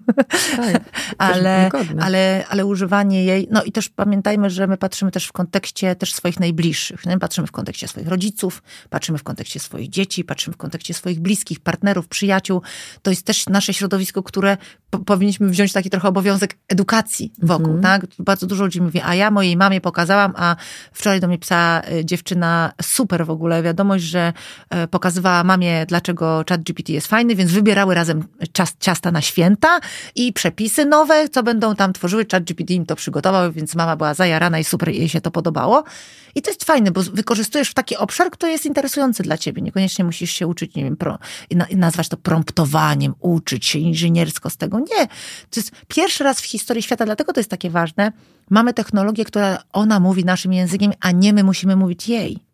Tak, 0.57 0.83
ale, 1.18 1.70
ale, 2.00 2.44
ale 2.48 2.66
używanie 2.66 3.24
jej, 3.24 3.48
no 3.50 3.62
i 3.62 3.72
też 3.72 3.88
pamiętajmy, 3.88 4.50
że 4.50 4.66
my 4.66 4.77
patrzymy 4.77 5.11
też 5.11 5.27
w 5.27 5.33
kontekście 5.33 5.96
też 5.96 6.14
swoich 6.14 6.40
najbliższych. 6.40 7.07
Nie? 7.07 7.18
Patrzymy 7.18 7.46
w 7.46 7.53
kontekście 7.53 7.88
swoich 7.88 8.09
rodziców, 8.09 8.62
patrzymy 8.90 9.18
w 9.18 9.22
kontekście 9.22 9.61
swoich 9.61 9.88
dzieci, 9.88 10.24
patrzymy 10.24 10.55
w 10.55 10.57
kontekście 10.57 10.94
swoich 10.94 11.20
bliskich, 11.20 11.61
partnerów, 11.61 12.09
przyjaciół. 12.09 12.62
To 13.03 13.11
jest 13.11 13.27
też 13.27 13.46
nasze 13.46 13.74
środowisko, 13.74 14.22
które 14.22 14.57
po, 14.90 14.98
powinniśmy 14.98 15.48
wziąć 15.48 15.72
taki 15.72 15.90
trochę 15.90 16.09
obowiązek 16.09 16.59
edukacji 16.68 17.33
wokół. 17.42 17.74
Mhm. 17.74 17.83
Tak? 17.83 18.11
Bardzo 18.18 18.46
dużo 18.46 18.64
ludzi 18.64 18.81
mówi, 18.81 19.00
a 19.05 19.14
ja 19.14 19.31
mojej 19.31 19.57
mamie 19.57 19.81
pokazałam, 19.81 20.33
a 20.37 20.57
wczoraj 20.92 21.20
do 21.20 21.29
mnie 21.29 21.38
pisała 21.38 21.83
y, 21.92 22.05
dziewczyna 22.05 22.72
super 22.83 23.27
w 23.27 23.31
ogóle 23.31 23.54
ogóle 23.55 23.62
wiadomość, 23.62 24.05
że 24.05 24.33
e, 24.71 24.88
pokazywała 24.88 25.45
mamie, 25.45 25.87
dlaczego 25.87 26.45
chat 26.49 26.62
GPT 26.62 26.93
jest 26.93 27.07
fajny, 27.07 27.35
więc 27.35 27.51
wybierały 27.51 27.95
razem 27.95 28.25
ciasta 28.81 29.11
na 29.11 29.21
święta 29.21 29.81
i 30.14 30.33
przepisy 30.33 30.85
nowe, 30.85 31.29
co 31.29 31.43
będą 31.43 31.75
tam 31.75 31.93
tworzyły. 31.93 32.27
Chat 32.33 32.45
GPT 32.45 32.75
im 32.75 32.87
to 32.87 32.97
przygotował, 32.97 33.53
więc 33.53 33.75
mama 33.75 33.97
była 33.97 34.14
zajarana 34.14 34.59
i 34.59 34.64
super 34.64 34.88
jej 34.88 35.09
się 35.09 35.21
to 35.21 35.31
podobało. 35.31 35.85
I 36.35 36.43
to 36.43 36.51
jest 36.51 36.64
fajne, 36.64 36.90
bo 36.90 37.03
wykorzystujesz 37.03 37.71
w 37.71 37.75
taki 37.75 37.97
obszar, 37.97 38.31
który 38.31 38.53
jest 38.53 38.67
interesujący 38.67 39.23
dla 39.23 39.38
ciebie. 39.38 39.62
Niekoniecznie 39.62 40.05
musisz 40.05 40.31
się 40.31 40.47
uczyć, 40.47 40.75
nie 40.75 40.85
wiem, 40.85 40.97
pro, 40.97 41.19
nazwać 41.77 42.09
to 42.09 42.17
promptowaniem, 42.17 43.14
uczyć 43.21 43.67
się 43.67 43.79
inżyniersko 43.79 44.51
z 44.51 44.57
tego. 44.57 44.79
Nie. 44.79 45.07
To 45.51 45.61
jest 45.61 45.71
pierwszy 45.88 46.25
raz 46.25 46.40
w 46.40 46.45
historii 46.45 46.83
świata, 46.83 47.05
dlatego 47.05 47.33
to 47.33 47.40
jest 47.40 47.51
takie 47.51 47.71
ważne. 47.71 48.12
Mamy 48.51 48.75
technologię, 48.75 49.25
która 49.25 49.59
ona 49.73 50.01
mówi 50.01 50.25
naszym 50.25 50.53
językiem, 50.53 50.93
a 51.01 51.11
nie 51.11 51.33
my 51.33 51.45
musimy 51.45 51.77
mówić 51.77 52.09
jej. 52.09 52.54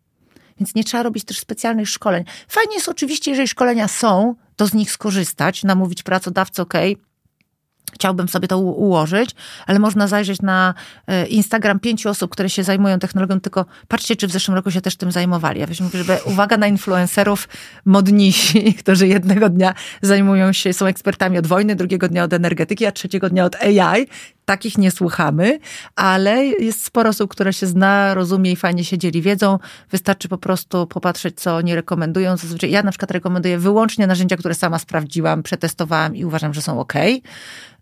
Więc 0.61 0.75
nie 0.75 0.83
trzeba 0.83 1.03
robić 1.03 1.23
też 1.23 1.39
specjalnych 1.39 1.89
szkoleń. 1.89 2.23
Fajnie 2.47 2.75
jest 2.75 2.89
oczywiście, 2.89 3.31
jeżeli 3.31 3.47
szkolenia 3.47 3.87
są, 3.87 4.35
to 4.55 4.67
z 4.67 4.73
nich 4.73 4.91
skorzystać, 4.91 5.63
namówić 5.63 6.03
pracodawcę, 6.03 6.61
ok, 6.61 6.73
chciałbym 7.93 8.29
sobie 8.29 8.47
to 8.47 8.59
ułożyć, 8.59 9.29
ale 9.67 9.79
można 9.79 10.07
zajrzeć 10.07 10.41
na 10.41 10.73
e, 11.07 11.27
Instagram 11.27 11.79
pięciu 11.79 12.09
osób, 12.09 12.31
które 12.31 12.49
się 12.49 12.63
zajmują 12.63 12.99
technologią, 12.99 13.39
tylko 13.39 13.65
patrzcie, 13.87 14.15
czy 14.15 14.27
w 14.27 14.31
zeszłym 14.31 14.55
roku 14.55 14.71
się 14.71 14.81
też 14.81 14.95
tym 14.95 15.11
zajmowali. 15.11 15.59
Ja 15.59 15.67
mówię, 15.81 15.99
żeby 15.99 16.17
uwaga 16.25 16.57
na 16.57 16.67
influencerów 16.67 17.49
modnisi, 17.85 18.73
którzy 18.83 19.07
jednego 19.07 19.49
dnia 19.49 19.73
zajmują 20.01 20.53
się, 20.53 20.73
są 20.73 20.85
ekspertami 20.85 21.37
od 21.37 21.47
wojny, 21.47 21.75
drugiego 21.75 22.07
dnia 22.07 22.23
od 22.23 22.33
energetyki, 22.33 22.85
a 22.85 22.91
trzeciego 22.91 23.29
dnia 23.29 23.45
od 23.45 23.55
AI. 23.55 24.07
Takich 24.45 24.77
nie 24.77 24.91
słuchamy, 24.91 25.59
ale 25.95 26.45
jest 26.45 26.85
sporo 26.85 27.09
osób, 27.09 27.31
które 27.31 27.53
się 27.53 27.67
zna, 27.67 28.13
rozumie 28.13 28.51
i 28.51 28.55
fajnie 28.55 28.83
się 28.83 28.97
dzieli 28.97 29.21
wiedzą. 29.21 29.59
Wystarczy 29.91 30.27
po 30.27 30.37
prostu 30.37 30.87
popatrzeć, 30.87 31.39
co 31.39 31.55
oni 31.55 31.75
rekomendują. 31.75 32.37
Zazwyczaj 32.37 32.71
ja 32.71 32.83
na 32.83 32.91
przykład 32.91 33.11
rekomenduję 33.11 33.57
wyłącznie 33.57 34.07
narzędzia, 34.07 34.37
które 34.37 34.53
sama 34.53 34.79
sprawdziłam, 34.79 35.43
przetestowałam 35.43 36.15
i 36.15 36.25
uważam, 36.25 36.53
że 36.53 36.61
są 36.61 36.79
ok. 36.79 36.93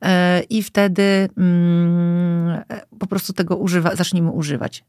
E, 0.01 0.41
I 0.49 0.63
wtedy 0.63 1.29
mm, 1.37 2.63
po 2.99 3.07
prostu 3.07 3.33
tego 3.33 3.55
używa, 3.55 3.95
zacznijmy 3.95 4.31
używać. 4.31 4.83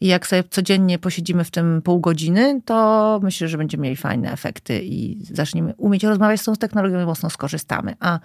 I 0.00 0.06
jak 0.06 0.26
sobie 0.26 0.44
codziennie 0.50 0.98
posiedzimy 0.98 1.44
w 1.44 1.50
tym 1.50 1.82
pół 1.82 2.00
godziny, 2.00 2.60
to 2.64 3.20
myślę, 3.22 3.48
że 3.48 3.58
będziemy 3.58 3.82
mieli 3.82 3.96
fajne 3.96 4.32
efekty 4.32 4.80
i 4.84 5.24
zaczniemy 5.34 5.74
umieć 5.76 6.04
rozmawiać 6.04 6.40
z 6.40 6.44
tą 6.44 6.56
technologią 6.56 7.02
i 7.02 7.04
mocno 7.04 7.30
skorzystamy. 7.30 7.94
A 8.00 8.20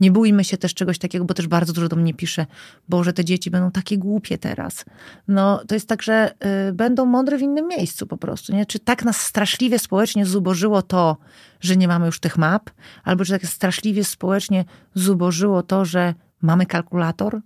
nie 0.00 0.10
bójmy 0.10 0.44
się 0.44 0.56
też 0.56 0.74
czegoś 0.74 0.98
takiego, 0.98 1.24
bo 1.24 1.34
też 1.34 1.46
bardzo 1.46 1.72
dużo 1.72 1.88
do 1.88 1.96
mnie 1.96 2.14
pisze, 2.14 2.46
Boże, 2.88 3.12
te 3.12 3.24
dzieci 3.24 3.50
będą 3.50 3.70
takie 3.70 3.98
głupie 3.98 4.38
teraz. 4.38 4.84
No, 5.28 5.60
to 5.68 5.74
jest 5.74 5.88
tak, 5.88 6.02
że 6.02 6.34
y, 6.68 6.72
będą 6.72 7.06
mądre 7.06 7.38
w 7.38 7.42
innym 7.42 7.68
miejscu 7.68 8.06
po 8.06 8.16
prostu. 8.16 8.52
Nie? 8.52 8.66
Czy 8.66 8.78
tak 8.78 9.04
nas 9.04 9.20
straszliwie 9.20 9.78
społecznie 9.78 10.26
zubożyło 10.26 10.82
to, 10.82 11.16
że 11.60 11.76
nie 11.76 11.88
mamy 11.88 12.06
już 12.06 12.20
tych 12.20 12.38
map, 12.38 12.70
albo 13.04 13.24
czy 13.24 13.32
tak 13.32 13.46
straszliwie 13.46 14.04
społecznie 14.04 14.64
zubożyło 14.94 15.62
to, 15.62 15.84
że 15.84 16.14
mamy 16.42 16.66
kalkulator 16.66 17.40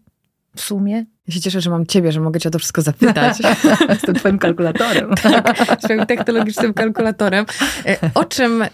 w 0.57 0.61
sumie, 0.61 1.05
ja 1.29 1.35
się 1.35 1.41
cieszę, 1.41 1.61
że 1.61 1.71
mam 1.71 1.87
ciebie, 1.87 2.13
że 2.13 2.21
mogę 2.21 2.41
cię 2.41 2.49
o 2.49 2.53
to 2.53 2.59
wszystko 2.59 2.83
zapytać. 2.83 3.39
Jestem 3.89 4.15
twoim 4.15 4.39
kalkulatorem. 4.39 5.15
tak, 5.23 5.81
swoim 5.83 6.07
technologicznym 6.07 6.75
kalkulatorem. 6.75 7.47
E, 7.87 8.11
o 8.15 8.25
czym 8.25 8.65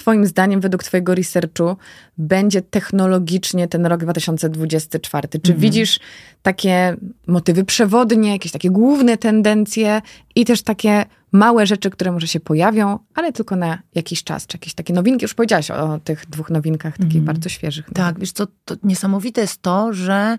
Twoim 0.00 0.26
zdaniem, 0.26 0.60
według 0.60 0.84
Twojego 0.84 1.14
researchu, 1.14 1.76
będzie 2.18 2.62
technologicznie 2.62 3.68
ten 3.68 3.86
rok 3.86 4.00
2024? 4.00 5.28
Czy 5.28 5.36
mhm. 5.36 5.58
widzisz 5.58 6.00
takie 6.42 6.96
motywy 7.26 7.64
przewodnie, 7.64 8.32
jakieś 8.32 8.52
takie 8.52 8.70
główne 8.70 9.18
tendencje 9.18 10.02
i 10.34 10.44
też 10.44 10.62
takie 10.62 11.04
małe 11.32 11.66
rzeczy, 11.66 11.90
które 11.90 12.12
może 12.12 12.26
się 12.26 12.40
pojawią, 12.40 12.98
ale 13.14 13.32
tylko 13.32 13.56
na 13.56 13.78
jakiś 13.94 14.24
czas, 14.24 14.46
czy 14.46 14.56
jakieś 14.56 14.74
takie 14.74 14.92
nowinki? 14.92 15.24
Już 15.24 15.34
powiedziałaś 15.34 15.70
o, 15.70 15.94
o 15.94 15.98
tych 15.98 16.26
dwóch 16.30 16.50
nowinkach, 16.50 16.92
takich 16.92 17.16
mhm. 17.16 17.24
bardzo 17.24 17.48
świeżych. 17.48 17.90
Tak, 17.94 18.18
wiesz 18.18 18.32
co, 18.32 18.46
to 18.64 18.76
niesamowite 18.82 19.40
jest 19.40 19.62
to, 19.62 19.92
że 19.92 20.38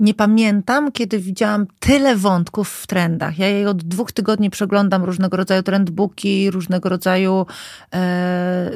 nie 0.00 0.14
pamiętam, 0.14 0.92
kiedy 0.92 1.18
widziałam 1.18 1.66
tyle 1.80 2.16
wątków 2.16 2.68
w 2.70 2.86
trendach. 2.86 3.38
Ja 3.38 3.48
jej 3.48 3.66
od 3.66 3.82
dwóch 3.82 4.12
tygodni 4.12 4.50
przeglądam 4.50 5.04
różnego 5.04 5.36
rodzaju 5.36 5.62
trendbooki, 5.62 6.50
różnego 6.50 6.88
rodzaju 6.88 7.46
e, 7.94 8.70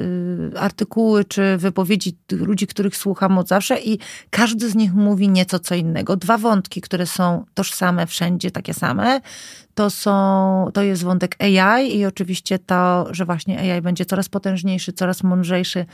y, 0.55 0.59
artykuły 0.59 1.25
czy 1.25 1.57
wypowiedzi 1.57 2.17
ludzi, 2.33 2.67
których 2.67 2.97
słucham 2.97 3.39
od 3.39 3.49
zawsze 3.49 3.81
i 3.81 3.99
każdy 4.31 4.71
z 4.71 4.75
nich 4.75 4.95
mówi 4.95 5.29
nieco 5.29 5.59
co 5.59 5.75
innego. 5.75 6.17
Dwa 6.17 6.39
wątki, 6.39 6.81
które 6.81 7.07
są 7.07 7.45
tożsame 7.55 8.07
wszędzie, 8.07 8.51
takie 8.51 8.75
same, 8.75 9.21
to 9.75 9.91
są, 9.91 10.71
to 10.75 10.83
jest 10.83 11.05
wątek 11.05 11.37
AI 11.39 11.97
i 11.97 12.07
oczywiście 12.07 12.59
to, 12.59 13.07
że 13.11 13.25
właśnie 13.25 13.59
AI 13.59 13.83
będzie 13.83 14.05
coraz 14.05 14.29
potężniejszy, 14.29 14.93
coraz 14.93 15.23
mądrzejszy, 15.23 15.87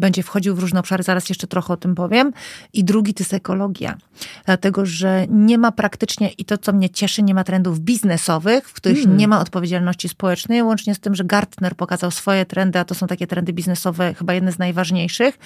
będzie 0.00 0.22
wchodził 0.22 0.54
w 0.54 0.58
różne 0.58 0.80
obszary, 0.80 1.02
zaraz 1.02 1.28
jeszcze 1.28 1.46
trochę 1.46 1.72
o 1.72 1.76
tym 1.76 1.94
powiem. 1.94 2.32
I 2.72 2.84
drugi 2.84 3.14
to 3.14 3.22
jest 3.22 3.34
ekologia, 3.34 3.98
dlatego 4.46 4.86
że 4.86 5.26
nie 5.28 5.58
ma 5.58 5.72
praktycznie, 5.72 6.28
i 6.28 6.44
to 6.44 6.58
co 6.58 6.72
mnie 6.72 6.90
cieszy, 6.90 7.22
nie 7.22 7.34
ma 7.34 7.44
trendów 7.44 7.80
biznesowych, 7.80 8.68
w 8.68 8.72
których 8.72 8.98
hmm. 8.98 9.16
nie 9.16 9.28
ma 9.28 9.40
odpowiedzialności 9.40 10.08
społecznej, 10.08 10.62
łącznie 10.62 10.94
z 10.94 11.00
tym, 11.00 11.14
że 11.14 11.24
Gartner 11.24 11.76
pokazał 11.76 12.10
swoje 12.10 12.46
trendy, 12.46 12.78
a 12.78 12.84
to 12.84 12.94
są 12.94 13.06
takie 13.06 13.26
trendy 13.26 13.52
biznesowe, 13.52 14.14
chyba 14.14 14.34
jedne 14.34 14.52
z 14.52 14.58
najważniejszych. 14.58 15.38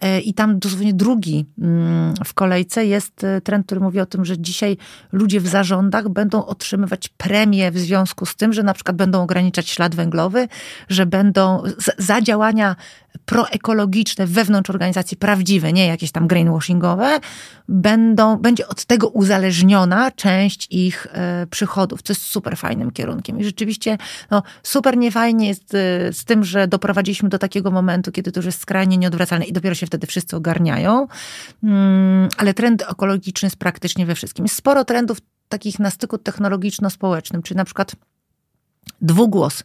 E, 0.00 0.20
I 0.20 0.34
tam 0.34 0.58
dosłownie 0.58 0.94
drugi 0.94 1.46
mm, 1.58 2.14
w 2.24 2.34
kolejce 2.34 2.86
jest 2.86 3.24
e, 3.24 3.40
trend, 3.40 3.66
który 3.66 3.80
mówi 3.80 4.00
o 4.00 4.06
tym, 4.06 4.24
że 4.24 4.38
dzisiaj 4.38 4.76
ludzie 5.12 5.40
w 5.40 5.48
zarządach 5.48 6.08
będą 6.08 6.46
otrzymywać 6.46 7.08
premie 7.08 7.70
w 7.70 7.78
związku 7.78 8.26
z 8.26 8.36
tym, 8.36 8.52
że 8.52 8.62
na 8.62 8.74
przykład 8.74 8.96
będą 8.96 9.22
ograniczać 9.22 9.68
ślad 9.68 9.94
węglowy, 9.94 10.48
że 10.88 11.06
będą 11.06 11.62
za 11.98 12.20
działania 12.20 12.76
proekologiczne 13.24 14.26
wewnątrz 14.26 14.70
organizacji, 14.70 15.16
prawdziwe, 15.16 15.72
nie 15.72 15.86
jakieś 15.86 16.12
tam 16.12 16.26
greenwashingowe, 16.26 17.18
będą, 17.70 18.36
będzie 18.36 18.68
od 18.68 18.84
tego 18.84 19.08
uzależniona 19.08 20.10
część 20.10 20.66
ich 20.70 21.06
e, 21.12 21.46
przychodów, 21.50 22.02
co 22.02 22.12
jest 22.12 22.22
super 22.22 22.56
fajnym 22.56 22.90
kierunkiem. 22.90 23.40
I 23.40 23.44
rzeczywiście 23.44 23.98
no, 24.30 24.42
super 24.62 24.96
niefajnie 24.96 25.48
jest 25.48 25.74
e, 25.74 26.12
z 26.12 26.24
tym, 26.24 26.44
że 26.44 26.68
doprowadziliśmy 26.68 27.28
do 27.28 27.38
takiego 27.38 27.70
momentu, 27.70 28.12
kiedy 28.12 28.32
to 28.32 28.38
już 28.38 28.46
jest 28.46 28.60
skrajnie 28.60 28.98
nieodwracalne 28.98 29.44
i 29.44 29.52
dopiero 29.52 29.74
się 29.74 29.86
wtedy 29.86 30.06
wszyscy 30.06 30.36
ogarniają, 30.36 31.06
mm, 31.64 32.28
ale 32.36 32.54
trend 32.54 32.82
ekologiczny 32.90 33.46
jest 33.46 33.56
praktycznie 33.56 34.06
we 34.06 34.14
wszystkim. 34.14 34.44
Jest 34.44 34.56
sporo 34.56 34.84
trendów 34.84 35.18
takich 35.48 35.78
na 35.78 35.90
styku 35.90 36.18
technologiczno-społecznym, 36.18 37.42
czyli 37.42 37.56
na 37.56 37.64
przykład 37.64 37.96
dwugłos 39.00 39.64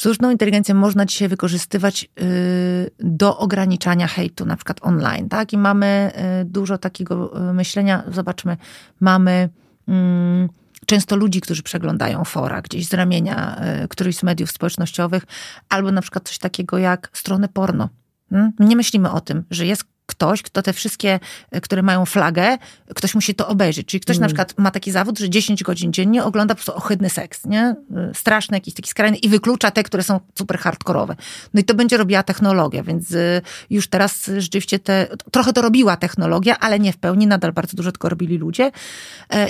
Sztuczną 0.00 0.30
inteligencję 0.30 0.74
można 0.74 1.06
dzisiaj 1.06 1.28
wykorzystywać 1.28 2.04
y, 2.04 2.90
do 2.98 3.38
ograniczania 3.38 4.06
hejtu, 4.06 4.46
na 4.46 4.56
przykład 4.56 4.78
online, 4.82 5.28
tak? 5.28 5.52
I 5.52 5.58
mamy 5.58 6.12
y, 6.42 6.44
dużo 6.44 6.78
takiego 6.78 7.48
y, 7.50 7.52
myślenia. 7.52 8.02
Zobaczmy, 8.12 8.56
mamy 9.00 9.48
mm, 9.88 10.48
często 10.86 11.16
ludzi, 11.16 11.40
którzy 11.40 11.62
przeglądają 11.62 12.24
fora 12.24 12.62
gdzieś 12.62 12.86
z 12.86 12.94
ramienia 12.94 13.60
którychś 13.90 14.18
z 14.18 14.22
mediów 14.22 14.50
społecznościowych, 14.50 15.22
albo 15.68 15.92
na 15.92 16.02
przykład 16.02 16.28
coś 16.28 16.38
takiego 16.38 16.78
jak 16.78 17.10
strony 17.12 17.48
porno. 17.48 17.88
Hmm? 18.30 18.52
Nie 18.58 18.76
myślimy 18.76 19.10
o 19.10 19.20
tym, 19.20 19.44
że 19.50 19.66
jest 19.66 19.84
ktoś, 20.10 20.42
kto 20.42 20.62
te 20.62 20.72
wszystkie, 20.72 21.20
e, 21.50 21.60
które 21.60 21.82
mają 21.82 22.06
flagę, 22.06 22.58
ktoś 22.94 23.14
musi 23.14 23.34
to 23.34 23.48
obejrzeć. 23.48 23.86
Czyli 23.86 24.00
ktoś 24.00 24.16
mm. 24.16 24.20
na 24.20 24.26
przykład 24.26 24.58
ma 24.58 24.70
taki 24.70 24.90
zawód, 24.90 25.18
że 25.18 25.30
10 25.30 25.62
godzin 25.62 25.92
dziennie 25.92 26.24
ogląda 26.24 26.54
po 26.54 26.58
prostu 26.58 26.76
ohydny 26.76 27.10
seks, 27.10 27.46
nie? 27.46 27.60
E, 27.60 28.14
straszny, 28.14 28.56
jakiś 28.56 28.74
taki 28.74 28.90
skrajny 28.90 29.16
i 29.16 29.28
wyklucza 29.28 29.70
te, 29.70 29.82
które 29.82 30.02
są 30.02 30.20
super 30.38 30.58
hardkorowe. 30.58 31.16
No 31.54 31.60
i 31.60 31.64
to 31.64 31.74
będzie 31.74 31.96
robiła 31.96 32.22
technologia, 32.22 32.82
więc 32.82 33.12
e, 33.12 33.42
już 33.70 33.88
teraz 33.88 34.30
rzeczywiście 34.38 34.78
te, 34.78 35.06
trochę 35.30 35.52
to 35.52 35.62
robiła 35.62 35.96
technologia, 35.96 36.58
ale 36.58 36.78
nie 36.78 36.92
w 36.92 36.96
pełni, 36.96 37.26
nadal 37.26 37.52
bardzo 37.52 37.76
dużo 37.76 37.92
tylko 37.92 38.08
robili 38.08 38.38
ludzie. 38.38 38.70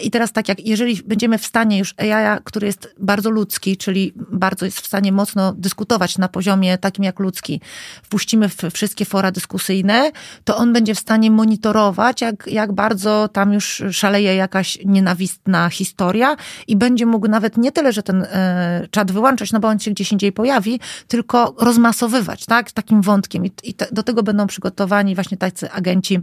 I 0.03 0.11
teraz 0.11 0.33
tak 0.33 0.49
jak, 0.49 0.67
jeżeli 0.67 1.03
będziemy 1.03 1.39
w 1.39 1.47
stanie 1.47 1.79
już 1.79 1.95
AI, 1.99 2.39
który 2.45 2.67
jest 2.67 2.95
bardzo 2.99 3.31
ludzki, 3.31 3.77
czyli 3.77 4.13
bardzo 4.17 4.65
jest 4.65 4.81
w 4.81 4.87
stanie 4.87 5.13
mocno 5.13 5.53
dyskutować 5.53 6.19
na 6.19 6.29
poziomie 6.29 6.79
takim 6.79 7.05
jak 7.05 7.21
ludzki, 7.21 7.61
wpuścimy 8.03 8.49
w 8.49 8.57
wszystkie 8.75 9.05
fora 9.05 9.33
dyskusyjne, 9.33 10.11
to 10.51 10.57
on 10.57 10.73
będzie 10.73 10.95
w 10.95 10.99
stanie 10.99 11.31
monitorować, 11.31 12.21
jak, 12.21 12.47
jak 12.47 12.73
bardzo 12.73 13.29
tam 13.29 13.53
już 13.53 13.83
szaleje 13.91 14.35
jakaś 14.35 14.79
nienawistna 14.85 15.69
historia 15.69 16.37
i 16.67 16.77
będzie 16.77 17.07
mógł 17.07 17.29
nawet 17.29 17.57
nie 17.57 17.73
tyle, 17.73 17.93
że 17.93 18.03
ten 18.03 18.23
e, 18.23 18.87
czat 18.91 19.13
wyłączać, 19.13 19.53
no 19.53 19.61
bo 19.61 19.69
on 19.69 19.79
się 19.79 19.91
gdzieś 19.91 20.13
indziej 20.13 20.33
pojawi, 20.33 20.81
tylko 21.09 21.55
rozmasowywać, 21.59 22.47
tak, 22.47 22.73
takim 22.73 23.03
wątkiem. 23.03 23.47
I, 23.47 23.53
i 23.63 23.75
te, 23.75 23.87
do 23.93 24.03
tego 24.03 24.23
będą 24.23 24.47
przygotowani 24.47 25.15
właśnie 25.15 25.37
tacy 25.37 25.71
agenci 25.71 26.21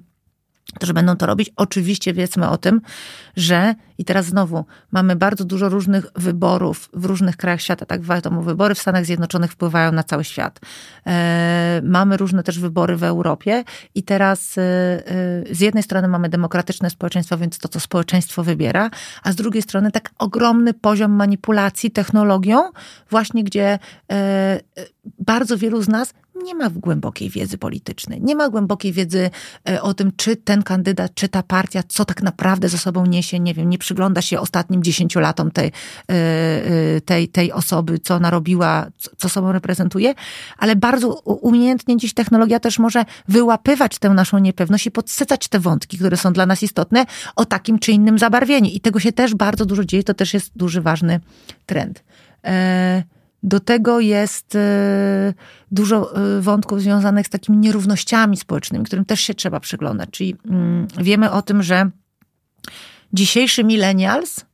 którzy 0.75 0.93
będą 0.93 1.15
to 1.15 1.25
robić. 1.25 1.51
Oczywiście 1.55 2.13
wiedzmy 2.13 2.49
o 2.49 2.57
tym, 2.57 2.81
że 3.35 3.75
i 3.97 4.05
teraz 4.05 4.25
znowu 4.25 4.65
mamy 4.91 5.15
bardzo 5.15 5.45
dużo 5.45 5.69
różnych 5.69 6.05
wyborów 6.15 6.89
w 6.93 7.05
różnych 7.05 7.37
krajach 7.37 7.61
świata. 7.61 7.85
Tak 7.85 8.01
wiadomo, 8.01 8.41
wybory 8.41 8.75
w 8.75 8.79
Stanach 8.79 9.05
Zjednoczonych 9.05 9.51
wpływają 9.51 9.91
na 9.91 10.03
cały 10.03 10.23
świat. 10.23 10.59
E, 11.07 11.81
mamy 11.83 12.17
różne 12.17 12.43
też 12.43 12.59
wybory 12.59 12.95
w 12.95 13.03
Europie 13.03 13.63
i 13.95 14.03
teraz 14.03 14.57
e, 14.57 14.61
e, 14.61 15.03
z 15.55 15.59
jednej 15.59 15.83
strony 15.83 16.07
mamy 16.07 16.29
demokratyczne 16.29 16.89
społeczeństwo, 16.89 17.37
więc 17.37 17.57
to, 17.59 17.67
co 17.67 17.79
społeczeństwo 17.79 18.43
wybiera, 18.43 18.89
a 19.23 19.31
z 19.31 19.35
drugiej 19.35 19.61
strony 19.61 19.91
tak 19.91 20.09
ogromny 20.17 20.73
poziom 20.73 21.11
manipulacji 21.11 21.91
technologią, 21.91 22.71
właśnie 23.09 23.43
gdzie 23.43 23.79
e, 24.11 24.59
bardzo 25.19 25.57
wielu 25.57 25.81
z 25.81 25.87
nas 25.87 26.13
nie 26.43 26.55
ma 26.55 26.69
głębokiej 26.69 27.29
wiedzy 27.29 27.57
politycznej, 27.57 28.21
nie 28.21 28.35
ma 28.35 28.49
głębokiej 28.49 28.93
wiedzy 28.93 29.29
e, 29.69 29.81
o 29.81 29.93
tym, 29.93 30.11
czy 30.15 30.35
ten 30.35 30.63
kandydat, 30.63 31.13
czy 31.13 31.29
ta 31.29 31.43
partia, 31.43 31.83
co 31.87 32.05
tak 32.05 32.21
naprawdę 32.21 32.69
ze 32.69 32.77
sobą 32.77 33.05
niesie, 33.05 33.39
nie 33.39 33.53
wiem, 33.53 33.69
nie 33.69 33.77
przygląda 33.77 34.21
się 34.21 34.39
ostatnim 34.39 34.83
dziesięciolatom 34.83 35.51
tej, 35.51 35.67
e, 35.67 36.13
e, 36.13 37.01
tej, 37.01 37.27
tej 37.27 37.51
osoby, 37.51 37.99
co 37.99 38.19
narobiła, 38.19 38.87
co 39.17 39.29
sobą 39.29 39.51
reprezentuje, 39.51 40.13
ale 40.57 40.75
bardzo 40.75 41.13
umiejętnie 41.23 41.97
dziś 41.97 42.13
technologia 42.13 42.59
też 42.59 42.79
może 42.79 43.05
wyłapywać 43.27 43.99
tę 43.99 44.09
naszą 44.09 44.37
niepewność 44.37 44.87
i 44.87 44.91
podsycać 44.91 45.47
te 45.47 45.59
wątki, 45.59 45.97
które 45.97 46.17
są 46.17 46.33
dla 46.33 46.45
nas 46.45 46.63
istotne, 46.63 47.05
o 47.35 47.45
takim 47.45 47.79
czy 47.79 47.91
innym 47.91 48.19
zabarwieniu. 48.19 48.69
I 48.69 48.79
tego 48.79 48.99
się 48.99 49.11
też 49.11 49.35
bardzo 49.35 49.65
dużo 49.65 49.85
dzieje, 49.85 50.03
to 50.03 50.13
też 50.13 50.33
jest 50.33 50.51
duży, 50.55 50.81
ważny 50.81 51.19
trend. 51.65 52.03
Do 53.47 53.59
tego 53.59 53.99
jest 53.99 54.55
e, 54.55 55.33
dużo 55.71 56.15
e, 56.15 56.41
wątków 56.41 56.81
związanych 56.81 57.27
z 57.27 57.29
takimi 57.29 57.57
nierównościami 57.57 58.37
społecznymi, 58.37 58.85
którym 58.85 59.05
też 59.05 59.21
się 59.21 59.33
trzeba 59.33 59.59
przyglądać. 59.59 60.09
Czyli 60.11 60.35
mm, 60.45 60.87
wiemy 60.97 61.31
o 61.31 61.41
tym, 61.41 61.63
że 61.63 61.89
dzisiejszy 63.13 63.63
millennials 63.63 64.45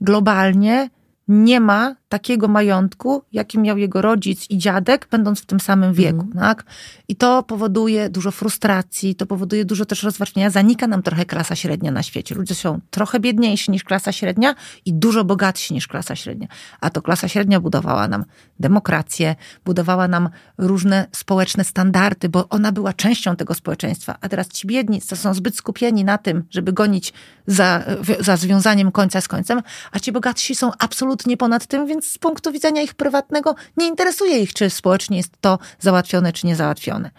globalnie 0.00 0.90
nie 1.30 1.60
ma 1.60 1.94
takiego 2.08 2.48
majątku, 2.48 3.22
jaki 3.32 3.58
miał 3.58 3.78
jego 3.78 4.02
rodzic 4.02 4.50
i 4.50 4.58
dziadek, 4.58 5.08
będąc 5.10 5.40
w 5.40 5.46
tym 5.46 5.60
samym 5.60 5.94
wieku. 5.94 6.20
Mm. 6.20 6.32
Tak? 6.32 6.64
I 7.08 7.16
to 7.16 7.42
powoduje 7.42 8.08
dużo 8.08 8.30
frustracji, 8.30 9.14
to 9.14 9.26
powoduje 9.26 9.64
dużo 9.64 9.84
też 9.84 10.02
rozwarstwienia. 10.02 10.50
Zanika 10.50 10.86
nam 10.86 11.02
trochę 11.02 11.24
klasa 11.24 11.56
średnia 11.56 11.90
na 11.90 12.02
świecie. 12.02 12.34
Ludzie 12.34 12.54
są 12.54 12.80
trochę 12.90 13.20
biedniejsi 13.20 13.70
niż 13.70 13.84
klasa 13.84 14.12
średnia 14.12 14.54
i 14.84 14.92
dużo 14.92 15.24
bogatsi 15.24 15.74
niż 15.74 15.88
klasa 15.88 16.16
średnia. 16.16 16.48
A 16.80 16.90
to 16.90 17.02
klasa 17.02 17.28
średnia 17.28 17.60
budowała 17.60 18.08
nam 18.08 18.24
demokrację, 18.60 19.36
budowała 19.64 20.08
nam 20.08 20.28
różne 20.58 21.06
społeczne 21.12 21.64
standardy, 21.64 22.28
bo 22.28 22.48
ona 22.48 22.72
była 22.72 22.92
częścią 22.92 23.36
tego 23.36 23.54
społeczeństwa. 23.54 24.16
A 24.20 24.28
teraz 24.28 24.48
ci 24.48 24.66
biedni 24.66 25.00
są 25.00 25.34
zbyt 25.34 25.56
skupieni 25.56 26.04
na 26.04 26.18
tym, 26.18 26.44
żeby 26.50 26.72
gonić 26.72 27.12
za, 27.46 27.84
za 28.20 28.36
związaniem 28.36 28.92
końca 28.92 29.20
z 29.20 29.28
końcem, 29.28 29.62
a 29.92 29.98
ci 29.98 30.12
bogatsi 30.12 30.54
są 30.54 30.70
absolutnie 30.78 31.19
ponad 31.36 31.66
tym, 31.66 31.86
więc 31.86 32.06
z 32.06 32.18
punktu 32.18 32.52
widzenia 32.52 32.82
ich 32.82 32.94
prywatnego 32.94 33.54
nie 33.76 33.88
interesuje 33.88 34.38
ich, 34.38 34.54
czy 34.54 34.70
społecznie 34.70 35.16
jest 35.16 35.32
to 35.40 35.58
załatwione, 35.80 36.32
czy 36.32 36.46
nie 36.46 36.56
załatwione. 36.56 37.10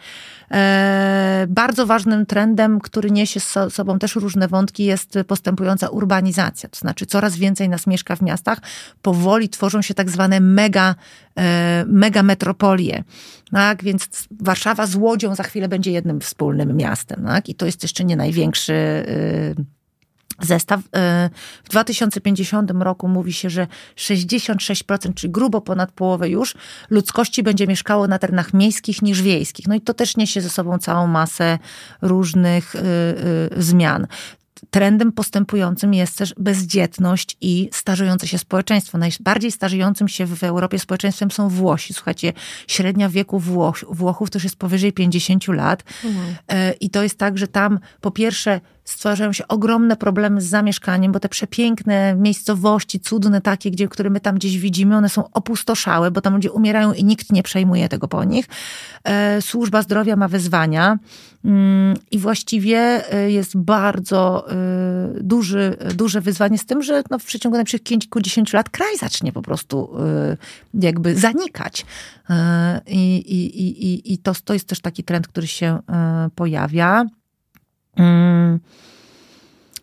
E, 0.51 1.45
bardzo 1.49 1.85
ważnym 1.85 2.25
trendem, 2.25 2.79
który 2.79 3.11
niesie 3.11 3.39
z 3.39 3.53
sobą 3.69 3.99
też 3.99 4.15
różne 4.15 4.47
wątki, 4.47 4.85
jest 4.85 5.19
postępująca 5.27 5.89
urbanizacja. 5.89 6.69
To 6.69 6.79
znaczy, 6.79 7.05
coraz 7.05 7.37
więcej 7.37 7.69
nas 7.69 7.87
mieszka 7.87 8.15
w 8.15 8.21
miastach. 8.21 8.59
Powoli 9.01 9.49
tworzą 9.49 9.81
się 9.81 9.93
tak 9.93 10.09
zwane 10.09 10.39
mega, 10.39 10.95
e, 11.37 11.85
mega 11.87 12.23
metropolie. 12.23 13.03
Tak? 13.51 13.83
Więc 13.83 14.27
Warszawa 14.31 14.87
z 14.87 14.95
Łodzią 14.95 15.35
za 15.35 15.43
chwilę 15.43 15.67
będzie 15.67 15.91
jednym 15.91 16.21
wspólnym 16.21 16.77
miastem. 16.77 17.23
Tak? 17.25 17.49
I 17.49 17.55
to 17.55 17.65
jest 17.65 17.83
jeszcze 17.83 18.03
nie 18.03 18.15
największy 18.15 18.73
y, 18.73 19.80
zestaw. 20.45 20.79
Y, 20.79 20.83
w 21.63 21.69
2050 21.69 22.71
roku 22.79 23.07
mówi 23.07 23.33
się, 23.33 23.49
że 23.49 23.67
66%, 23.95 25.13
czyli 25.13 25.31
grubo 25.31 25.61
ponad 25.61 25.91
połowę 25.91 26.29
już, 26.29 26.55
ludzkości 26.89 27.43
będzie 27.43 27.67
mieszkało 27.67 28.07
na 28.07 28.19
terenach 28.19 28.53
miejskich 28.53 29.01
niż 29.01 29.21
wiejskich. 29.21 29.67
No 29.67 29.75
i 29.75 29.81
to 29.81 29.93
też 29.93 30.17
niesie 30.17 30.41
ze 30.41 30.49
sobą 30.49 30.77
całą 30.77 31.07
masę 31.07 31.59
różnych 32.01 32.75
y, 32.75 32.79
y, 33.57 33.63
zmian 33.63 34.07
trendem 34.69 35.11
postępującym 35.11 35.93
jest 35.93 36.17
też 36.17 36.33
bezdzietność 36.37 37.37
i 37.41 37.69
starzejące 37.73 38.27
się 38.27 38.37
społeczeństwo. 38.37 38.97
Najbardziej 38.97 39.51
starzejącym 39.51 40.07
się 40.07 40.25
w 40.25 40.43
Europie 40.43 40.79
społeczeństwem 40.79 41.31
są 41.31 41.49
Włosi. 41.49 41.93
Słuchajcie, 41.93 42.33
średnia 42.67 43.09
wieku 43.09 43.39
Włoch, 43.39 43.85
Włochów 43.89 44.29
to 44.29 44.37
już 44.37 44.43
jest 44.43 44.55
powyżej 44.55 44.93
50 44.93 45.47
lat. 45.47 45.83
Mhm. 46.03 46.35
I 46.79 46.89
to 46.89 47.03
jest 47.03 47.17
tak, 47.17 47.37
że 47.37 47.47
tam 47.47 47.79
po 48.01 48.11
pierwsze 48.11 48.61
stwarzają 48.91 49.33
się 49.33 49.47
ogromne 49.47 49.95
problemy 49.95 50.41
z 50.41 50.45
zamieszkaniem, 50.45 51.11
bo 51.11 51.19
te 51.19 51.29
przepiękne 51.29 52.15
miejscowości, 52.15 52.99
cudne 52.99 53.41
takie, 53.41 53.71
gdzie, 53.71 53.87
które 53.87 54.09
my 54.09 54.19
tam 54.19 54.35
gdzieś 54.35 54.57
widzimy, 54.57 54.97
one 54.97 55.09
są 55.09 55.23
opustoszałe, 55.31 56.11
bo 56.11 56.21
tam 56.21 56.33
ludzie 56.33 56.51
umierają 56.51 56.93
i 56.93 57.03
nikt 57.03 57.31
nie 57.31 57.43
przejmuje 57.43 57.89
tego 57.89 58.07
po 58.07 58.23
nich. 58.23 58.45
E, 59.03 59.41
służba 59.41 59.81
zdrowia 59.81 60.15
ma 60.15 60.27
wyzwania 60.27 60.97
mm, 61.45 61.97
i 62.11 62.19
właściwie 62.19 63.13
e, 63.13 63.31
jest 63.31 63.57
bardzo 63.57 64.51
e, 64.51 64.55
duży, 65.21 65.77
duże 65.95 66.21
wyzwanie 66.21 66.57
z 66.57 66.65
tym, 66.65 66.81
że 66.81 67.03
no 67.09 67.19
w 67.19 67.23
przeciągu 67.23 67.57
najbliższych 67.57 67.83
kilkudziesięciu 67.83 68.57
lat 68.57 68.69
kraj 68.69 68.97
zacznie 68.97 69.31
po 69.31 69.41
prostu 69.41 69.89
jakby 70.73 71.15
zanikać. 71.15 71.85
I, 72.87 73.15
i, 73.15 73.57
i, 73.85 74.13
i 74.13 74.17
to, 74.17 74.33
to 74.45 74.53
jest 74.53 74.67
też 74.67 74.79
taki 74.79 75.03
trend, 75.03 75.27
który 75.27 75.47
się 75.47 75.79
pojawia. 76.35 77.05
Mm. 77.97 78.59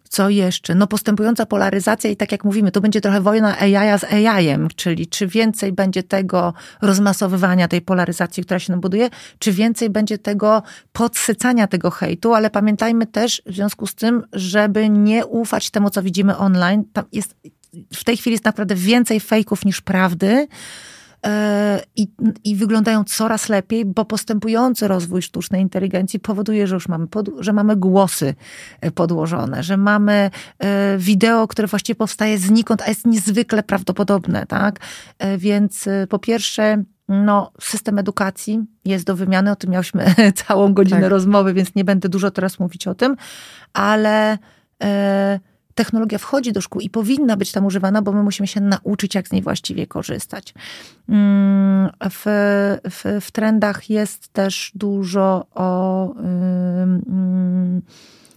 Co 0.08 0.28
jeszcze? 0.28 0.74
No 0.74 0.86
postępująca 0.86 1.46
polaryzacja 1.46 2.10
i 2.10 2.16
tak 2.16 2.32
jak 2.32 2.44
mówimy, 2.44 2.70
to 2.70 2.80
będzie 2.80 3.00
trochę 3.00 3.20
wojna 3.20 3.58
AI 3.58 3.98
z 3.98 4.04
AI-em, 4.04 4.68
czyli 4.76 5.06
czy 5.06 5.26
więcej 5.26 5.72
będzie 5.72 6.02
tego 6.02 6.54
rozmasowywania 6.82 7.68
tej 7.68 7.80
polaryzacji, 7.80 8.44
która 8.44 8.60
się 8.60 8.72
nam 8.72 8.80
buduje, 8.80 9.10
czy 9.38 9.52
więcej 9.52 9.90
będzie 9.90 10.18
tego 10.18 10.62
podsycania 10.92 11.66
tego 11.66 11.90
hejtu, 11.90 12.34
ale 12.34 12.50
pamiętajmy 12.50 13.06
też 13.06 13.42
w 13.46 13.54
związku 13.54 13.86
z 13.86 13.94
tym, 13.94 14.22
żeby 14.32 14.88
nie 14.88 15.26
ufać 15.26 15.70
temu, 15.70 15.90
co 15.90 16.02
widzimy 16.02 16.36
online. 16.36 16.84
Tam 16.92 17.04
jest, 17.12 17.36
w 17.94 18.04
tej 18.04 18.16
chwili 18.16 18.34
jest 18.34 18.44
naprawdę 18.44 18.74
więcej 18.74 19.20
fejków 19.20 19.64
niż 19.64 19.80
prawdy. 19.80 20.48
E, 21.26 21.80
i, 21.96 22.08
i 22.44 22.56
wyglądają 22.56 23.04
coraz 23.04 23.48
lepiej, 23.48 23.84
bo 23.84 24.04
postępujący 24.04 24.88
rozwój 24.88 25.22
sztucznej 25.22 25.62
inteligencji 25.62 26.20
powoduje, 26.20 26.66
że 26.66 26.74
już 26.74 26.88
mamy, 26.88 27.06
pod, 27.06 27.30
że 27.38 27.52
mamy 27.52 27.76
głosy 27.76 28.34
e, 28.80 28.90
podłożone, 28.90 29.62
że 29.62 29.76
mamy 29.76 30.30
e, 30.58 30.98
wideo, 30.98 31.48
które 31.48 31.68
właściwie 31.68 31.96
powstaje 31.96 32.38
znikąd, 32.38 32.82
a 32.82 32.88
jest 32.88 33.06
niezwykle 33.06 33.62
prawdopodobne, 33.62 34.46
tak? 34.46 34.80
Więc 35.38 35.88
po 36.08 36.18
pierwsze, 36.18 36.84
no, 37.08 37.52
system 37.60 37.98
edukacji 37.98 38.60
jest 38.84 39.04
do 39.04 39.16
wymiany, 39.16 39.50
o 39.50 39.56
tym 39.56 39.70
miałyśmy 39.70 40.14
całą 40.46 40.74
godzinę 40.74 41.00
tak. 41.00 41.10
rozmowy, 41.10 41.54
więc 41.54 41.74
nie 41.74 41.84
będę 41.84 42.08
dużo 42.08 42.30
teraz 42.30 42.58
mówić 42.58 42.86
o 42.86 42.94
tym, 42.94 43.16
ale 43.72 44.38
technologia 45.78 46.18
wchodzi 46.18 46.52
do 46.52 46.60
szkół 46.60 46.80
i 46.80 46.90
powinna 46.90 47.36
być 47.36 47.52
tam 47.52 47.66
używana, 47.66 48.02
bo 48.02 48.12
my 48.12 48.22
musimy 48.22 48.46
się 48.46 48.60
nauczyć, 48.60 49.14
jak 49.14 49.28
z 49.28 49.32
niej 49.32 49.42
właściwie 49.42 49.86
korzystać. 49.86 50.54
Mm, 51.08 51.90
w, 52.10 52.22
w, 52.90 53.24
w 53.24 53.30
trendach 53.30 53.90
jest 53.90 54.32
też 54.32 54.72
dużo 54.74 55.46
o 55.54 56.14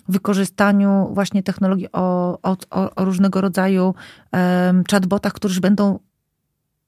wykorzystaniu 0.07 1.09
właśnie 1.13 1.43
technologii, 1.43 1.91
o, 1.91 2.37
o, 2.43 2.57
o 2.69 3.05
różnego 3.05 3.41
rodzaju 3.41 3.93
chatbotach, 4.91 5.33
którzy 5.33 5.61
będą 5.61 5.99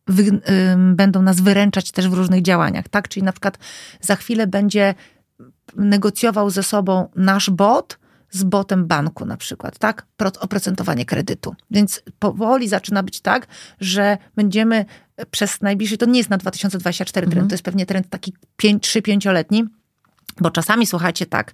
Wy, 0.07 0.41
będą 0.77 1.21
nas 1.21 1.41
wyręczać 1.41 1.91
też 1.91 2.09
w 2.09 2.13
różnych 2.13 2.41
działaniach, 2.41 2.89
tak? 2.89 3.07
Czyli 3.07 3.23
na 3.23 3.31
przykład 3.31 3.57
za 4.01 4.15
chwilę 4.15 4.47
będzie 4.47 4.95
negocjował 5.75 6.49
ze 6.49 6.63
sobą 6.63 7.09
nasz 7.15 7.49
bot 7.49 7.99
z 8.33 8.43
botem 8.43 8.87
banku 8.87 9.25
na 9.25 9.37
przykład, 9.37 9.79
tak? 9.79 10.05
Oprocentowanie 10.39 11.05
kredytu. 11.05 11.55
Więc 11.71 12.01
powoli 12.19 12.67
zaczyna 12.67 13.03
być 13.03 13.21
tak, 13.21 13.47
że 13.79 14.17
będziemy 14.35 14.85
przez 15.31 15.61
najbliższy, 15.61 15.97
to 15.97 16.05
nie 16.05 16.17
jest 16.17 16.29
na 16.29 16.37
2024 16.37 17.25
mhm. 17.25 17.31
trend, 17.31 17.49
to 17.49 17.53
jest 17.53 17.63
pewnie 17.63 17.85
trend 17.85 18.09
taki 18.09 18.33
3-5-letni, 18.61 19.65
bo 20.41 20.51
czasami 20.51 20.85
słuchajcie 20.85 21.25
tak, 21.25 21.53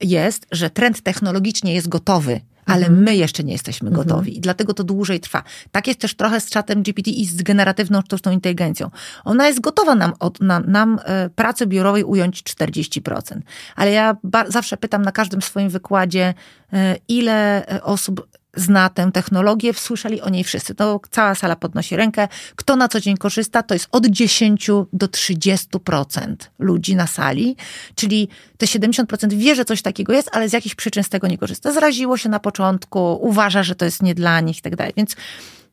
jest, 0.00 0.46
że 0.52 0.70
trend 0.70 1.02
technologicznie 1.02 1.74
jest 1.74 1.88
gotowy, 1.88 2.40
ale 2.66 2.86
mhm. 2.86 3.02
my 3.02 3.16
jeszcze 3.16 3.44
nie 3.44 3.52
jesteśmy 3.52 3.88
mhm. 3.88 4.06
gotowi 4.06 4.36
i 4.36 4.40
dlatego 4.40 4.74
to 4.74 4.84
dłużej 4.84 5.20
trwa. 5.20 5.42
Tak 5.72 5.86
jest 5.86 6.00
też 6.00 6.14
trochę 6.14 6.40
z 6.40 6.50
czatem 6.50 6.82
GPT 6.82 7.10
i 7.10 7.26
z 7.26 7.42
generatywną 7.42 8.00
sztuczną 8.00 8.32
inteligencją. 8.32 8.90
Ona 9.24 9.46
jest 9.46 9.60
gotowa 9.60 9.94
nam, 9.94 10.12
od, 10.20 10.40
nam, 10.40 10.64
nam 10.70 10.98
e, 11.04 11.30
pracy 11.30 11.66
biurowej 11.66 12.04
ująć 12.04 12.42
40%. 12.42 13.40
Ale 13.76 13.90
ja 13.90 14.16
zawsze 14.48 14.76
pytam 14.76 15.02
na 15.02 15.12
każdym 15.12 15.42
swoim 15.42 15.68
wykładzie, 15.68 16.34
e, 16.72 16.96
ile 17.08 17.66
e, 17.68 17.82
osób 17.82 18.28
zna 18.56 18.88
tę 18.88 19.12
technologię, 19.12 19.74
słyszeli 19.74 20.20
o 20.20 20.28
niej 20.28 20.44
wszyscy. 20.44 20.74
To 20.74 21.00
cała 21.10 21.34
sala 21.34 21.56
podnosi 21.56 21.96
rękę. 21.96 22.28
Kto 22.56 22.76
na 22.76 22.88
co 22.88 23.00
dzień 23.00 23.16
korzysta, 23.16 23.62
to 23.62 23.74
jest 23.74 23.88
od 23.92 24.06
10 24.06 24.70
do 24.92 25.06
30% 25.06 26.36
ludzi 26.58 26.96
na 26.96 27.06
sali, 27.06 27.56
czyli 27.94 28.28
te 28.58 28.66
70% 28.66 29.32
wie, 29.32 29.54
że 29.54 29.64
coś 29.64 29.82
takiego 29.82 30.12
jest, 30.12 30.30
ale 30.32 30.48
z 30.48 30.52
jakichś 30.52 30.74
przyczyn 30.74 31.04
z 31.04 31.08
tego 31.08 31.26
nie 31.26 31.38
korzysta. 31.38 31.72
Zraziło 31.72 32.16
się 32.16 32.28
na 32.28 32.40
początku, 32.40 33.18
uważa, 33.20 33.62
że 33.62 33.74
to 33.74 33.84
jest 33.84 34.02
nie 34.02 34.14
dla 34.14 34.40
nich 34.40 34.58
i 34.58 34.62
tak 34.62 34.76
dalej. 34.76 34.92
Więc 34.96 35.16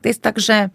to 0.02 0.08
jest 0.08 0.22
tak, 0.22 0.40
że 0.40 0.70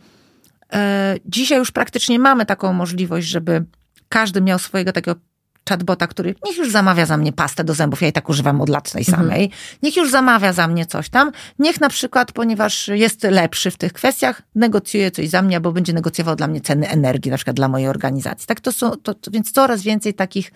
e, 0.72 1.16
dzisiaj 1.26 1.58
już 1.58 1.70
praktycznie 1.70 2.18
mamy 2.18 2.46
taką 2.46 2.72
możliwość, 2.72 3.26
żeby 3.26 3.64
każdy 4.08 4.40
miał 4.40 4.58
swojego 4.58 4.92
takiego 4.92 5.20
chatbota, 5.68 6.06
który 6.06 6.34
niech 6.44 6.56
już 6.56 6.70
zamawia 6.70 7.06
za 7.06 7.16
mnie 7.16 7.32
pastę 7.32 7.64
do 7.64 7.74
zębów, 7.74 8.02
ja 8.02 8.08
i 8.08 8.12
tak 8.12 8.28
używam 8.28 8.60
od 8.60 8.68
lat 8.68 8.92
tej 8.92 9.00
mhm. 9.00 9.18
samej, 9.18 9.44
mhm. 9.44 9.62
niech 9.82 9.96
już 9.96 10.10
zamawia 10.10 10.52
za 10.52 10.68
mnie 10.68 10.86
coś 10.86 11.08
tam, 11.08 11.32
niech 11.58 11.80
na 11.80 11.88
przykład, 11.88 12.32
ponieważ 12.32 12.88
jest 12.88 13.22
lepszy 13.22 13.70
w 13.70 13.76
tych 13.76 13.92
kwestiach, 13.92 14.42
negocjuje 14.54 15.10
coś 15.10 15.28
za 15.28 15.42
mnie, 15.42 15.56
albo 15.56 15.72
będzie 15.72 15.92
negocjował 15.92 16.36
dla 16.36 16.46
mnie 16.46 16.60
ceny 16.60 16.88
energii, 16.88 17.30
na 17.30 17.36
przykład 17.36 17.56
dla 17.56 17.68
mojej 17.68 17.88
organizacji. 17.88 18.46
Tak 18.46 18.60
to 18.60 18.72
są, 18.72 18.90
to, 18.90 19.14
to 19.14 19.30
więc 19.30 19.52
coraz 19.52 19.82
więcej 19.82 20.14
takich, 20.14 20.52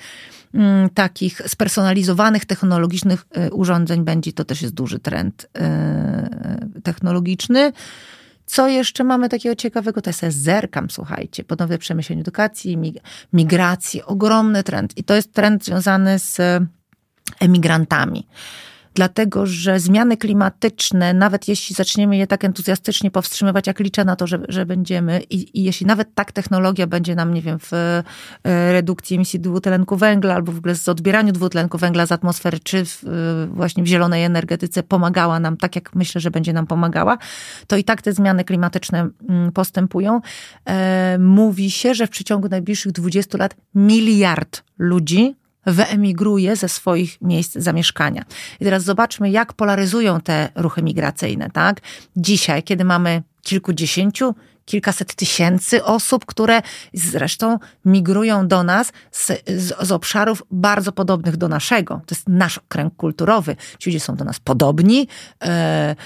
mm, 0.55 0.91
takich 0.91 1.43
spersonalizowanych, 1.47 2.45
technologicznych 2.45 3.27
y, 3.47 3.53
urządzeń 3.53 4.05
będzie, 4.05 4.33
to 4.33 4.45
też 4.45 4.63
jest 4.63 4.75
duży 4.75 4.99
trend 4.99 5.47
y, 6.77 6.81
technologiczny. 6.81 7.73
Co 8.53 8.69
jeszcze 8.69 9.05
mamy 9.05 9.29
takiego 9.29 9.55
ciekawego? 9.57 10.03
To 10.03 10.11
jest 10.11 10.43
zerkam, 10.43 10.91
słuchajcie, 10.91 11.45
ponowne 11.45 11.79
przemyślenie 11.79 12.23
edukacji, 12.23 12.79
migracji, 13.33 14.03
ogromny 14.03 14.63
trend. 14.63 14.99
I 14.99 15.05
to 15.05 15.15
jest 15.15 15.33
trend 15.33 15.65
związany 15.65 16.19
z 16.19 16.39
emigrantami 17.41 18.27
dlatego 18.95 19.47
że 19.47 19.81
zmiany 19.81 20.17
klimatyczne, 20.17 21.15
nawet 21.15 21.49
jeśli 21.49 21.75
zaczniemy 21.75 22.17
je 22.17 22.27
tak 22.27 22.45
entuzjastycznie 22.45 23.11
powstrzymywać, 23.11 23.67
jak 23.67 23.81
liczę 23.81 24.05
na 24.05 24.17
to, 24.17 24.27
że, 24.27 24.41
że 24.49 24.67
będziemy, 24.67 25.23
i, 25.31 25.61
i 25.61 25.65
jeśli 25.65 25.87
nawet 25.87 26.15
tak 26.15 26.33
technologia 26.33 26.87
będzie 26.87 27.15
nam, 27.15 27.35
nie 27.35 27.43
wiem, 27.43 27.59
w 27.59 27.73
e, 27.73 28.03
redukcji 28.73 29.17
emisji 29.17 29.41
dwutlenku 29.41 29.97
węgla, 29.97 30.35
albo 30.35 30.53
w 30.53 30.59
ogóle 30.59 30.75
z 30.75 30.89
odbieraniu 30.89 31.33
dwutlenku 31.33 31.79
węgla 31.79 32.07
z 32.07 32.13
atmosfery, 32.13 32.59
czy 32.59 32.85
w, 32.85 33.05
e, 33.05 33.47
właśnie 33.47 33.83
w 33.83 33.87
zielonej 33.87 34.25
energetyce 34.25 34.83
pomagała 34.83 35.41
nam, 35.41 35.57
tak 35.57 35.77
jak 35.77 35.95
myślę, 35.95 36.21
że 36.21 36.31
będzie 36.31 36.53
nam 36.53 36.67
pomagała, 36.67 37.19
to 37.67 37.77
i 37.77 37.85
tak 37.85 38.03
te 38.03 38.13
zmiany 38.13 38.45
klimatyczne 38.45 39.09
mm, 39.29 39.53
postępują. 39.53 40.21
E, 40.69 41.19
mówi 41.19 41.71
się, 41.71 41.95
że 41.95 42.07
w 42.07 42.11
przeciągu 42.11 42.49
najbliższych 42.49 42.93
20 42.93 43.39
lat 43.39 43.57
miliard 43.75 44.63
ludzi 44.79 45.42
wyemigruje 45.67 46.57
ze 46.57 46.69
swoich 46.69 47.21
miejsc 47.21 47.53
zamieszkania. 47.55 48.25
I 48.61 48.65
teraz 48.65 48.85
zobaczmy, 48.85 49.31
jak 49.31 49.53
polaryzują 49.53 50.21
te 50.21 50.49
ruchy 50.55 50.83
migracyjne, 50.83 51.51
tak? 51.51 51.81
Dzisiaj, 52.17 52.63
kiedy 52.63 52.85
mamy 52.85 53.23
kilkudziesięciu, 53.43 54.35
kilkaset 54.65 55.15
tysięcy 55.15 55.85
osób, 55.85 56.27
które 56.27 56.63
zresztą 56.93 57.59
migrują 57.85 58.49
do 58.49 58.63
nas 58.63 58.93
z, 59.11 59.27
z, 59.47 59.87
z, 59.87 59.93
obszarów 59.93 60.43
bardzo 60.51 60.93
podobnych 60.93 61.37
do 61.37 61.49
naszego. 61.49 62.01
To 62.07 62.15
jest 62.15 62.29
nasz 62.29 62.61
kręg 62.69 62.97
kulturowy. 62.97 63.57
Ci 63.79 63.91
ludzie 63.91 64.01
są 64.01 64.17
do 64.17 64.25
nas 64.25 64.41
podobni. 64.41 65.09
E, 65.45 65.97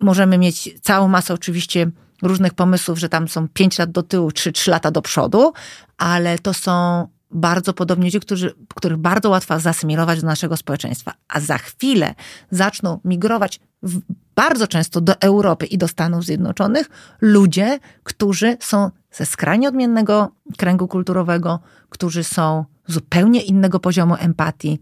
możemy 0.00 0.38
mieć 0.38 0.80
całą 0.82 1.08
masę 1.08 1.34
oczywiście 1.34 1.90
różnych 2.22 2.54
pomysłów, 2.54 2.98
że 2.98 3.08
tam 3.08 3.28
są 3.28 3.48
pięć 3.48 3.78
lat 3.78 3.90
do 3.90 4.02
tyłu, 4.02 4.30
czy 4.30 4.52
trzy 4.52 4.70
lata 4.70 4.90
do 4.90 5.02
przodu, 5.02 5.52
ale 5.98 6.38
to 6.38 6.54
są 6.54 7.06
bardzo 7.30 7.72
podobni 7.72 8.04
ludzie, 8.04 8.20
którzy, 8.20 8.54
których 8.74 8.98
bardzo 8.98 9.30
łatwo 9.30 9.60
zasymilować 9.60 10.20
do 10.20 10.26
naszego 10.26 10.56
społeczeństwa, 10.56 11.12
a 11.28 11.40
za 11.40 11.58
chwilę 11.58 12.14
zaczną 12.50 13.00
migrować 13.04 13.60
w, 13.82 14.00
bardzo 14.34 14.66
często 14.66 15.00
do 15.00 15.20
Europy 15.20 15.66
i 15.66 15.78
do 15.78 15.88
Stanów 15.88 16.24
Zjednoczonych 16.24 16.90
ludzie, 17.20 17.78
którzy 18.02 18.56
są 18.60 18.90
ze 19.10 19.26
skrajnie 19.26 19.68
odmiennego 19.68 20.32
kręgu 20.58 20.88
kulturowego, 20.88 21.60
którzy 21.88 22.24
są 22.24 22.64
zupełnie 22.86 23.42
innego 23.42 23.80
poziomu 23.80 24.14
empatii, 24.18 24.78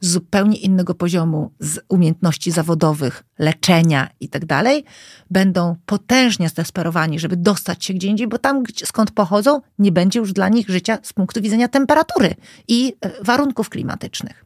z 0.00 0.18
zupełnie 0.18 0.56
innego 0.56 0.94
poziomu 0.94 1.50
z 1.60 1.80
umiejętności 1.88 2.50
zawodowych, 2.50 3.24
leczenia 3.38 4.08
i 4.20 4.28
tak 4.28 4.46
dalej, 4.46 4.84
będą 5.30 5.76
potężnie 5.86 6.48
zdesperowani, 6.48 7.18
żeby 7.18 7.36
dostać 7.36 7.84
się 7.84 7.94
gdzie 7.94 8.08
indziej, 8.08 8.28
bo 8.28 8.38
tam, 8.38 8.62
skąd 8.84 9.10
pochodzą, 9.10 9.60
nie 9.78 9.92
będzie 9.92 10.18
już 10.18 10.32
dla 10.32 10.48
nich 10.48 10.68
życia 10.68 10.98
z 11.02 11.12
punktu 11.12 11.42
widzenia 11.42 11.68
temperatury 11.68 12.34
i 12.68 12.94
e, 13.00 13.24
warunków 13.24 13.68
klimatycznych. 13.68 14.44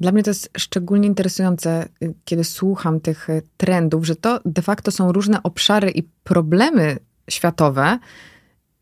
Dla 0.00 0.12
mnie 0.12 0.22
to 0.22 0.30
jest 0.30 0.50
szczególnie 0.56 1.06
interesujące, 1.08 1.88
y, 2.02 2.14
kiedy 2.24 2.44
słucham 2.44 3.00
tych 3.00 3.30
y, 3.30 3.42
trendów, 3.56 4.06
że 4.06 4.16
to 4.16 4.40
de 4.44 4.62
facto 4.62 4.90
są 4.90 5.12
różne 5.12 5.42
obszary 5.42 5.90
i 5.90 6.02
problemy 6.02 6.96
światowe, 7.30 7.98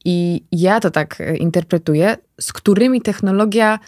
i 0.05 0.45
ja 0.53 0.81
to 0.81 0.91
tak 0.91 1.21
y, 1.21 1.37
interpretuję, 1.37 2.17
z 2.41 2.53
którymi 2.53 3.01
technologia 3.03 3.79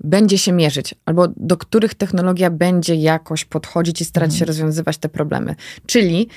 będzie 0.00 0.38
się 0.38 0.52
mierzyć, 0.52 0.94
albo 1.04 1.28
do 1.36 1.56
których 1.56 1.94
technologia 1.94 2.50
będzie 2.50 2.94
jakoś 2.94 3.44
podchodzić 3.44 4.00
i 4.00 4.04
starać 4.04 4.30
się 4.32 4.44
mhm. 4.44 4.48
rozwiązywać 4.48 4.98
te 4.98 5.08
problemy. 5.08 5.54
Czyli 5.86 6.28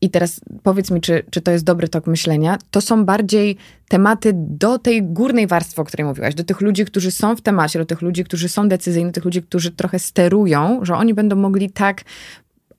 i 0.00 0.10
teraz 0.10 0.40
powiedz 0.62 0.90
mi, 0.90 1.00
czy, 1.00 1.24
czy 1.30 1.40
to 1.40 1.50
jest 1.50 1.64
dobry 1.64 1.88
tok 1.88 2.06
myślenia. 2.06 2.58
To 2.70 2.80
są 2.80 3.04
bardziej 3.04 3.56
tematy 3.88 4.32
do 4.34 4.78
tej 4.78 5.02
górnej 5.02 5.46
warstwy, 5.46 5.82
o 5.82 5.84
której 5.84 6.06
mówiłaś, 6.06 6.34
do 6.34 6.44
tych 6.44 6.60
ludzi, 6.60 6.84
którzy 6.84 7.10
są 7.10 7.36
w 7.36 7.40
temacie, 7.40 7.78
do 7.78 7.84
tych 7.84 8.02
ludzi, 8.02 8.24
którzy 8.24 8.48
są 8.48 8.68
decyzyjni, 8.68 9.10
do 9.10 9.14
tych 9.14 9.24
ludzi, 9.24 9.42
którzy 9.42 9.70
trochę 9.70 9.98
sterują, 9.98 10.80
że 10.82 10.96
oni 10.96 11.14
będą 11.14 11.36
mogli 11.36 11.70
tak 11.70 12.04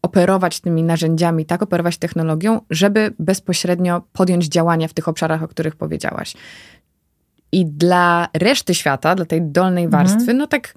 operować 0.01 0.59
tymi 0.59 0.83
narzędziami, 0.83 1.45
tak 1.45 1.61
operować 1.61 1.97
technologią, 1.97 2.61
żeby 2.69 3.13
bezpośrednio 3.19 4.01
podjąć 4.13 4.45
działania 4.45 4.87
w 4.87 4.93
tych 4.93 5.07
obszarach, 5.07 5.43
o 5.43 5.47
których 5.47 5.75
powiedziałaś. 5.75 6.33
I 7.51 7.65
dla 7.65 8.27
reszty 8.33 8.75
świata, 8.75 9.15
dla 9.15 9.25
tej 9.25 9.41
dolnej 9.41 9.85
mhm. 9.85 10.03
warstwy, 10.03 10.21
mhm. 10.21 10.37
no 10.37 10.47
tak 10.47 10.73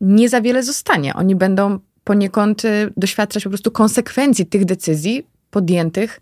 nie 0.00 0.28
za 0.28 0.40
wiele 0.40 0.62
zostanie. 0.62 1.14
Oni 1.14 1.36
będą 1.36 1.78
poniekąd 2.04 2.64
y, 2.64 2.92
doświadczać 2.96 3.44
po 3.44 3.48
prostu 3.48 3.70
konsekwencji 3.70 4.46
tych 4.46 4.64
decyzji 4.64 5.26
podjętych 5.50 6.20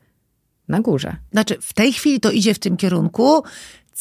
na 0.69 0.81
górze. 0.81 1.17
Znaczy, 1.33 1.57
w 1.61 1.73
tej 1.73 1.93
chwili 1.93 2.21
to 2.21 2.31
idzie 2.31 2.55
w 2.55 2.59
tym 2.59 2.77
kierunku 2.77 3.43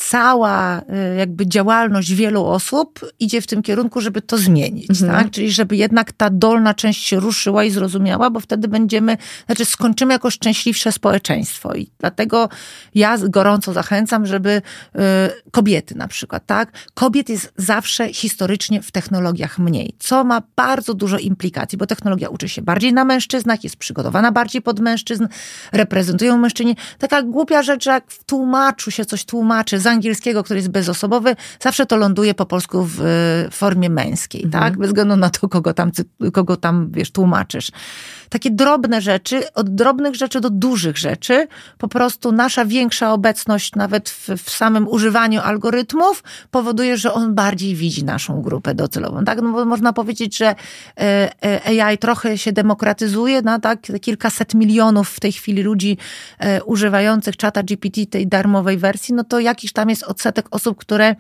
cała 0.07 0.79
y, 0.79 1.15
jakby 1.17 1.47
działalność 1.47 2.13
wielu 2.13 2.45
osób 2.45 2.99
idzie 3.19 3.41
w 3.41 3.47
tym 3.47 3.61
kierunku, 3.61 4.01
żeby 4.01 4.21
to 4.21 4.37
zmienić, 4.37 4.89
mhm. 4.89 5.11
tak? 5.11 5.31
Czyli 5.31 5.51
żeby 5.51 5.75
jednak 5.75 6.11
ta 6.11 6.29
dolna 6.29 6.73
część 6.73 7.07
się 7.07 7.19
ruszyła 7.19 7.63
i 7.63 7.71
zrozumiała, 7.71 8.29
bo 8.29 8.39
wtedy 8.39 8.67
będziemy, 8.67 9.17
znaczy 9.45 9.65
skończymy 9.65 10.13
jako 10.13 10.29
szczęśliwsze 10.29 10.91
społeczeństwo 10.91 11.75
i 11.75 11.91
dlatego 11.99 12.49
ja 12.95 13.17
gorąco 13.17 13.73
zachęcam, 13.73 14.25
żeby 14.25 14.49
y, 14.49 14.99
kobiety 15.51 15.95
na 15.95 16.07
przykład, 16.07 16.45
tak? 16.45 16.71
Kobiet 16.93 17.29
jest 17.29 17.53
zawsze 17.57 18.13
historycznie 18.13 18.81
w 18.81 18.91
technologiach 18.91 19.59
mniej, 19.59 19.95
co 19.99 20.23
ma 20.23 20.41
bardzo 20.55 20.93
dużo 20.93 21.17
implikacji, 21.17 21.77
bo 21.77 21.85
technologia 21.85 22.29
uczy 22.29 22.49
się 22.49 22.61
bardziej 22.61 22.93
na 22.93 23.05
mężczyznach, 23.05 23.63
jest 23.63 23.75
przygotowana 23.75 24.31
bardziej 24.31 24.61
pod 24.61 24.79
mężczyzn, 24.79 25.27
reprezentują 25.71 26.37
mężczyźni. 26.37 26.75
Taka 26.97 27.23
głupia 27.23 27.63
rzecz, 27.63 27.85
jak 27.85 28.11
w 28.11 28.23
tłumaczu 28.23 28.91
się 28.91 29.05
coś 29.05 29.25
tłumaczy, 29.25 29.79
angielskiego, 29.89 30.43
który 30.43 30.59
jest 30.59 30.69
bezosobowy, 30.69 31.35
zawsze 31.59 31.85
to 31.85 31.97
ląduje 31.97 32.33
po 32.33 32.45
polsku 32.45 32.87
w 32.87 32.99
formie 33.51 33.89
męskiej, 33.89 34.43
mhm. 34.43 34.63
tak? 34.63 34.77
Bez 34.77 34.87
względu 34.87 35.15
na 35.15 35.29
to, 35.29 35.49
kogo 35.49 35.73
tam, 35.73 35.91
kogo 36.33 36.57
tam, 36.57 36.91
wiesz, 36.91 37.11
tłumaczysz. 37.11 37.71
Takie 38.29 38.51
drobne 38.51 39.01
rzeczy, 39.01 39.53
od 39.53 39.75
drobnych 39.75 40.15
rzeczy 40.15 40.41
do 40.41 40.49
dużych 40.49 40.97
rzeczy, 40.97 41.47
po 41.77 41.87
prostu 41.87 42.31
nasza 42.31 42.65
większa 42.65 43.13
obecność 43.13 43.75
nawet 43.75 44.09
w, 44.09 44.29
w 44.29 44.49
samym 44.49 44.87
używaniu 44.87 45.41
algorytmów 45.41 46.23
powoduje, 46.51 46.97
że 46.97 47.13
on 47.13 47.35
bardziej 47.35 47.75
widzi 47.75 48.03
naszą 48.03 48.41
grupę 48.41 48.75
docelową, 48.75 49.25
tak? 49.25 49.41
No 49.41 49.51
bo 49.51 49.65
można 49.65 49.93
powiedzieć, 49.93 50.37
że 50.37 50.55
e, 50.97 51.29
e, 51.45 51.85
AI 51.85 51.97
trochę 51.97 52.37
się 52.37 52.51
demokratyzuje, 52.51 53.41
no 53.41 53.59
tak? 53.59 53.79
Kilkaset 54.01 54.53
milionów 54.53 55.09
w 55.09 55.19
tej 55.19 55.31
chwili 55.31 55.63
ludzi 55.63 55.97
e, 56.39 56.63
używających 56.63 57.37
czata 57.37 57.63
GPT, 57.63 58.05
tej 58.05 58.27
darmowej 58.27 58.77
wersji, 58.77 59.13
no 59.13 59.23
to 59.23 59.39
jakiś 59.39 59.68
tam 59.73 59.89
jest 59.89 60.03
odsetek 60.03 60.47
osób, 60.51 60.77
które 60.77 61.15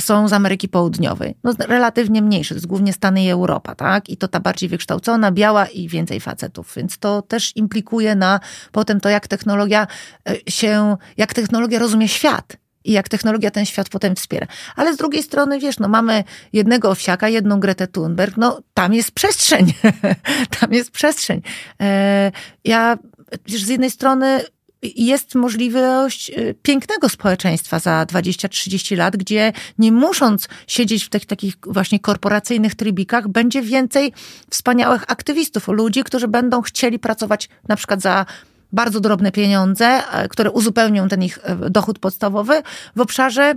są 0.00 0.28
z 0.28 0.32
Ameryki 0.32 0.68
Południowej. 0.68 1.34
No, 1.44 1.52
relatywnie 1.58 2.22
mniejszy, 2.22 2.48
to 2.48 2.54
jest 2.54 2.66
głównie 2.66 2.92
Stany 2.92 3.24
i 3.24 3.28
Europa, 3.28 3.74
tak? 3.74 4.08
I 4.08 4.16
to 4.16 4.28
ta 4.28 4.40
bardziej 4.40 4.68
wykształcona, 4.68 5.32
biała 5.32 5.66
i 5.66 5.88
więcej 5.88 6.20
facetów. 6.20 6.72
Więc 6.76 6.98
to 6.98 7.22
też 7.22 7.56
implikuje 7.56 8.14
na 8.14 8.40
potem 8.72 9.00
to, 9.00 9.08
jak 9.08 9.28
technologia 9.28 9.86
e, 10.28 10.50
się, 10.50 10.96
jak 11.16 11.34
technologia 11.34 11.78
rozumie 11.78 12.08
świat 12.08 12.56
i 12.84 12.92
jak 12.92 13.08
technologia 13.08 13.50
ten 13.50 13.66
świat 13.66 13.88
potem 13.88 14.16
wspiera. 14.16 14.46
Ale 14.76 14.94
z 14.94 14.96
drugiej 14.96 15.22
strony, 15.22 15.58
wiesz, 15.58 15.78
no 15.78 15.88
mamy 15.88 16.24
jednego 16.52 16.90
owsiaka, 16.90 17.28
jedną 17.28 17.60
Gretę 17.60 17.86
Thunberg, 17.86 18.36
no 18.36 18.60
tam 18.74 18.94
jest 18.94 19.10
przestrzeń. 19.10 19.72
tam 20.60 20.72
jest 20.72 20.90
przestrzeń. 20.90 21.42
E, 21.80 22.32
ja, 22.64 22.98
wiesz, 23.46 23.64
z 23.64 23.68
jednej 23.68 23.90
strony 23.90 24.40
jest 24.96 25.34
możliwość 25.34 26.30
y, 26.30 26.54
pięknego 26.62 27.08
społeczeństwa 27.08 27.78
za 27.78 28.04
20-30 28.04 28.96
lat, 28.96 29.16
gdzie 29.16 29.52
nie 29.78 29.92
musząc 29.92 30.48
siedzieć 30.66 31.04
w 31.04 31.08
tych 31.08 31.26
takich 31.26 31.54
właśnie 31.66 32.00
korporacyjnych 32.00 32.74
trybikach, 32.74 33.28
będzie 33.28 33.62
więcej 33.62 34.12
wspaniałych 34.50 35.04
aktywistów, 35.08 35.68
ludzi, 35.68 36.04
którzy 36.04 36.28
będą 36.28 36.62
chcieli 36.62 36.98
pracować 36.98 37.48
na 37.68 37.76
przykład 37.76 38.00
za 38.00 38.26
bardzo 38.72 39.00
drobne 39.00 39.32
pieniądze, 39.32 39.86
e, 39.86 40.28
które 40.28 40.50
uzupełnią 40.50 41.08
ten 41.08 41.22
ich 41.22 41.38
e, 41.42 41.70
dochód 41.70 41.98
podstawowy 41.98 42.62
w 42.96 43.00
obszarze 43.00 43.54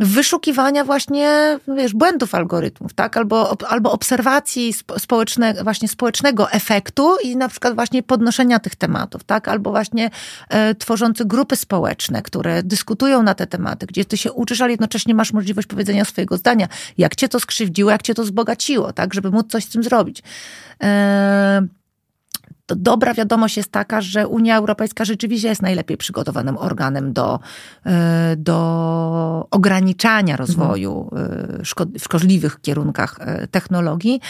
wyszukiwania 0.00 0.84
właśnie, 0.84 1.58
wiesz, 1.76 1.92
błędów 1.92 2.34
algorytmów, 2.34 2.94
tak? 2.94 3.16
Albo, 3.16 3.56
albo 3.68 3.92
obserwacji 3.92 4.74
społecznego, 4.98 5.64
właśnie 5.64 5.88
społecznego 5.88 6.50
efektu 6.50 7.16
i 7.24 7.36
na 7.36 7.48
przykład 7.48 7.74
właśnie 7.74 8.02
podnoszenia 8.02 8.58
tych 8.58 8.76
tematów, 8.76 9.24
tak? 9.24 9.48
Albo 9.48 9.70
właśnie 9.70 10.10
e, 10.48 10.74
tworzący 10.74 11.24
grupy 11.24 11.56
społeczne, 11.56 12.22
które 12.22 12.62
dyskutują 12.62 13.22
na 13.22 13.34
te 13.34 13.46
tematy, 13.46 13.86
gdzie 13.86 14.04
ty 14.04 14.16
się 14.16 14.32
uczysz, 14.32 14.60
ale 14.60 14.70
jednocześnie 14.70 15.14
masz 15.14 15.32
możliwość 15.32 15.68
powiedzenia 15.68 16.04
swojego 16.04 16.36
zdania, 16.36 16.68
jak 16.98 17.16
cię 17.16 17.28
to 17.28 17.40
skrzywdziło, 17.40 17.90
jak 17.90 18.02
cię 18.02 18.14
to 18.14 18.22
wzbogaciło, 18.22 18.92
tak? 18.92 19.14
Żeby 19.14 19.30
móc 19.30 19.50
coś 19.50 19.64
z 19.64 19.68
tym 19.68 19.82
zrobić. 19.82 20.22
E, 20.82 21.77
to 22.68 22.76
dobra 22.76 23.14
wiadomość 23.14 23.56
jest 23.56 23.72
taka, 23.72 24.00
że 24.00 24.28
Unia 24.28 24.56
Europejska 24.56 25.04
rzeczywiście 25.04 25.48
jest 25.48 25.62
najlepiej 25.62 25.96
przygotowanym 25.96 26.58
organem 26.58 27.12
do, 27.12 27.40
e, 27.86 28.36
do 28.36 29.48
ograniczania 29.50 30.36
rozwoju 30.36 31.10
mhm. 31.12 31.64
w 31.64 32.02
szkodliwych 32.02 32.60
kierunkach 32.60 33.16
e, 33.20 33.46
technologii. 33.46 34.20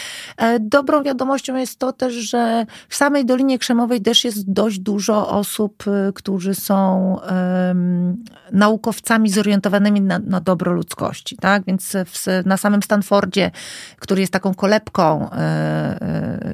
Dobrą 0.59 1.03
wiadomością 1.03 1.55
jest 1.55 1.79
to 1.79 1.93
też, 1.93 2.13
że 2.13 2.65
w 2.89 2.95
samej 2.95 3.25
Dolinie 3.25 3.59
Krzemowej 3.59 4.01
też 4.01 4.23
jest 4.23 4.51
dość 4.51 4.79
dużo 4.79 5.29
osób, 5.29 5.83
którzy 6.15 6.55
są 6.55 7.13
um, 7.29 8.23
naukowcami 8.51 9.29
zorientowanymi 9.29 10.01
na, 10.01 10.19
na 10.19 10.41
dobro 10.41 10.73
ludzkości. 10.73 11.37
Tak? 11.37 11.63
Więc 11.65 11.95
w, 12.05 12.25
na 12.45 12.57
samym 12.57 12.83
Stanfordzie, 12.83 13.51
który 13.97 14.21
jest 14.21 14.33
taką 14.33 14.53
kolebką 14.53 15.29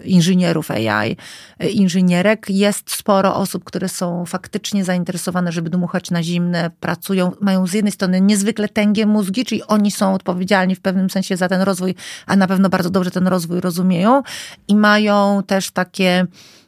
inżynierów 0.04 0.72
AI, 0.72 1.18
inżynierek. 1.76 2.50
Jest 2.50 2.92
sporo 2.92 3.36
osób, 3.36 3.64
które 3.64 3.90
są 3.90 4.26
faktycznie 4.26 4.86
zainteresowane, 4.86 5.52
żeby 5.52 5.70
dmuchać 5.70 6.12
na 6.12 6.24
zimne, 6.24 6.72
pracują, 6.80 7.32
mają 7.42 7.68
z 7.68 7.74
jednej 7.74 7.92
strony 7.92 8.22
niezwykle 8.22 8.70
tęgie 8.70 9.06
mózgi, 9.06 9.46
czyli 9.46 9.64
oni 9.64 9.92
są 9.92 10.14
odpowiedzialni 10.14 10.76
w 10.76 10.82
pewnym 10.82 11.10
sensie 11.10 11.38
za 11.38 11.48
ten 11.48 11.62
rozwój, 11.62 11.96
a 12.26 12.36
na 12.36 12.48
pewno 12.48 12.70
bardzo 12.70 12.90
dobrze 12.90 13.12
ten 13.12 13.28
rozwój 13.28 13.62
rozumieją 13.62 14.24
i 14.68 14.76
mają 14.76 15.44
też 15.48 15.72
takie 15.72 16.26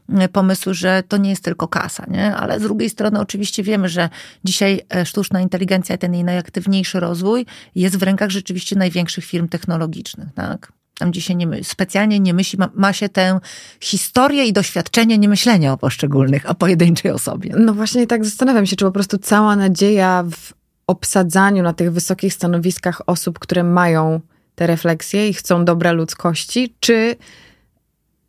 mm, 0.09 0.29
pomysły, 0.29 0.73
że 0.73 1.03
to 1.07 1.17
nie 1.17 1.29
jest 1.29 1.43
tylko 1.43 1.67
kasa, 1.67 2.05
nie? 2.07 2.35
ale 2.35 2.59
z 2.59 2.63
drugiej 2.63 2.89
strony 2.89 3.19
oczywiście 3.19 3.63
wiemy, 3.63 3.89
że 3.89 4.09
dzisiaj 4.43 4.81
e, 4.95 5.05
sztuczna 5.05 5.41
inteligencja, 5.41 5.97
ten 5.97 6.13
jej 6.13 6.23
najaktywniejszy 6.23 6.99
rozwój 6.99 7.45
jest 7.75 7.97
w 7.97 8.03
rękach 8.03 8.29
rzeczywiście 8.29 8.75
największych 8.75 9.25
firm 9.25 9.47
technologicznych. 9.47 10.27
Tak? 10.35 10.76
Tam 10.99 11.11
gdzie 11.11 11.21
się 11.21 11.35
nie, 11.35 11.47
specjalnie 11.63 12.19
nie 12.19 12.33
myśli, 12.33 12.59
ma, 12.59 12.69
ma, 12.73 12.93
się 12.93 13.09
tę 13.09 13.39
historię 13.79 14.45
i 14.45 14.53
doświadczenie 14.53 15.17
nie 15.17 15.29
myślenia 15.29 15.73
o 15.73 15.77
poszczególnych, 15.77 16.49
o 16.49 16.55
pojedynczej 16.55 17.11
osobie. 17.11 17.53
No 17.57 17.73
właśnie 17.73 18.07
tak 18.07 18.25
zastanawiam 18.25 18.65
się, 18.65 18.75
czy 18.75 18.85
po 18.85 18.91
prostu 18.91 19.17
cała 19.17 19.55
nadzieja 19.55 20.23
w 20.31 20.53
obsadzaniu 20.87 21.63
na 21.63 21.73
tych 21.73 21.91
wysokich 21.91 22.33
stanowiskach 22.33 23.01
osób, 23.05 23.39
które 23.39 23.63
mają 23.63 24.21
te 24.55 24.67
refleksje 24.67 25.29
i 25.29 25.33
chcą 25.33 25.65
dobra 25.65 25.91
ludzkości, 25.91 26.75
czy 26.79 27.15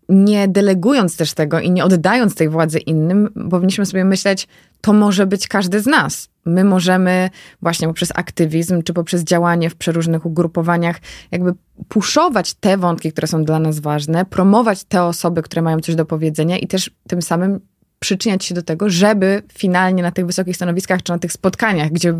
nie 0.08 0.48
delegując 0.48 1.16
też 1.16 1.34
tego 1.34 1.60
i 1.60 1.70
nie 1.70 1.84
oddając 1.84 2.34
tej 2.34 2.48
władzy 2.48 2.78
innym, 2.78 3.48
powinniśmy 3.50 3.86
sobie 3.86 4.04
myśleć, 4.04 4.48
to 4.80 4.92
może 4.92 5.26
być 5.26 5.48
każdy 5.48 5.80
z 5.80 5.86
nas. 5.86 6.28
My 6.44 6.64
możemy 6.64 7.30
właśnie 7.62 7.88
poprzez 7.88 8.12
aktywizm, 8.14 8.82
czy 8.82 8.92
poprzez 8.92 9.24
działanie 9.24 9.70
w 9.70 9.76
przeróżnych 9.76 10.26
ugrupowaniach, 10.26 11.00
jakby 11.30 11.52
puszować 11.88 12.54
te 12.54 12.76
wątki, 12.76 13.12
które 13.12 13.26
są 13.26 13.44
dla 13.44 13.58
nas 13.58 13.80
ważne, 13.80 14.24
promować 14.24 14.84
te 14.84 15.02
osoby, 15.02 15.42
które 15.42 15.62
mają 15.62 15.80
coś 15.80 15.94
do 15.94 16.04
powiedzenia 16.04 16.58
i 16.58 16.66
też 16.66 16.90
tym 17.08 17.22
samym 17.22 17.60
przyczyniać 17.98 18.44
się 18.44 18.54
do 18.54 18.62
tego, 18.62 18.90
żeby 18.90 19.42
finalnie 19.52 20.02
na 20.02 20.10
tych 20.12 20.26
wysokich 20.26 20.56
stanowiskach, 20.56 21.02
czy 21.02 21.12
na 21.12 21.18
tych 21.18 21.32
spotkaniach, 21.32 21.90
gdzie 21.90 22.14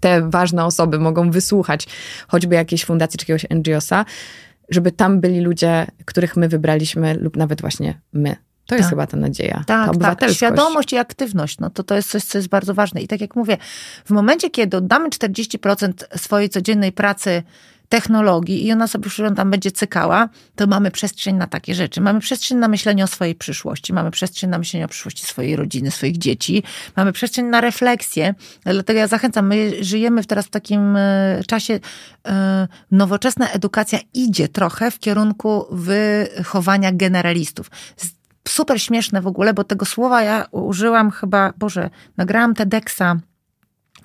te 0.00 0.30
ważne 0.30 0.64
osoby 0.64 0.98
mogą 0.98 1.30
wysłuchać 1.30 1.86
choćby 2.28 2.54
jakiejś 2.54 2.84
fundacji, 2.84 3.18
czy 3.18 3.32
jakiegoś 3.32 3.46
NGO-sa, 3.50 4.04
żeby 4.70 4.92
tam 4.92 5.20
byli 5.20 5.40
ludzie, 5.40 5.86
których 6.04 6.36
my 6.36 6.48
wybraliśmy, 6.48 7.14
lub 7.14 7.36
nawet 7.36 7.60
właśnie 7.60 8.00
my. 8.12 8.36
To 8.66 8.74
jest 8.74 8.86
tak. 8.86 8.90
chyba 8.90 9.06
ta 9.06 9.16
nadzieja. 9.16 9.64
Tak, 9.66 9.96
ta 9.96 10.14
tak. 10.14 10.30
Świadomość 10.30 10.92
i 10.92 10.96
aktywność, 10.96 11.58
no 11.58 11.70
to 11.70 11.82
to 11.82 11.94
jest 11.94 12.10
coś, 12.10 12.24
co 12.24 12.38
jest 12.38 12.48
bardzo 12.48 12.74
ważne. 12.74 13.00
I 13.00 13.08
tak 13.08 13.20
jak 13.20 13.36
mówię, 13.36 13.56
w 14.04 14.10
momencie, 14.10 14.50
kiedy 14.50 14.76
oddamy 14.76 15.08
40% 15.08 15.92
swojej 16.16 16.48
codziennej 16.48 16.92
pracy 16.92 17.42
technologii 17.90 18.66
i 18.66 18.72
ona 18.72 18.86
sobie 18.86 19.10
tam 19.36 19.50
będzie 19.50 19.70
cykała, 19.70 20.28
to 20.56 20.66
mamy 20.66 20.90
przestrzeń 20.90 21.36
na 21.36 21.46
takie 21.46 21.74
rzeczy. 21.74 22.00
Mamy 22.00 22.20
przestrzeń 22.20 22.58
na 22.58 22.68
myślenie 22.68 23.04
o 23.04 23.06
swojej 23.06 23.34
przyszłości, 23.34 23.92
mamy 23.92 24.10
przestrzeń 24.10 24.50
na 24.50 24.58
myślenie 24.58 24.84
o 24.84 24.88
przyszłości 24.88 25.26
swojej 25.26 25.56
rodziny, 25.56 25.90
swoich 25.90 26.18
dzieci, 26.18 26.62
mamy 26.96 27.12
przestrzeń 27.12 27.46
na 27.46 27.60
refleksję. 27.60 28.34
Dlatego 28.64 28.98
ja 28.98 29.06
zachęcam, 29.06 29.46
my 29.46 29.84
żyjemy 29.84 30.24
teraz 30.24 30.46
w 30.46 30.50
takim 30.50 30.96
e, 30.96 31.40
czasie, 31.46 31.80
e, 32.28 32.68
nowoczesna 32.90 33.48
edukacja 33.48 33.98
idzie 34.14 34.48
trochę 34.48 34.90
w 34.90 34.98
kierunku 34.98 35.66
wychowania 35.70 36.92
generalistów 36.92 37.70
super 38.48 38.82
śmieszne 38.82 39.20
w 39.20 39.26
ogóle, 39.26 39.54
bo 39.54 39.64
tego 39.64 39.84
słowa 39.84 40.22
ja 40.22 40.46
użyłam 40.50 41.10
chyba, 41.10 41.52
Boże, 41.58 41.90
nagrałam 42.16 42.54
TEDxa 42.54 43.02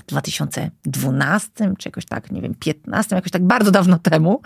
w 0.06 0.08
2012 0.08 1.50
czy 1.78 1.90
jakoś 1.90 2.06
tak, 2.06 2.32
nie 2.32 2.42
wiem, 2.42 2.56
15, 2.60 3.16
jakoś 3.16 3.32
tak 3.32 3.44
bardzo 3.44 3.72
dawno 3.72 4.00
temu, 4.00 4.42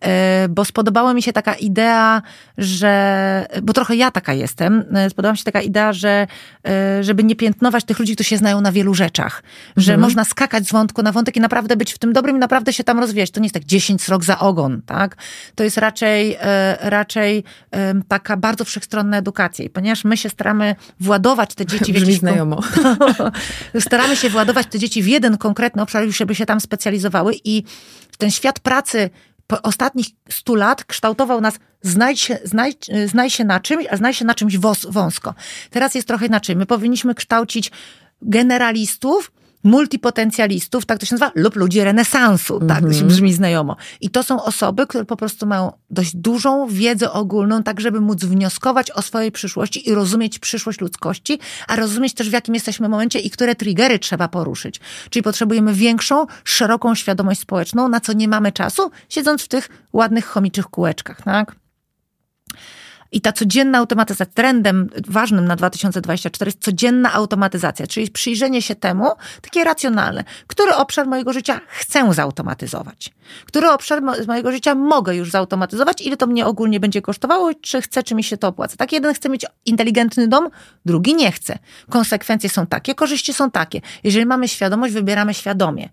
e, 0.00 0.48
bo 0.48 0.64
spodobała 0.64 1.14
mi 1.14 1.22
się 1.22 1.32
taka 1.32 1.54
idea, 1.54 2.22
że, 2.58 3.46
bo 3.62 3.72
trochę 3.72 3.96
ja 3.96 4.10
taka 4.10 4.32
jestem, 4.32 4.84
e, 4.94 5.10
spodobała 5.10 5.32
mi 5.32 5.38
się 5.38 5.44
taka 5.44 5.60
idea, 5.60 5.92
że 5.92 6.26
e, 6.66 7.04
żeby 7.04 7.24
nie 7.24 7.36
piętnować 7.36 7.84
tych 7.84 7.98
ludzi, 7.98 8.14
którzy 8.14 8.28
się 8.28 8.36
znają 8.36 8.60
na 8.60 8.72
wielu 8.72 8.94
rzeczach, 8.94 9.42
że 9.76 9.92
mhm. 9.92 10.00
można 10.00 10.24
skakać 10.24 10.68
z 10.68 10.72
wątku 10.72 11.02
na 11.02 11.12
wątek 11.12 11.36
i 11.36 11.40
naprawdę 11.40 11.76
być 11.76 11.92
w 11.92 11.98
tym 11.98 12.12
dobrym 12.12 12.36
i 12.36 12.38
naprawdę 12.38 12.72
się 12.72 12.84
tam 12.84 12.98
rozwijać. 12.98 13.30
To 13.30 13.40
nie 13.40 13.44
jest 13.44 13.54
tak 13.54 13.64
10 13.64 14.02
srok 14.02 14.24
za 14.24 14.38
ogon, 14.38 14.82
tak? 14.86 15.16
To 15.54 15.64
jest 15.64 15.78
raczej, 15.78 16.36
raczej 16.80 17.44
taka 18.08 18.36
bardzo 18.36 18.64
wszechstronna 18.64 19.16
edukacja 19.16 19.64
i 19.64 19.70
ponieważ 19.70 20.04
my 20.04 20.16
się 20.16 20.28
staramy 20.28 20.76
władować 21.00 21.54
te 21.54 21.66
dzieci 21.66 21.92
Brzmi 21.92 22.14
znajomo. 22.14 22.60
staramy 23.80 24.16
się 24.16 24.30
władować 24.30 24.66
te 24.66 24.78
dzieci 24.78 25.02
w 25.04 25.08
jeden 25.08 25.38
konkretny 25.38 25.82
obszar, 25.82 26.04
już 26.04 26.16
żeby 26.16 26.34
się 26.34 26.46
tam 26.46 26.60
specjalizowały 26.60 27.34
i 27.44 27.62
ten 28.18 28.30
świat 28.30 28.60
pracy 28.60 29.10
ostatnich 29.62 30.06
stu 30.28 30.54
lat 30.54 30.84
kształtował 30.84 31.40
nas 31.40 31.54
znajdź 31.82 32.20
się, 32.20 32.38
znajdź 33.06 33.34
się 33.34 33.44
na 33.44 33.60
czymś, 33.60 33.86
a 33.90 33.96
znajdź 33.96 34.16
się 34.16 34.24
na 34.24 34.34
czymś 34.34 34.58
wąsko. 34.88 35.34
Teraz 35.70 35.94
jest 35.94 36.08
trochę 36.08 36.26
inaczej. 36.26 36.56
My 36.56 36.66
powinniśmy 36.66 37.14
kształcić 37.14 37.70
generalistów, 38.22 39.32
multipotencjalistów, 39.64 40.86
tak 40.86 40.98
to 40.98 41.06
się 41.06 41.14
nazywa, 41.14 41.32
lub 41.34 41.56
ludzi 41.56 41.84
renesansu, 41.84 42.60
tak, 42.68 42.80
się 42.80 42.86
mhm. 42.86 43.08
brzmi 43.08 43.32
znajomo. 43.32 43.76
I 44.00 44.10
to 44.10 44.22
są 44.22 44.42
osoby, 44.42 44.86
które 44.86 45.04
po 45.04 45.16
prostu 45.16 45.46
mają 45.46 45.72
dość 45.90 46.16
dużą 46.16 46.66
wiedzę 46.68 47.12
ogólną, 47.12 47.62
tak 47.62 47.80
żeby 47.80 48.00
móc 48.00 48.24
wnioskować 48.24 48.90
o 48.90 49.02
swojej 49.02 49.32
przyszłości 49.32 49.88
i 49.88 49.94
rozumieć 49.94 50.38
przyszłość 50.38 50.80
ludzkości, 50.80 51.38
a 51.68 51.76
rozumieć 51.76 52.14
też 52.14 52.30
w 52.30 52.32
jakim 52.32 52.54
jesteśmy 52.54 52.88
momencie 52.88 53.18
i 53.18 53.30
które 53.30 53.54
triggery 53.54 53.98
trzeba 53.98 54.28
poruszyć. 54.28 54.80
Czyli 55.10 55.22
potrzebujemy 55.22 55.74
większą, 55.74 56.26
szeroką 56.44 56.94
świadomość 56.94 57.40
społeczną, 57.40 57.88
na 57.88 58.00
co 58.00 58.12
nie 58.12 58.28
mamy 58.28 58.52
czasu, 58.52 58.90
siedząc 59.08 59.42
w 59.42 59.48
tych 59.48 59.68
ładnych, 59.92 60.26
chomiczych 60.26 60.66
kółeczkach, 60.66 61.22
tak? 61.22 61.56
I 63.14 63.20
ta 63.20 63.32
codzienna 63.32 63.78
automatyzacja, 63.78 64.26
trendem 64.34 64.90
ważnym 65.08 65.44
na 65.44 65.56
2024 65.56 66.48
jest 66.48 66.60
codzienna 66.60 67.12
automatyzacja, 67.12 67.86
czyli 67.86 68.10
przyjrzenie 68.10 68.62
się 68.62 68.74
temu, 68.74 69.10
takie 69.42 69.64
racjonalne, 69.64 70.24
który 70.46 70.74
obszar 70.74 71.06
mojego 71.06 71.32
życia 71.32 71.60
chcę 71.68 72.14
zautomatyzować, 72.14 73.10
który 73.46 73.70
obszar 73.70 74.02
mojego 74.26 74.52
życia 74.52 74.74
mogę 74.74 75.16
już 75.16 75.30
zautomatyzować, 75.30 76.02
ile 76.02 76.16
to 76.16 76.26
mnie 76.26 76.46
ogólnie 76.46 76.80
będzie 76.80 77.02
kosztowało, 77.02 77.54
czy 77.54 77.82
chcę, 77.82 78.02
czy 78.02 78.14
mi 78.14 78.24
się 78.24 78.36
to 78.36 78.48
opłaca. 78.48 78.76
Tak, 78.76 78.92
jeden 78.92 79.14
chce 79.14 79.28
mieć 79.28 79.46
inteligentny 79.66 80.28
dom, 80.28 80.48
drugi 80.84 81.14
nie 81.14 81.32
chce. 81.32 81.58
Konsekwencje 81.90 82.50
są 82.50 82.66
takie, 82.66 82.94
korzyści 82.94 83.34
są 83.34 83.50
takie. 83.50 83.80
Jeżeli 84.04 84.26
mamy 84.26 84.48
świadomość, 84.48 84.94
wybieramy 84.94 85.34
świadomie. 85.34 85.88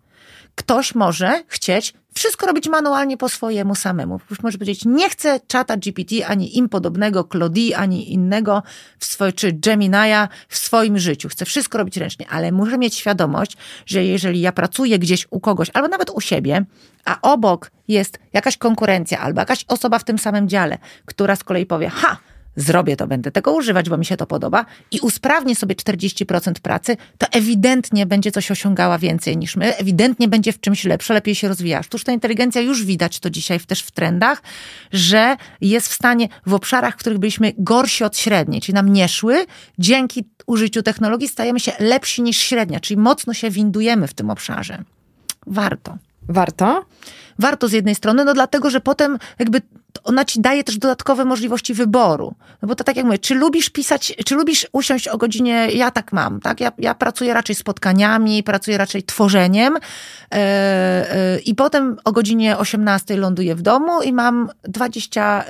Ktoś 0.55 0.95
może 0.95 1.43
chcieć 1.47 1.93
wszystko 2.13 2.45
robić 2.45 2.69
manualnie 2.69 3.17
po 3.17 3.29
swojemu 3.29 3.75
samemu. 3.75 4.19
Może 4.43 4.57
powiedzieć, 4.57 4.85
nie 4.85 5.09
chcę 5.09 5.39
czata 5.47 5.77
GPT, 5.77 6.27
ani 6.27 6.57
im 6.57 6.69
podobnego, 6.69 7.23
Claudie, 7.23 7.77
ani 7.77 8.13
innego, 8.13 8.63
w 8.99 9.05
swoj, 9.05 9.33
czy 9.33 9.53
Gemini'a 9.53 10.27
w 10.47 10.57
swoim 10.57 10.99
życiu. 10.99 11.29
Chcę 11.29 11.45
wszystko 11.45 11.77
robić 11.77 11.97
ręcznie, 11.97 12.25
ale 12.29 12.51
muszę 12.51 12.77
mieć 12.77 12.95
świadomość, 12.95 13.57
że 13.85 14.03
jeżeli 14.03 14.41
ja 14.41 14.51
pracuję 14.51 14.99
gdzieś 14.99 15.27
u 15.29 15.39
kogoś, 15.39 15.67
albo 15.73 15.87
nawet 15.87 16.09
u 16.09 16.21
siebie, 16.21 16.65
a 17.05 17.21
obok 17.21 17.71
jest 17.87 18.19
jakaś 18.33 18.57
konkurencja, 18.57 19.19
albo 19.19 19.39
jakaś 19.39 19.65
osoba 19.67 19.99
w 19.99 20.03
tym 20.03 20.19
samym 20.19 20.49
dziale, 20.49 20.77
która 21.05 21.35
z 21.35 21.43
kolei 21.43 21.65
powie, 21.65 21.89
ha, 21.89 22.17
zrobię 22.55 22.95
to, 22.95 23.07
będę 23.07 23.31
tego 23.31 23.53
używać, 23.53 23.89
bo 23.89 23.97
mi 23.97 24.05
się 24.05 24.17
to 24.17 24.27
podoba 24.27 24.65
i 24.91 24.99
usprawnię 24.99 25.55
sobie 25.55 25.75
40% 25.75 26.53
pracy, 26.53 26.97
to 27.17 27.27
ewidentnie 27.31 28.05
będzie 28.05 28.31
coś 28.31 28.51
osiągała 28.51 28.97
więcej 28.97 29.37
niż 29.37 29.55
my, 29.55 29.77
ewidentnie 29.77 30.27
będzie 30.27 30.53
w 30.53 30.59
czymś 30.59 30.83
lepsze, 30.83 31.13
lepiej 31.13 31.35
się 31.35 31.47
rozwija. 31.47 31.83
Sztuczna 31.83 32.13
inteligencja 32.13 32.61
już 32.61 32.85
widać 32.85 33.19
to 33.19 33.29
dzisiaj 33.29 33.59
też 33.59 33.81
w 33.81 33.91
trendach, 33.91 34.41
że 34.91 35.37
jest 35.61 35.87
w 35.87 35.93
stanie 35.93 36.27
w 36.45 36.53
obszarach, 36.53 36.93
w 36.93 36.97
których 36.97 37.19
byliśmy 37.19 37.53
gorsi 37.57 38.03
od 38.03 38.17
średniej, 38.17 38.61
czyli 38.61 38.73
nam 38.73 38.93
nie 38.93 39.07
szły, 39.09 39.45
dzięki 39.79 40.23
użyciu 40.47 40.83
technologii 40.83 41.27
stajemy 41.27 41.59
się 41.59 41.71
lepsi 41.79 42.21
niż 42.21 42.37
średnia, 42.37 42.79
czyli 42.79 42.97
mocno 42.97 43.33
się 43.33 43.49
windujemy 43.49 44.07
w 44.07 44.13
tym 44.13 44.29
obszarze. 44.29 44.83
Warto. 45.47 45.97
Warto? 46.29 46.85
Warto 47.39 47.67
z 47.67 47.71
jednej 47.71 47.95
strony, 47.95 48.25
no 48.25 48.33
dlatego, 48.33 48.69
że 48.69 48.81
potem 48.81 49.17
jakby 49.39 49.61
ona 50.03 50.25
ci 50.25 50.41
daje 50.41 50.63
też 50.63 50.77
dodatkowe 50.77 51.25
możliwości 51.25 51.73
wyboru. 51.73 52.35
No 52.61 52.67
bo 52.67 52.75
to 52.75 52.83
tak 52.83 52.97
jak 52.97 53.05
mówię, 53.05 53.19
czy 53.19 53.35
lubisz 53.35 53.69
pisać, 53.69 54.13
czy 54.25 54.35
lubisz 54.35 54.67
usiąść 54.71 55.07
o 55.07 55.17
godzinie, 55.17 55.67
ja 55.73 55.91
tak 55.91 56.13
mam, 56.13 56.39
tak? 56.39 56.59
Ja, 56.59 56.71
ja 56.77 56.95
pracuję 56.95 57.33
raczej 57.33 57.55
spotkaniami, 57.55 58.43
pracuję 58.43 58.77
raczej 58.77 59.03
tworzeniem 59.03 59.73
yy, 59.73 60.39
yy, 60.39 61.39
i 61.39 61.55
potem 61.55 61.97
o 62.03 62.11
godzinie 62.11 62.57
18 62.57 63.17
ląduję 63.17 63.55
w 63.55 63.61
domu 63.61 64.01
i 64.01 64.13
mam 64.13 64.49
20, 64.63 65.43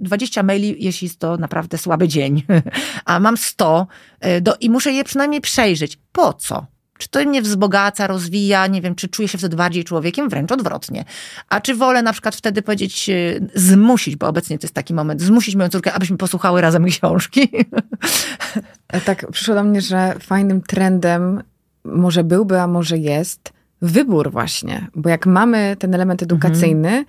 20 0.00 0.42
maili, 0.42 0.84
jeśli 0.84 1.06
jest 1.06 1.18
to 1.18 1.36
naprawdę 1.36 1.78
słaby 1.78 2.08
dzień, 2.08 2.42
a 3.04 3.20
mam 3.20 3.36
100 3.36 3.86
yy, 4.22 4.40
do, 4.40 4.54
i 4.60 4.70
muszę 4.70 4.92
je 4.92 5.04
przynajmniej 5.04 5.40
przejrzeć. 5.40 5.98
Po 6.12 6.32
co? 6.32 6.66
Czy 6.98 7.08
to 7.08 7.24
mnie 7.24 7.42
wzbogaca, 7.42 8.06
rozwija, 8.06 8.66
nie 8.66 8.82
wiem, 8.82 8.94
czy 8.94 9.08
czuję 9.08 9.28
się 9.28 9.38
wtedy 9.38 9.56
bardziej 9.56 9.84
człowiekiem? 9.84 10.28
Wręcz 10.28 10.52
odwrotnie. 10.52 11.04
A 11.48 11.60
czy 11.60 11.74
wolę 11.74 12.02
na 12.02 12.12
przykład 12.12 12.36
wtedy 12.36 12.62
powiedzieć, 12.62 13.10
e, 13.10 13.14
zmusić, 13.54 14.16
bo 14.16 14.26
obecnie 14.26 14.58
to 14.58 14.64
jest 14.64 14.74
taki 14.74 14.94
moment, 14.94 15.22
zmusić 15.22 15.56
moją 15.56 15.68
córkę, 15.68 15.92
abyśmy 15.92 16.16
posłuchały 16.16 16.60
razem 16.60 16.84
książki? 16.84 17.48
E, 18.88 19.00
tak, 19.00 19.30
przyszło 19.32 19.54
do 19.54 19.64
mnie, 19.64 19.80
że 19.80 20.14
fajnym 20.20 20.60
trendem 20.60 21.42
może 21.84 22.24
byłby, 22.24 22.60
a 22.60 22.66
może 22.66 22.98
jest 22.98 23.52
wybór 23.82 24.30
właśnie. 24.30 24.86
Bo 24.94 25.08
jak 25.08 25.26
mamy 25.26 25.76
ten 25.78 25.94
element 25.94 26.22
edukacyjny, 26.22 26.88
mhm 26.88 27.04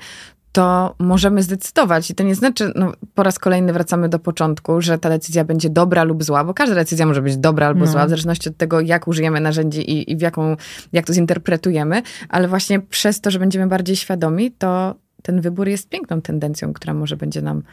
to 0.51 0.95
możemy 0.99 1.43
zdecydować. 1.43 2.09
I 2.09 2.15
to 2.15 2.23
nie 2.23 2.35
znaczy, 2.35 2.71
no, 2.75 2.91
po 3.15 3.23
raz 3.23 3.39
kolejny 3.39 3.73
wracamy 3.73 4.09
do 4.09 4.19
początku, 4.19 4.81
że 4.81 4.97
ta 4.97 5.09
decyzja 5.09 5.43
będzie 5.43 5.69
dobra 5.69 6.03
lub 6.03 6.23
zła, 6.23 6.43
bo 6.43 6.53
każda 6.53 6.75
decyzja 6.75 7.05
może 7.05 7.21
być 7.21 7.37
dobra 7.37 7.67
albo 7.67 7.85
no. 7.85 7.91
zła, 7.91 8.05
w 8.05 8.09
zależności 8.09 8.49
od 8.49 8.57
tego, 8.57 8.81
jak 8.81 9.07
użyjemy 9.07 9.39
narzędzi 9.39 9.91
i, 9.91 10.11
i 10.11 10.17
w 10.17 10.21
jaką, 10.21 10.55
jak 10.93 11.05
to 11.05 11.13
zinterpretujemy, 11.13 12.01
ale 12.29 12.47
właśnie 12.47 12.79
przez 12.79 13.21
to, 13.21 13.31
że 13.31 13.39
będziemy 13.39 13.67
bardziej 13.67 13.95
świadomi, 13.95 14.51
to 14.51 14.95
ten 15.21 15.41
wybór 15.41 15.67
jest 15.67 15.89
piękną 15.89 16.21
tendencją, 16.21 16.73
która 16.73 16.93
może 16.93 17.17
będzie 17.17 17.41
nam 17.41 17.63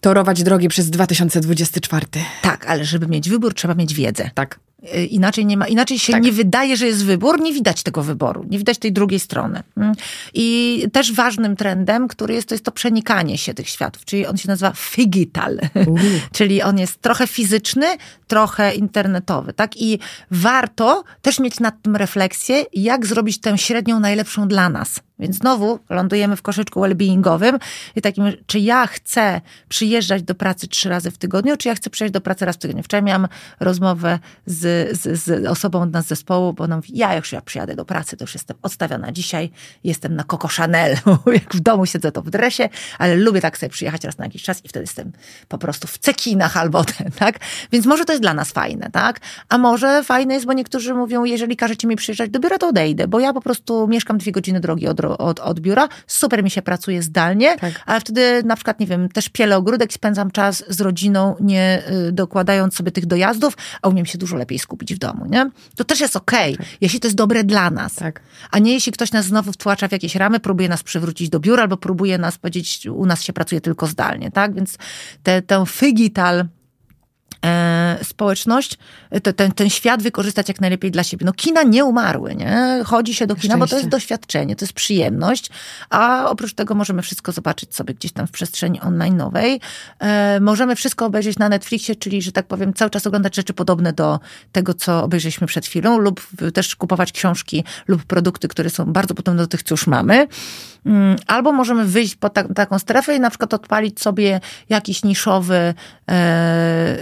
torować 0.00 0.42
drogi 0.42 0.68
przez 0.68 0.90
2024. 0.90 2.06
Tak, 2.42 2.66
ale 2.66 2.84
żeby 2.84 3.06
mieć 3.06 3.30
wybór, 3.30 3.54
trzeba 3.54 3.74
mieć 3.74 3.94
wiedzę. 3.94 4.30
Tak. 4.34 4.60
Y, 4.94 5.06
inaczej, 5.06 5.46
nie 5.46 5.56
ma, 5.56 5.68
inaczej 5.68 5.98
się 5.98 6.12
tak. 6.12 6.22
nie 6.22 6.32
wydaje, 6.32 6.76
że 6.76 6.86
jest 6.86 7.04
wybór, 7.04 7.40
nie 7.40 7.52
widać 7.52 7.82
tego 7.82 8.02
wyboru, 8.02 8.46
nie 8.50 8.58
widać 8.58 8.78
tej 8.78 8.92
drugiej 8.92 9.20
strony. 9.20 9.62
Mm. 9.76 9.94
I 10.34 10.86
też 10.92 11.12
ważnym 11.12 11.56
trendem, 11.56 12.08
który 12.08 12.34
jest, 12.34 12.48
to 12.48 12.54
jest 12.54 12.64
to 12.64 12.72
przenikanie 12.72 13.38
się 13.38 13.54
tych 13.54 13.68
światów, 13.68 14.04
czyli 14.04 14.26
on 14.26 14.36
się 14.36 14.48
nazywa 14.48 14.72
figital, 14.76 15.58
czyli 16.36 16.62
on 16.62 16.78
jest 16.78 17.02
trochę 17.02 17.26
fizyczny, 17.26 17.86
trochę 18.26 18.74
internetowy, 18.74 19.52
tak? 19.52 19.76
I 19.76 19.98
warto 20.30 21.04
też 21.22 21.38
mieć 21.38 21.60
nad 21.60 21.82
tym 21.82 21.96
refleksję, 21.96 22.64
jak 22.72 23.06
zrobić 23.06 23.40
tę 23.40 23.58
średnią 23.58 24.00
najlepszą 24.00 24.48
dla 24.48 24.68
nas. 24.68 25.00
Więc 25.18 25.36
znowu 25.36 25.78
lądujemy 25.90 26.36
w 26.36 26.42
koszyczku 26.42 26.80
well-beingowym 26.80 27.58
i 27.96 28.02
takim, 28.02 28.24
czy 28.46 28.58
ja 28.58 28.86
chcę 28.86 29.40
przyjeżdżać 29.68 30.22
do 30.22 30.34
pracy 30.34 30.68
trzy 30.68 30.88
razy 30.88 31.10
w 31.10 31.18
tygodniu, 31.18 31.56
czy 31.56 31.68
ja 31.68 31.74
chcę 31.74 31.90
przyjeżdżać 31.90 32.12
do 32.12 32.20
pracy 32.20 32.44
raz 32.44 32.56
w 32.56 32.58
tygodniu. 32.58 32.82
Wczoraj 32.82 33.02
miałam 33.02 33.28
rozmowę 33.60 34.18
z, 34.46 34.60
z, 34.92 35.22
z 35.24 35.46
osobą 35.46 35.82
od 35.82 35.92
nas 35.92 36.04
z 36.04 36.08
zespołu, 36.08 36.52
bo 36.52 36.64
ona 36.64 36.76
mówi, 36.76 36.98
ja 36.98 37.16
już 37.16 37.32
ja 37.32 37.40
przyjadę 37.40 37.76
do 37.76 37.84
pracy, 37.84 38.16
to 38.16 38.24
już 38.24 38.34
jestem 38.34 38.56
odstawiona 38.62 39.12
dzisiaj, 39.12 39.50
jestem 39.84 40.14
na 40.14 40.24
Coco 40.24 40.48
Chanel, 40.48 40.96
jak 41.26 41.54
w 41.54 41.60
domu 41.60 41.86
siedzę 41.86 42.12
to 42.12 42.22
w 42.22 42.30
dresie, 42.30 42.68
ale 42.98 43.14
lubię 43.16 43.40
tak 43.40 43.58
sobie 43.58 43.70
przyjechać 43.70 44.04
raz 44.04 44.18
na 44.18 44.24
jakiś 44.24 44.42
czas 44.42 44.64
i 44.64 44.68
wtedy 44.68 44.82
jestem 44.82 45.12
po 45.48 45.58
prostu 45.58 45.88
w 45.88 45.98
cekinach 45.98 46.56
albo 46.56 46.84
ten, 46.98 47.10
tak? 47.10 47.38
Więc 47.72 47.86
może 47.86 48.04
to 48.04 48.12
jest 48.12 48.22
dla 48.22 48.34
nas 48.34 48.52
fajne, 48.52 48.90
tak? 48.92 49.20
A 49.48 49.58
może 49.58 50.04
fajne 50.04 50.34
jest, 50.34 50.46
bo 50.46 50.52
niektórzy 50.52 50.94
mówią, 50.94 51.24
jeżeli 51.24 51.56
każecie 51.56 51.88
mi 51.88 51.96
przyjeżdżać 51.96 52.30
do 52.30 52.40
biura, 52.40 52.58
to 52.58 52.68
odejdę, 52.68 53.08
bo 53.08 53.20
ja 53.20 53.32
po 53.32 53.40
prostu 53.40 53.88
mieszkam 53.88 54.18
dwie 54.18 54.32
godziny 54.32 54.60
drogi 54.60 54.88
od, 54.88 55.00
od, 55.00 55.40
od 55.40 55.60
biura, 55.60 55.88
super 56.06 56.44
mi 56.44 56.50
się 56.50 56.62
pracuje 56.62 57.02
zdalnie, 57.02 57.56
tak. 57.56 57.72
ale 57.86 58.00
wtedy 58.00 58.42
na 58.44 58.56
przykład, 58.56 58.80
nie 58.80 58.86
wiem, 58.86 59.08
też 59.08 59.28
pielę 59.28 59.56
ogródek, 59.56 59.92
spędzam 59.92 60.30
czas 60.30 60.64
z 60.68 60.80
rodziną, 60.80 61.36
nie 61.40 61.82
y, 62.08 62.12
dokładając 62.12 62.74
sobie 62.74 62.90
tych 62.90 63.06
dojazdów, 63.06 63.56
a 63.82 63.88
umiem 63.88 64.06
się 64.06 64.18
dużo 64.18 64.36
lepiej 64.36 64.58
skupić 64.62 64.94
w 64.94 64.98
domu, 64.98 65.26
nie? 65.26 65.50
To 65.76 65.84
też 65.84 66.00
jest 66.00 66.16
okej, 66.16 66.54
okay, 66.54 66.66
tak. 66.66 66.76
jeśli 66.80 67.00
to 67.00 67.06
jest 67.06 67.16
dobre 67.16 67.44
dla 67.44 67.70
nas. 67.70 67.94
Tak. 67.94 68.20
A 68.50 68.58
nie 68.58 68.72
jeśli 68.72 68.92
ktoś 68.92 69.12
nas 69.12 69.26
znowu 69.26 69.52
wtłacza 69.52 69.88
w 69.88 69.92
jakieś 69.92 70.16
ramy, 70.16 70.40
próbuje 70.40 70.68
nas 70.68 70.82
przywrócić 70.82 71.28
do 71.28 71.40
biura 71.40 71.62
albo 71.62 71.76
próbuje 71.76 72.18
nas 72.18 72.38
powiedzieć, 72.38 72.86
u 72.86 73.06
nas 73.06 73.22
się 73.22 73.32
pracuje 73.32 73.60
tylko 73.60 73.86
zdalnie, 73.86 74.30
tak? 74.30 74.54
Więc 74.54 74.78
te, 75.22 75.42
tę 75.42 75.64
figital 75.66 76.44
społeczność, 78.02 78.78
to, 79.22 79.32
ten, 79.32 79.52
ten 79.52 79.70
świat 79.70 80.02
wykorzystać 80.02 80.48
jak 80.48 80.60
najlepiej 80.60 80.90
dla 80.90 81.02
siebie. 81.02 81.26
No 81.26 81.32
kina 81.32 81.62
nie 81.62 81.84
umarły, 81.84 82.34
nie? 82.34 82.80
Chodzi 82.84 83.14
się 83.14 83.26
do 83.26 83.36
kina, 83.36 83.56
bo 83.56 83.66
to 83.66 83.76
jest 83.76 83.88
doświadczenie, 83.88 84.56
to 84.56 84.64
jest 84.64 84.72
przyjemność, 84.72 85.50
a 85.90 86.30
oprócz 86.30 86.54
tego 86.54 86.74
możemy 86.74 87.02
wszystko 87.02 87.32
zobaczyć 87.32 87.74
sobie 87.74 87.94
gdzieś 87.94 88.12
tam 88.12 88.26
w 88.26 88.30
przestrzeni 88.30 88.80
online 88.80 89.16
nowej. 89.16 89.60
E, 89.98 90.40
możemy 90.40 90.76
wszystko 90.76 91.06
obejrzeć 91.06 91.38
na 91.38 91.48
Netflixie, 91.48 91.96
czyli, 91.96 92.22
że 92.22 92.32
tak 92.32 92.46
powiem, 92.46 92.74
cały 92.74 92.90
czas 92.90 93.06
oglądać 93.06 93.36
rzeczy 93.36 93.52
podobne 93.52 93.92
do 93.92 94.20
tego, 94.52 94.74
co 94.74 95.04
obejrzeliśmy 95.04 95.46
przed 95.46 95.66
chwilą, 95.66 95.98
lub 95.98 96.26
też 96.54 96.76
kupować 96.76 97.12
książki 97.12 97.64
lub 97.88 98.04
produkty, 98.04 98.48
które 98.48 98.70
są 98.70 98.84
bardzo 98.84 99.14
podobne 99.14 99.42
do 99.42 99.46
tych, 99.46 99.62
co 99.62 99.72
już 99.72 99.86
mamy. 99.86 100.28
Mm, 100.86 101.16
albo 101.26 101.52
możemy 101.52 101.84
wyjść 101.84 102.14
po 102.14 102.30
ta, 102.30 102.44
taką 102.44 102.78
strefę 102.78 103.16
i 103.16 103.20
na 103.20 103.30
przykład 103.30 103.54
odpalić 103.54 104.00
sobie 104.00 104.40
jakiś 104.68 105.04
niszowy 105.04 105.74
e, 106.10 106.96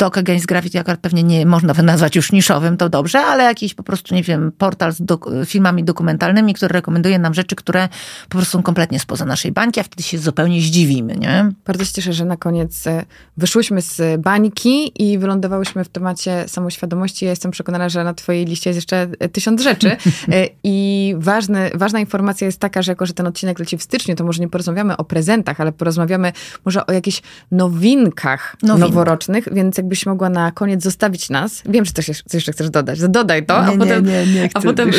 Doc 0.00 0.18
Against 0.18 0.52
akurat 0.80 1.00
pewnie 1.00 1.22
nie 1.22 1.46
można 1.46 1.74
nazwać 1.82 2.16
już 2.16 2.32
niszowym, 2.32 2.76
to 2.76 2.88
dobrze, 2.88 3.20
ale 3.20 3.44
jakiś 3.44 3.74
po 3.74 3.82
prostu, 3.82 4.14
nie 4.14 4.22
wiem, 4.22 4.52
portal 4.58 4.92
z 4.92 5.02
filmami 5.46 5.84
dokumentalnymi, 5.84 6.54
który 6.54 6.72
rekomenduje 6.72 7.18
nam 7.18 7.34
rzeczy, 7.34 7.56
które 7.56 7.88
po 8.28 8.38
prostu 8.38 8.52
są 8.58 8.62
kompletnie 8.62 9.00
spoza 9.00 9.24
naszej 9.24 9.52
bańki, 9.52 9.80
a 9.80 9.82
wtedy 9.82 10.02
się 10.02 10.18
zupełnie 10.18 10.60
zdziwimy, 10.60 11.16
nie? 11.16 11.50
Bardzo 11.66 11.84
się 11.84 11.92
cieszę, 11.92 12.12
że 12.12 12.24
na 12.24 12.36
koniec 12.36 12.86
e, 12.86 13.04
wyszłyśmy 13.36 13.82
z 13.82 14.20
bańki 14.20 14.92
i 15.02 15.18
wylądowałyśmy 15.18 15.84
w 15.84 15.88
temacie 15.88 16.44
samoświadomości. 16.48 17.24
Ja 17.24 17.30
jestem 17.30 17.50
przekonana, 17.50 17.88
że 17.88 18.04
na 18.04 18.14
twojej 18.14 18.44
liście 18.44 18.70
jest 18.70 18.76
jeszcze 18.76 19.08
e, 19.18 19.28
tysiąc 19.28 19.62
rzeczy. 19.62 19.96
E, 20.32 20.48
I 20.64 21.14
ważny, 21.18 21.70
ważna 21.74 22.00
informacja 22.00 22.46
jest 22.46 22.60
taka, 22.60 22.79
że 22.82 22.92
jako, 22.92 23.06
że 23.06 23.14
ten 23.14 23.26
odcinek 23.26 23.58
leci 23.58 23.78
w 23.78 23.82
styczniu, 23.82 24.16
to 24.16 24.24
może 24.24 24.40
nie 24.40 24.48
porozmawiamy 24.48 24.96
o 24.96 25.04
prezentach, 25.04 25.60
ale 25.60 25.72
porozmawiamy 25.72 26.32
może 26.64 26.86
o 26.86 26.92
jakichś 26.92 27.22
nowinkach 27.50 28.56
Nowinka. 28.62 28.88
noworocznych, 28.88 29.48
więc 29.52 29.76
jakbyś 29.76 30.06
mogła 30.06 30.30
na 30.30 30.52
koniec 30.52 30.82
zostawić 30.82 31.30
nas. 31.30 31.62
Wiem, 31.66 31.84
że 31.84 31.92
coś, 31.92 32.08
jeszcze 32.32 32.52
chcesz 32.52 32.70
dodać. 32.70 33.00
Dodaj 33.08 33.46
to, 33.46 33.66
nie, 33.66 33.74
a 33.74 33.76
potem, 33.76 34.06
nie, 34.06 34.26
nie, 34.26 34.48
a 34.54 34.60
potem 34.60 34.90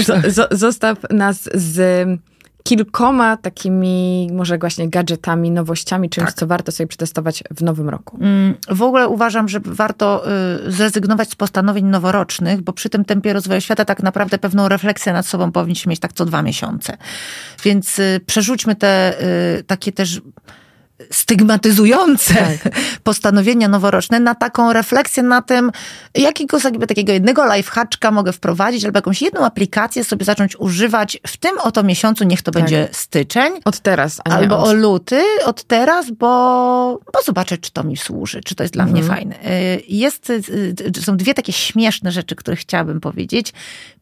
zostaw 0.52 0.98
nas 1.10 1.50
z 1.54 2.08
kilkoma 2.64 3.38
takimi 3.38 4.30
może 4.34 4.57
właśnie 4.57 4.89
gadżetami, 4.89 5.51
nowościami, 5.51 6.09
czymś, 6.09 6.26
tak. 6.26 6.36
co 6.36 6.47
warto 6.47 6.72
sobie 6.72 6.88
przetestować 6.88 7.43
w 7.51 7.64
nowym 7.64 7.89
roku. 7.89 8.18
Mm, 8.22 8.55
w 8.70 8.82
ogóle 8.82 9.07
uważam, 9.07 9.49
że 9.49 9.59
warto 9.66 10.24
y, 10.68 10.72
zrezygnować 10.72 11.30
z 11.30 11.36
postanowień 11.36 11.86
noworocznych, 11.86 12.62
bo 12.62 12.74
przy 12.74 12.89
tym 12.89 13.05
tempie 13.05 13.34
rozwoju 13.34 13.62
świata 13.62 13.86
tak 13.86 14.03
naprawdę 14.03 14.38
pewną 14.38 14.68
refleksję 14.68 15.14
nad 15.14 15.26
sobą 15.26 15.51
powinniśmy 15.51 15.89
mieć 15.89 15.99
tak 15.99 16.14
co 16.14 16.26
dwa 16.26 16.41
miesiące. 16.41 16.97
Więc 17.64 17.99
y, 17.99 18.22
przerzućmy 18.26 18.76
te 18.76 19.22
y, 19.59 19.64
takie 19.64 19.91
też 19.91 20.22
stygmatyzujące 21.12 22.34
tak. 22.34 22.76
postanowienia 23.04 23.68
noworoczne 23.68 24.20
na 24.20 24.36
taką 24.36 24.74
refleksję 24.74 25.24
na 25.24 25.41
tym, 25.41 25.72
jakiego 26.16 26.58
jakby 26.64 26.88
takiego 26.88 27.14
jednego 27.14 27.56
lifehaczka 27.56 28.12
mogę 28.12 28.34
wprowadzić, 28.34 28.86
albo 28.86 28.97
jakąś 28.97 29.22
jedną 29.22 29.45
aplikację 29.45 30.04
sobie 30.04 30.26
zacząć 30.26 30.56
używać 30.60 31.18
w 31.28 31.38
tym 31.38 31.52
oto 31.60 31.84
miesiącu, 31.84 32.24
niech 32.24 32.41
to 32.41 32.52
tak. 32.52 32.64
będzie 32.64 32.88
styczeń. 32.91 33.54
Od 33.66 33.80
teraz, 33.80 34.22
a 34.26 34.30
nie 34.30 34.36
Albo 34.36 34.60
od... 34.60 34.68
o 34.68 34.74
luty, 34.74 35.22
od 35.45 35.64
teraz, 35.64 36.12
bo, 36.12 36.99
bo 37.14 37.22
zobaczę, 37.26 37.58
czy 37.58 37.72
to 37.72 37.84
mi 37.84 37.97
służy, 37.97 38.41
czy 38.41 38.56
to 38.56 38.64
jest 38.64 38.74
dla 38.74 38.84
mhm. 38.84 38.99
mnie 38.99 39.16
fajne. 39.16 39.36
Y, 39.36 39.84
jest, 39.88 40.30
y, 40.30 40.41
y, 40.97 41.02
są 41.02 41.18
dwie 41.18 41.34
takie 41.34 41.54
śmieszne 41.54 42.12
rzeczy, 42.12 42.36
które 42.36 42.58
chciałabym 42.58 42.99
powiedzieć. 42.99 43.54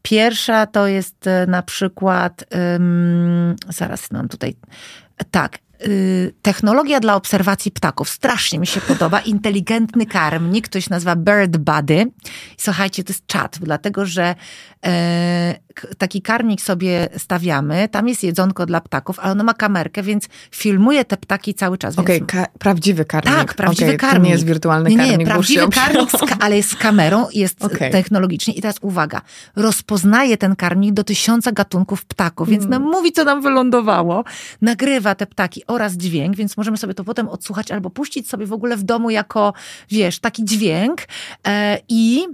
Pierwsza 0.02 0.66
to 0.66 0.88
jest 0.88 1.26
na 1.48 1.64
przykład, 1.64 2.44
um, 2.52 3.56
zaraz 3.70 4.12
mam 4.12 4.28
tutaj, 4.28 4.56
tak, 5.32 5.58
technologia 6.42 7.00
dla 7.00 7.16
obserwacji 7.16 7.72
ptaków. 7.72 8.10
Strasznie 8.10 8.60
mi 8.60 8.68
się 8.68 8.82
podoba. 8.82 9.20
Inteligentny 9.20 10.06
karmnik, 10.06 10.66
ktoś 10.66 10.90
nazywa 10.90 11.16
Bird 11.16 11.58
Buddy. 11.58 12.06
Słuchajcie, 12.58 13.04
to 13.04 13.14
jest 13.14 13.28
czat, 13.28 13.58
dlatego 13.62 14.06
że 14.06 14.36
e, 14.86 15.60
taki 15.98 16.22
karmnik 16.22 16.62
sobie 16.62 17.10
stawiamy, 17.18 17.90
tam 17.90 18.08
jest 18.08 18.24
jedzonko 18.24 18.66
dla 18.66 18.82
ptaków, 18.82 19.20
ale 19.20 19.32
ono 19.32 19.44
ma 19.44 19.54
kamerkę, 19.54 20.04
więc 20.04 20.28
filmuje 20.52 21.06
te 21.06 21.18
ptaki 21.18 21.54
cały 21.54 21.78
czas. 21.78 22.00
Okej, 22.00 22.22
okay, 22.22 22.46
prawdziwy 22.60 23.06
karmnik. 23.06 23.36
Tak, 23.36 23.54
prawdziwy 23.54 23.96
okay, 23.96 23.98
karmnik. 23.98 24.22
To 24.22 24.26
nie 24.26 24.32
jest 24.32 24.46
wirtualny 24.46 24.90
karmnik. 24.90 25.12
Nie, 25.12 25.18
nie 25.18 25.26
prawdziwy 25.26 25.70
karmnik, 25.70 26.10
ale 26.40 26.58
jest 26.58 26.70
z 26.70 26.76
kamerą, 26.76 27.28
jest 27.34 27.64
okay. 27.64 27.90
technologicznie. 27.90 28.54
I 28.54 28.62
teraz 28.62 28.76
uwaga, 28.82 29.22
rozpoznaje 29.56 30.38
ten 30.38 30.56
karmnik 30.56 30.94
do 30.94 31.04
tysiąca 31.04 31.52
gatunków 31.52 32.06
ptaków, 32.06 32.50
więc 32.50 32.66
mm. 32.66 32.72
nam 32.82 32.92
mówi, 32.92 33.12
co 33.12 33.24
nam 33.24 33.42
wylądowało, 33.42 34.24
nagrywa 34.62 35.16
te 35.16 35.28
ptaki 35.28 35.64
oraz 35.68 35.94
dźwięk, 35.94 36.36
więc 36.36 36.58
możemy 36.58 36.78
sobie 36.78 36.94
to 36.94 37.04
potem 37.04 37.30
odsłuchać 37.30 37.72
albo 37.72 37.90
puścić 37.90 38.30
sobie 38.30 38.46
w 38.46 38.54
ogóle 38.54 38.78
w 38.78 38.84
domu 38.84 39.10
jako, 39.10 39.54
wiesz, 39.90 40.20
taki 40.20 40.46
dźwięk 40.46 41.02
e, 41.48 41.80
i 41.90 42.28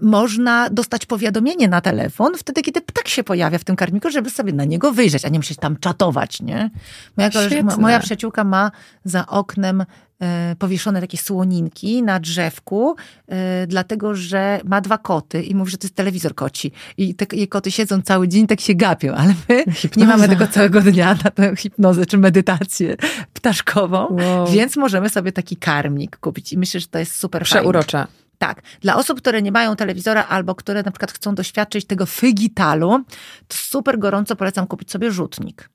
można 0.00 0.70
dostać 0.70 1.06
powiadomienie 1.06 1.68
na 1.68 1.80
telefon 1.80 2.32
wtedy, 2.38 2.62
kiedy 2.62 2.80
ptak 2.80 3.08
się 3.08 3.24
pojawia 3.24 3.58
w 3.58 3.64
tym 3.64 3.76
karmiku, 3.76 4.10
żeby 4.10 4.30
sobie 4.30 4.52
na 4.52 4.64
niego 4.64 4.92
wyjrzeć, 4.92 5.24
a 5.24 5.28
nie 5.28 5.38
musieć 5.38 5.58
tam 5.58 5.76
czatować, 5.76 6.40
nie? 6.40 6.70
Moja, 7.16 7.30
moja 7.78 8.00
przyjaciółka 8.00 8.44
ma 8.44 8.70
za 9.04 9.26
oknem 9.26 9.84
e, 10.20 10.56
powieszone 10.58 11.00
takie 11.00 11.18
słoninki 11.18 12.02
na 12.02 12.20
drzewku, 12.20 12.96
e, 13.28 13.66
dlatego 13.66 14.14
że 14.14 14.60
ma 14.64 14.80
dwa 14.80 14.98
koty 14.98 15.42
i 15.42 15.54
mówi, 15.54 15.70
że 15.70 15.78
to 15.78 15.86
jest 15.86 15.94
telewizor 15.94 16.34
koci. 16.34 16.72
I 16.96 17.14
te 17.14 17.36
jej 17.36 17.48
koty 17.48 17.70
siedzą 17.70 18.02
cały 18.02 18.28
dzień, 18.28 18.46
tak 18.46 18.60
się 18.60 18.74
gapią, 18.74 19.14
ale 19.14 19.34
my 19.48 19.64
Hipnoza. 19.72 20.06
nie 20.06 20.16
mamy 20.16 20.28
tego 20.28 20.46
całego 20.46 20.80
dnia 20.80 21.16
na 21.24 21.30
tę 21.30 21.56
hipnozę 21.56 22.06
czy 22.06 22.18
medytację 22.18 22.96
ptaszkową, 23.32 24.06
wow. 24.10 24.46
więc 24.50 24.76
możemy 24.76 25.08
sobie 25.08 25.32
taki 25.32 25.56
karmnik 25.56 26.16
kupić 26.16 26.52
i 26.52 26.58
myślę, 26.58 26.80
że 26.80 26.86
to 26.86 26.98
jest 26.98 27.16
super 27.16 27.42
Przeurocza. 27.42 27.98
Fajne. 27.98 28.22
Tak, 28.42 28.62
dla 28.80 28.96
osób, 28.96 29.18
które 29.18 29.42
nie 29.42 29.52
mają 29.52 29.76
telewizora 29.76 30.26
albo 30.26 30.54
które 30.54 30.82
na 30.82 30.90
przykład 30.90 31.12
chcą 31.12 31.34
doświadczyć 31.34 31.86
tego 31.86 32.06
fygitalu, 32.06 33.04
to 33.48 33.56
super 33.56 33.98
gorąco 33.98 34.36
polecam 34.36 34.66
kupić 34.66 34.90
sobie 34.90 35.10
rzutnik. 35.10 35.68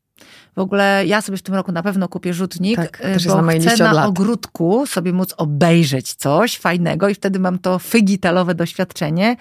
W 0.56 0.60
ogóle 0.60 1.04
ja 1.06 1.22
sobie 1.22 1.38
w 1.38 1.42
tym 1.42 1.56
roku 1.56 1.72
na 1.72 1.84
pewno 1.84 2.08
kupię 2.08 2.34
rzutnik, 2.34 2.76
tak, 2.76 3.02
y, 3.06 3.28
bo 3.28 3.42
na 3.42 3.54
chcę 3.54 3.84
na 3.84 4.08
ogródku 4.08 4.86
sobie 4.86 5.14
móc 5.14 5.34
obejrzeć 5.38 6.14
coś 6.14 6.58
fajnego 6.58 7.10
i 7.10 7.16
wtedy 7.16 7.40
mam 7.40 7.60
to 7.60 7.80
fygitalowe 7.80 8.56
doświadczenie. 8.56 9.36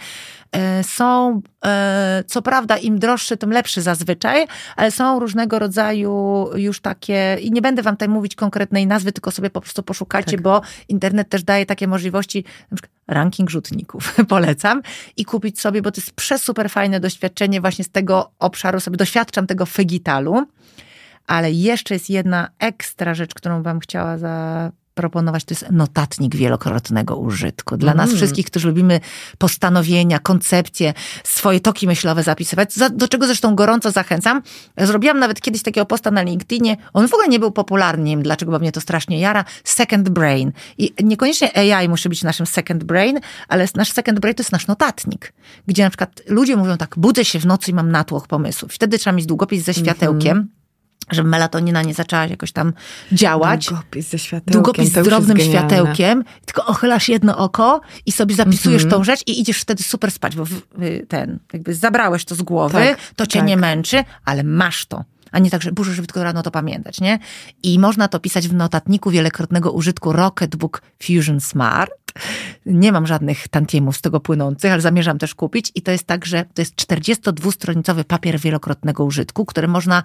E, 0.52 0.84
są, 0.84 1.40
e, 1.64 2.24
co 2.26 2.42
prawda, 2.42 2.76
im 2.76 2.98
droższe, 2.98 3.36
tym 3.36 3.50
lepszy 3.50 3.82
zazwyczaj, 3.82 4.46
ale 4.76 4.90
są 4.90 5.20
różnego 5.20 5.58
rodzaju 5.58 6.46
już 6.54 6.80
takie, 6.80 7.36
i 7.40 7.50
nie 7.50 7.62
będę 7.62 7.82
wam 7.82 7.94
tutaj 7.94 8.08
mówić 8.08 8.34
konkretnej 8.34 8.86
nazwy, 8.86 9.12
tylko 9.12 9.30
sobie 9.30 9.50
po 9.50 9.60
prostu 9.60 9.82
poszukajcie, 9.82 10.30
tak. 10.30 10.42
bo 10.42 10.60
internet 10.88 11.28
też 11.28 11.42
daje 11.42 11.66
takie 11.66 11.88
możliwości, 11.88 12.44
na 12.70 12.76
przykład 12.76 12.95
ranking 13.08 13.50
rzutników. 13.50 14.14
Polecam. 14.28 14.82
I 15.16 15.24
kupić 15.24 15.60
sobie, 15.60 15.82
bo 15.82 15.90
to 15.90 16.00
jest 16.00 16.12
przesuper 16.12 16.70
fajne 16.70 17.00
doświadczenie 17.00 17.60
właśnie 17.60 17.84
z 17.84 17.90
tego 17.90 18.30
obszaru, 18.38 18.80
sobie. 18.80 18.96
Doświadczam 18.96 19.46
tego 19.46 19.66
fygitalu. 19.66 20.46
Ale 21.26 21.52
jeszcze 21.52 21.94
jest 21.94 22.10
jedna 22.10 22.48
ekstra 22.58 23.14
rzecz, 23.14 23.34
którą 23.34 23.62
Wam 23.62 23.80
chciała 23.80 24.18
zaproponować, 24.96 25.44
to 25.44 25.54
jest 25.54 25.70
notatnik 25.70 26.36
wielokrotnego 26.36 27.16
użytku. 27.16 27.76
Dla 27.76 27.92
mm. 27.92 28.06
nas 28.06 28.16
wszystkich, 28.16 28.46
którzy 28.46 28.68
lubimy 28.68 29.00
postanowienia, 29.38 30.18
koncepcje, 30.18 30.94
swoje 31.24 31.60
toki 31.60 31.86
myślowe 31.86 32.22
zapisywać, 32.22 32.70
do 32.92 33.08
czego 33.08 33.26
zresztą 33.26 33.54
gorąco 33.54 33.90
zachęcam. 33.90 34.42
Zrobiłam 34.78 35.18
nawet 35.18 35.40
kiedyś 35.40 35.62
takiego 35.62 35.86
posta 35.86 36.10
na 36.10 36.22
LinkedInie. 36.22 36.76
On 36.92 37.08
w 37.08 37.14
ogóle 37.14 37.28
nie 37.28 37.38
był 37.38 37.52
popularny, 37.52 38.04
nie 38.04 38.12
wiem 38.12 38.22
dlaczego, 38.22 38.52
bo 38.52 38.58
mnie 38.58 38.72
to 38.72 38.80
strasznie 38.80 39.20
jara. 39.20 39.44
Second 39.64 40.08
brain. 40.08 40.52
I 40.78 40.94
niekoniecznie 41.04 41.74
AI 41.74 41.88
musi 41.88 42.08
być 42.08 42.22
naszym 42.22 42.46
second 42.46 42.84
brain, 42.84 43.20
ale 43.48 43.68
nasz 43.74 43.92
second 43.92 44.20
brain 44.20 44.34
to 44.34 44.40
jest 44.40 44.52
nasz 44.52 44.66
notatnik, 44.66 45.32
gdzie 45.66 45.82
na 45.82 45.90
przykład 45.90 46.22
ludzie 46.26 46.56
mówią 46.56 46.76
tak, 46.76 46.94
budzę 46.98 47.24
się 47.24 47.38
w 47.38 47.46
nocy 47.46 47.70
i 47.70 47.74
mam 47.74 47.90
natłok 47.90 48.26
pomysłów. 48.26 48.72
Wtedy 48.72 48.98
trzeba 48.98 49.16
mieć 49.16 49.26
długopis 49.26 49.64
ze 49.64 49.74
światełkiem. 49.74 50.36
Mm 50.36 50.44
-hmm 50.44 50.65
żeby 51.10 51.28
melatonina 51.28 51.82
nie 51.82 51.94
zaczęła 51.94 52.26
jakoś 52.26 52.52
tam 52.52 52.72
działać. 53.12 53.66
Długopis 53.66 54.08
ze 54.08 54.18
światełkiem. 54.18 54.52
Długopis 54.62 54.92
z 54.92 55.04
drobnym 55.04 55.40
światełkiem. 55.40 56.24
Tylko 56.44 56.66
ochylasz 56.66 57.08
jedno 57.08 57.36
oko 57.36 57.80
i 58.06 58.12
sobie 58.12 58.34
zapisujesz 58.34 58.82
mm 58.82 58.92
-hmm. 58.92 58.96
tą 58.96 59.04
rzecz 59.04 59.20
i 59.26 59.40
idziesz 59.40 59.60
wtedy 59.60 59.82
super 59.82 60.10
spać, 60.10 60.36
bo 60.36 60.44
ten, 61.08 61.38
jakby 61.52 61.74
zabrałeś 61.74 62.24
to 62.24 62.34
z 62.34 62.42
głowy, 62.42 62.78
tak, 62.78 62.98
to 63.16 63.26
cię 63.26 63.38
tak. 63.38 63.48
nie 63.48 63.56
męczy, 63.56 64.04
ale 64.24 64.42
masz 64.42 64.86
to. 64.86 65.04
A 65.36 65.38
nie 65.38 65.50
tak, 65.50 65.62
że 65.62 65.72
burzę, 65.72 65.94
żeby 65.94 66.06
tylko 66.06 66.24
rano 66.24 66.42
to 66.42 66.50
pamiętać, 66.50 67.00
nie? 67.00 67.18
I 67.62 67.78
można 67.78 68.08
to 68.08 68.20
pisać 68.20 68.48
w 68.48 68.54
notatniku 68.54 69.10
wielokrotnego 69.10 69.72
użytku 69.72 70.12
Rocketbook 70.12 70.82
Fusion 71.02 71.40
Smart. 71.40 71.92
Nie 72.66 72.92
mam 72.92 73.06
żadnych 73.06 73.48
tantiemów 73.48 73.96
z 73.96 74.00
tego 74.00 74.20
płynących, 74.20 74.72
ale 74.72 74.80
zamierzam 74.80 75.18
też 75.18 75.34
kupić 75.34 75.72
i 75.74 75.82
to 75.82 75.90
jest 75.90 76.06
tak, 76.06 76.26
że 76.26 76.44
to 76.54 76.62
jest 76.62 76.74
42-stronicowy 76.74 78.04
papier 78.04 78.40
wielokrotnego 78.40 79.04
użytku, 79.04 79.44
który 79.44 79.68
można 79.68 80.02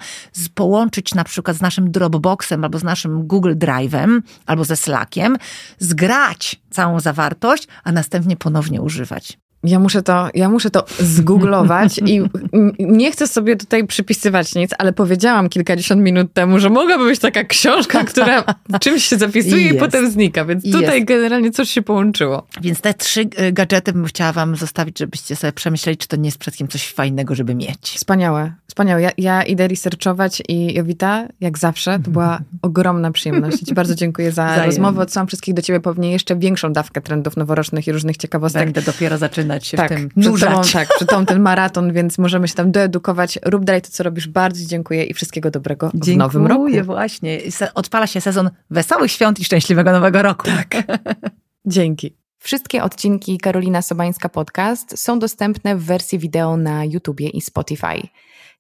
połączyć 0.56 1.16
na 1.16 1.24
przykład 1.24 1.58
z 1.58 1.62
naszym 1.62 1.92
Dropboxem 1.92 2.64
albo 2.64 2.80
z 2.80 2.84
naszym 2.84 3.28
Google 3.28 3.54
Drive'em 3.54 4.22
albo 4.46 4.66
ze 4.66 4.76
Slackiem, 4.76 5.38
zgrać 5.80 6.62
całą 6.70 7.00
zawartość, 7.00 7.68
a 7.84 7.92
następnie 7.92 8.38
ponownie 8.38 8.82
używać. 8.82 9.38
Ja 9.64 9.80
muszę 9.80 10.04
to, 10.04 10.30
ja 10.34 10.50
muszę 10.50 10.70
to 10.70 10.86
zgooglować 11.00 12.00
i 12.06 12.22
nie 12.80 13.12
chcę 13.12 13.28
sobie 13.28 13.56
tutaj 13.56 13.88
przypisywać 13.88 14.56
nic, 14.56 14.72
ale 14.78 14.94
powiedziałam 14.94 15.50
kilkadziesiąt 15.50 16.02
minut 16.02 16.34
temu, 16.34 16.60
że 16.60 16.70
mogłaby 16.70 17.06
być 17.06 17.20
taka 17.20 17.44
książka, 17.44 18.04
która 18.12 18.44
czymś 18.80 19.04
się 19.04 19.18
zapisuje 19.18 19.68
i, 19.68 19.76
i 19.76 19.80
potem 19.80 20.12
znika, 20.12 20.46
więc 20.46 20.64
tutaj 20.64 20.96
jest. 20.96 21.08
generalnie 21.08 21.52
coś 21.52 21.70
się 21.70 21.82
połączyło. 21.82 22.48
Więc 22.62 22.82
te 22.82 22.94
trzy 22.94 23.22
y, 23.22 23.52
gadżety 23.52 23.94
bym 23.94 24.06
chciała 24.06 24.32
wam 24.34 24.56
zostawić, 24.56 25.00
żebyście 25.00 25.36
sobie 25.36 25.54
przemyśleli, 25.54 25.98
czy 25.98 26.08
to 26.08 26.16
nie 26.16 26.28
jest 26.28 26.38
przed 26.38 26.56
kim 26.56 26.68
coś 26.68 26.94
fajnego, 26.94 27.36
żeby 27.36 27.56
mieć. 27.56 27.82
Wspaniałe, 27.82 28.54
wspaniałe. 28.68 29.02
Ja, 29.02 29.12
ja 29.18 29.44
idę 29.44 29.68
researchować 29.68 30.42
i 30.48 30.74
Jowita, 30.74 31.28
jak 31.42 31.58
zawsze, 31.58 32.00
to 32.00 32.12
była 32.12 32.40
ogromna 32.62 33.12
przyjemność. 33.12 33.60
Ci 33.60 33.74
bardzo 33.74 33.96
dziękuję 33.96 34.32
za 34.32 34.66
rozmowę. 34.66 35.02
Odsyłam 35.02 35.28
wszystkich 35.28 35.54
do 35.54 35.62
ciebie 35.62 35.80
pewnie 35.80 36.12
jeszcze 36.12 36.36
większą 36.36 36.74
dawkę 36.74 37.02
trendów 37.02 37.38
noworocznych 37.38 37.88
i 37.88 37.92
różnych 37.92 38.18
ciekawostek. 38.18 38.64
Będę 38.64 38.82
dopiero 38.82 39.18
zaczynać 39.18 39.51
zaczynać 39.52 39.68
się 39.68 39.78
tak, 39.78 39.92
w 39.92 39.96
tym 39.96 40.10
nurzać. 40.16 40.50
Tobą, 40.50 40.86
tak, 40.86 40.90
przed 40.96 41.28
ten 41.28 41.42
maraton, 41.42 41.94
więc 41.94 42.18
możemy 42.18 42.48
się 42.48 42.54
tam 42.54 42.72
doedukować. 42.72 43.40
Rób 43.46 43.66
dalej 43.66 43.82
to, 43.82 43.90
co 43.92 44.04
robisz. 44.04 44.28
Bardzo 44.28 44.66
dziękuję 44.68 45.04
i 45.04 45.14
wszystkiego 45.14 45.52
dobrego 45.52 45.90
w 45.90 45.92
dziękuję, 45.94 46.18
nowym 46.18 46.48
roku. 46.48 46.64
Dziękuję, 46.64 46.84
właśnie. 46.84 47.40
Odpala 47.76 48.08
się 48.08 48.22
sezon 48.22 48.50
wesołych 48.70 49.12
świąt 49.12 49.40
i 49.40 49.46
szczęśliwego 49.46 49.92
nowego 49.92 50.22
roku. 50.22 50.48
Tak. 50.48 50.84
Dzięki. 51.66 52.18
Wszystkie 52.38 52.84
odcinki 52.84 53.38
Karolina 53.38 53.82
Sobańska 53.82 54.30
Podcast 54.30 55.00
są 55.00 55.20
dostępne 55.20 55.76
w 55.76 55.84
wersji 55.84 56.20
wideo 56.20 56.58
na 56.58 56.86
YouTubie 56.86 57.30
i 57.30 57.42
Spotify. 57.42 58.08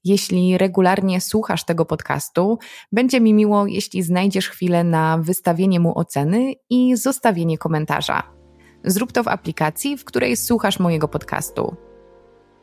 Jeśli 0.03 0.57
regularnie 0.57 1.21
słuchasz 1.21 1.63
tego 1.63 1.85
podcastu, 1.85 2.59
będzie 2.91 3.21
mi 3.21 3.33
miło, 3.33 3.67
jeśli 3.67 4.03
znajdziesz 4.03 4.49
chwilę 4.49 4.83
na 4.83 5.17
wystawienie 5.17 5.79
mu 5.79 5.99
oceny 5.99 6.53
i 6.69 6.95
zostawienie 6.97 7.57
komentarza. 7.57 8.40
Zrób 8.83 9.11
to 9.11 9.23
w 9.23 9.27
aplikacji, 9.27 9.97
w 9.97 10.05
której 10.05 10.37
słuchasz 10.37 10.79
mojego 10.79 11.07
podcastu. 11.07 11.75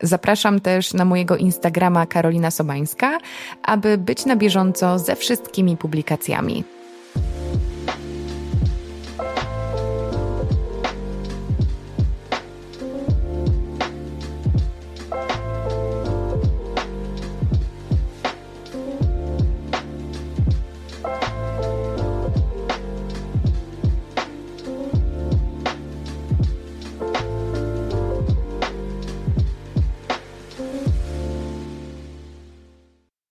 Zapraszam 0.01 0.59
też 0.59 0.93
na 0.93 1.05
mojego 1.05 1.37
Instagrama 1.37 2.05
Karolina 2.05 2.51
Sobańska, 2.51 3.17
aby 3.63 3.97
być 3.97 4.25
na 4.25 4.35
bieżąco 4.35 4.99
ze 4.99 5.15
wszystkimi 5.15 5.77
publikacjami. 5.77 6.63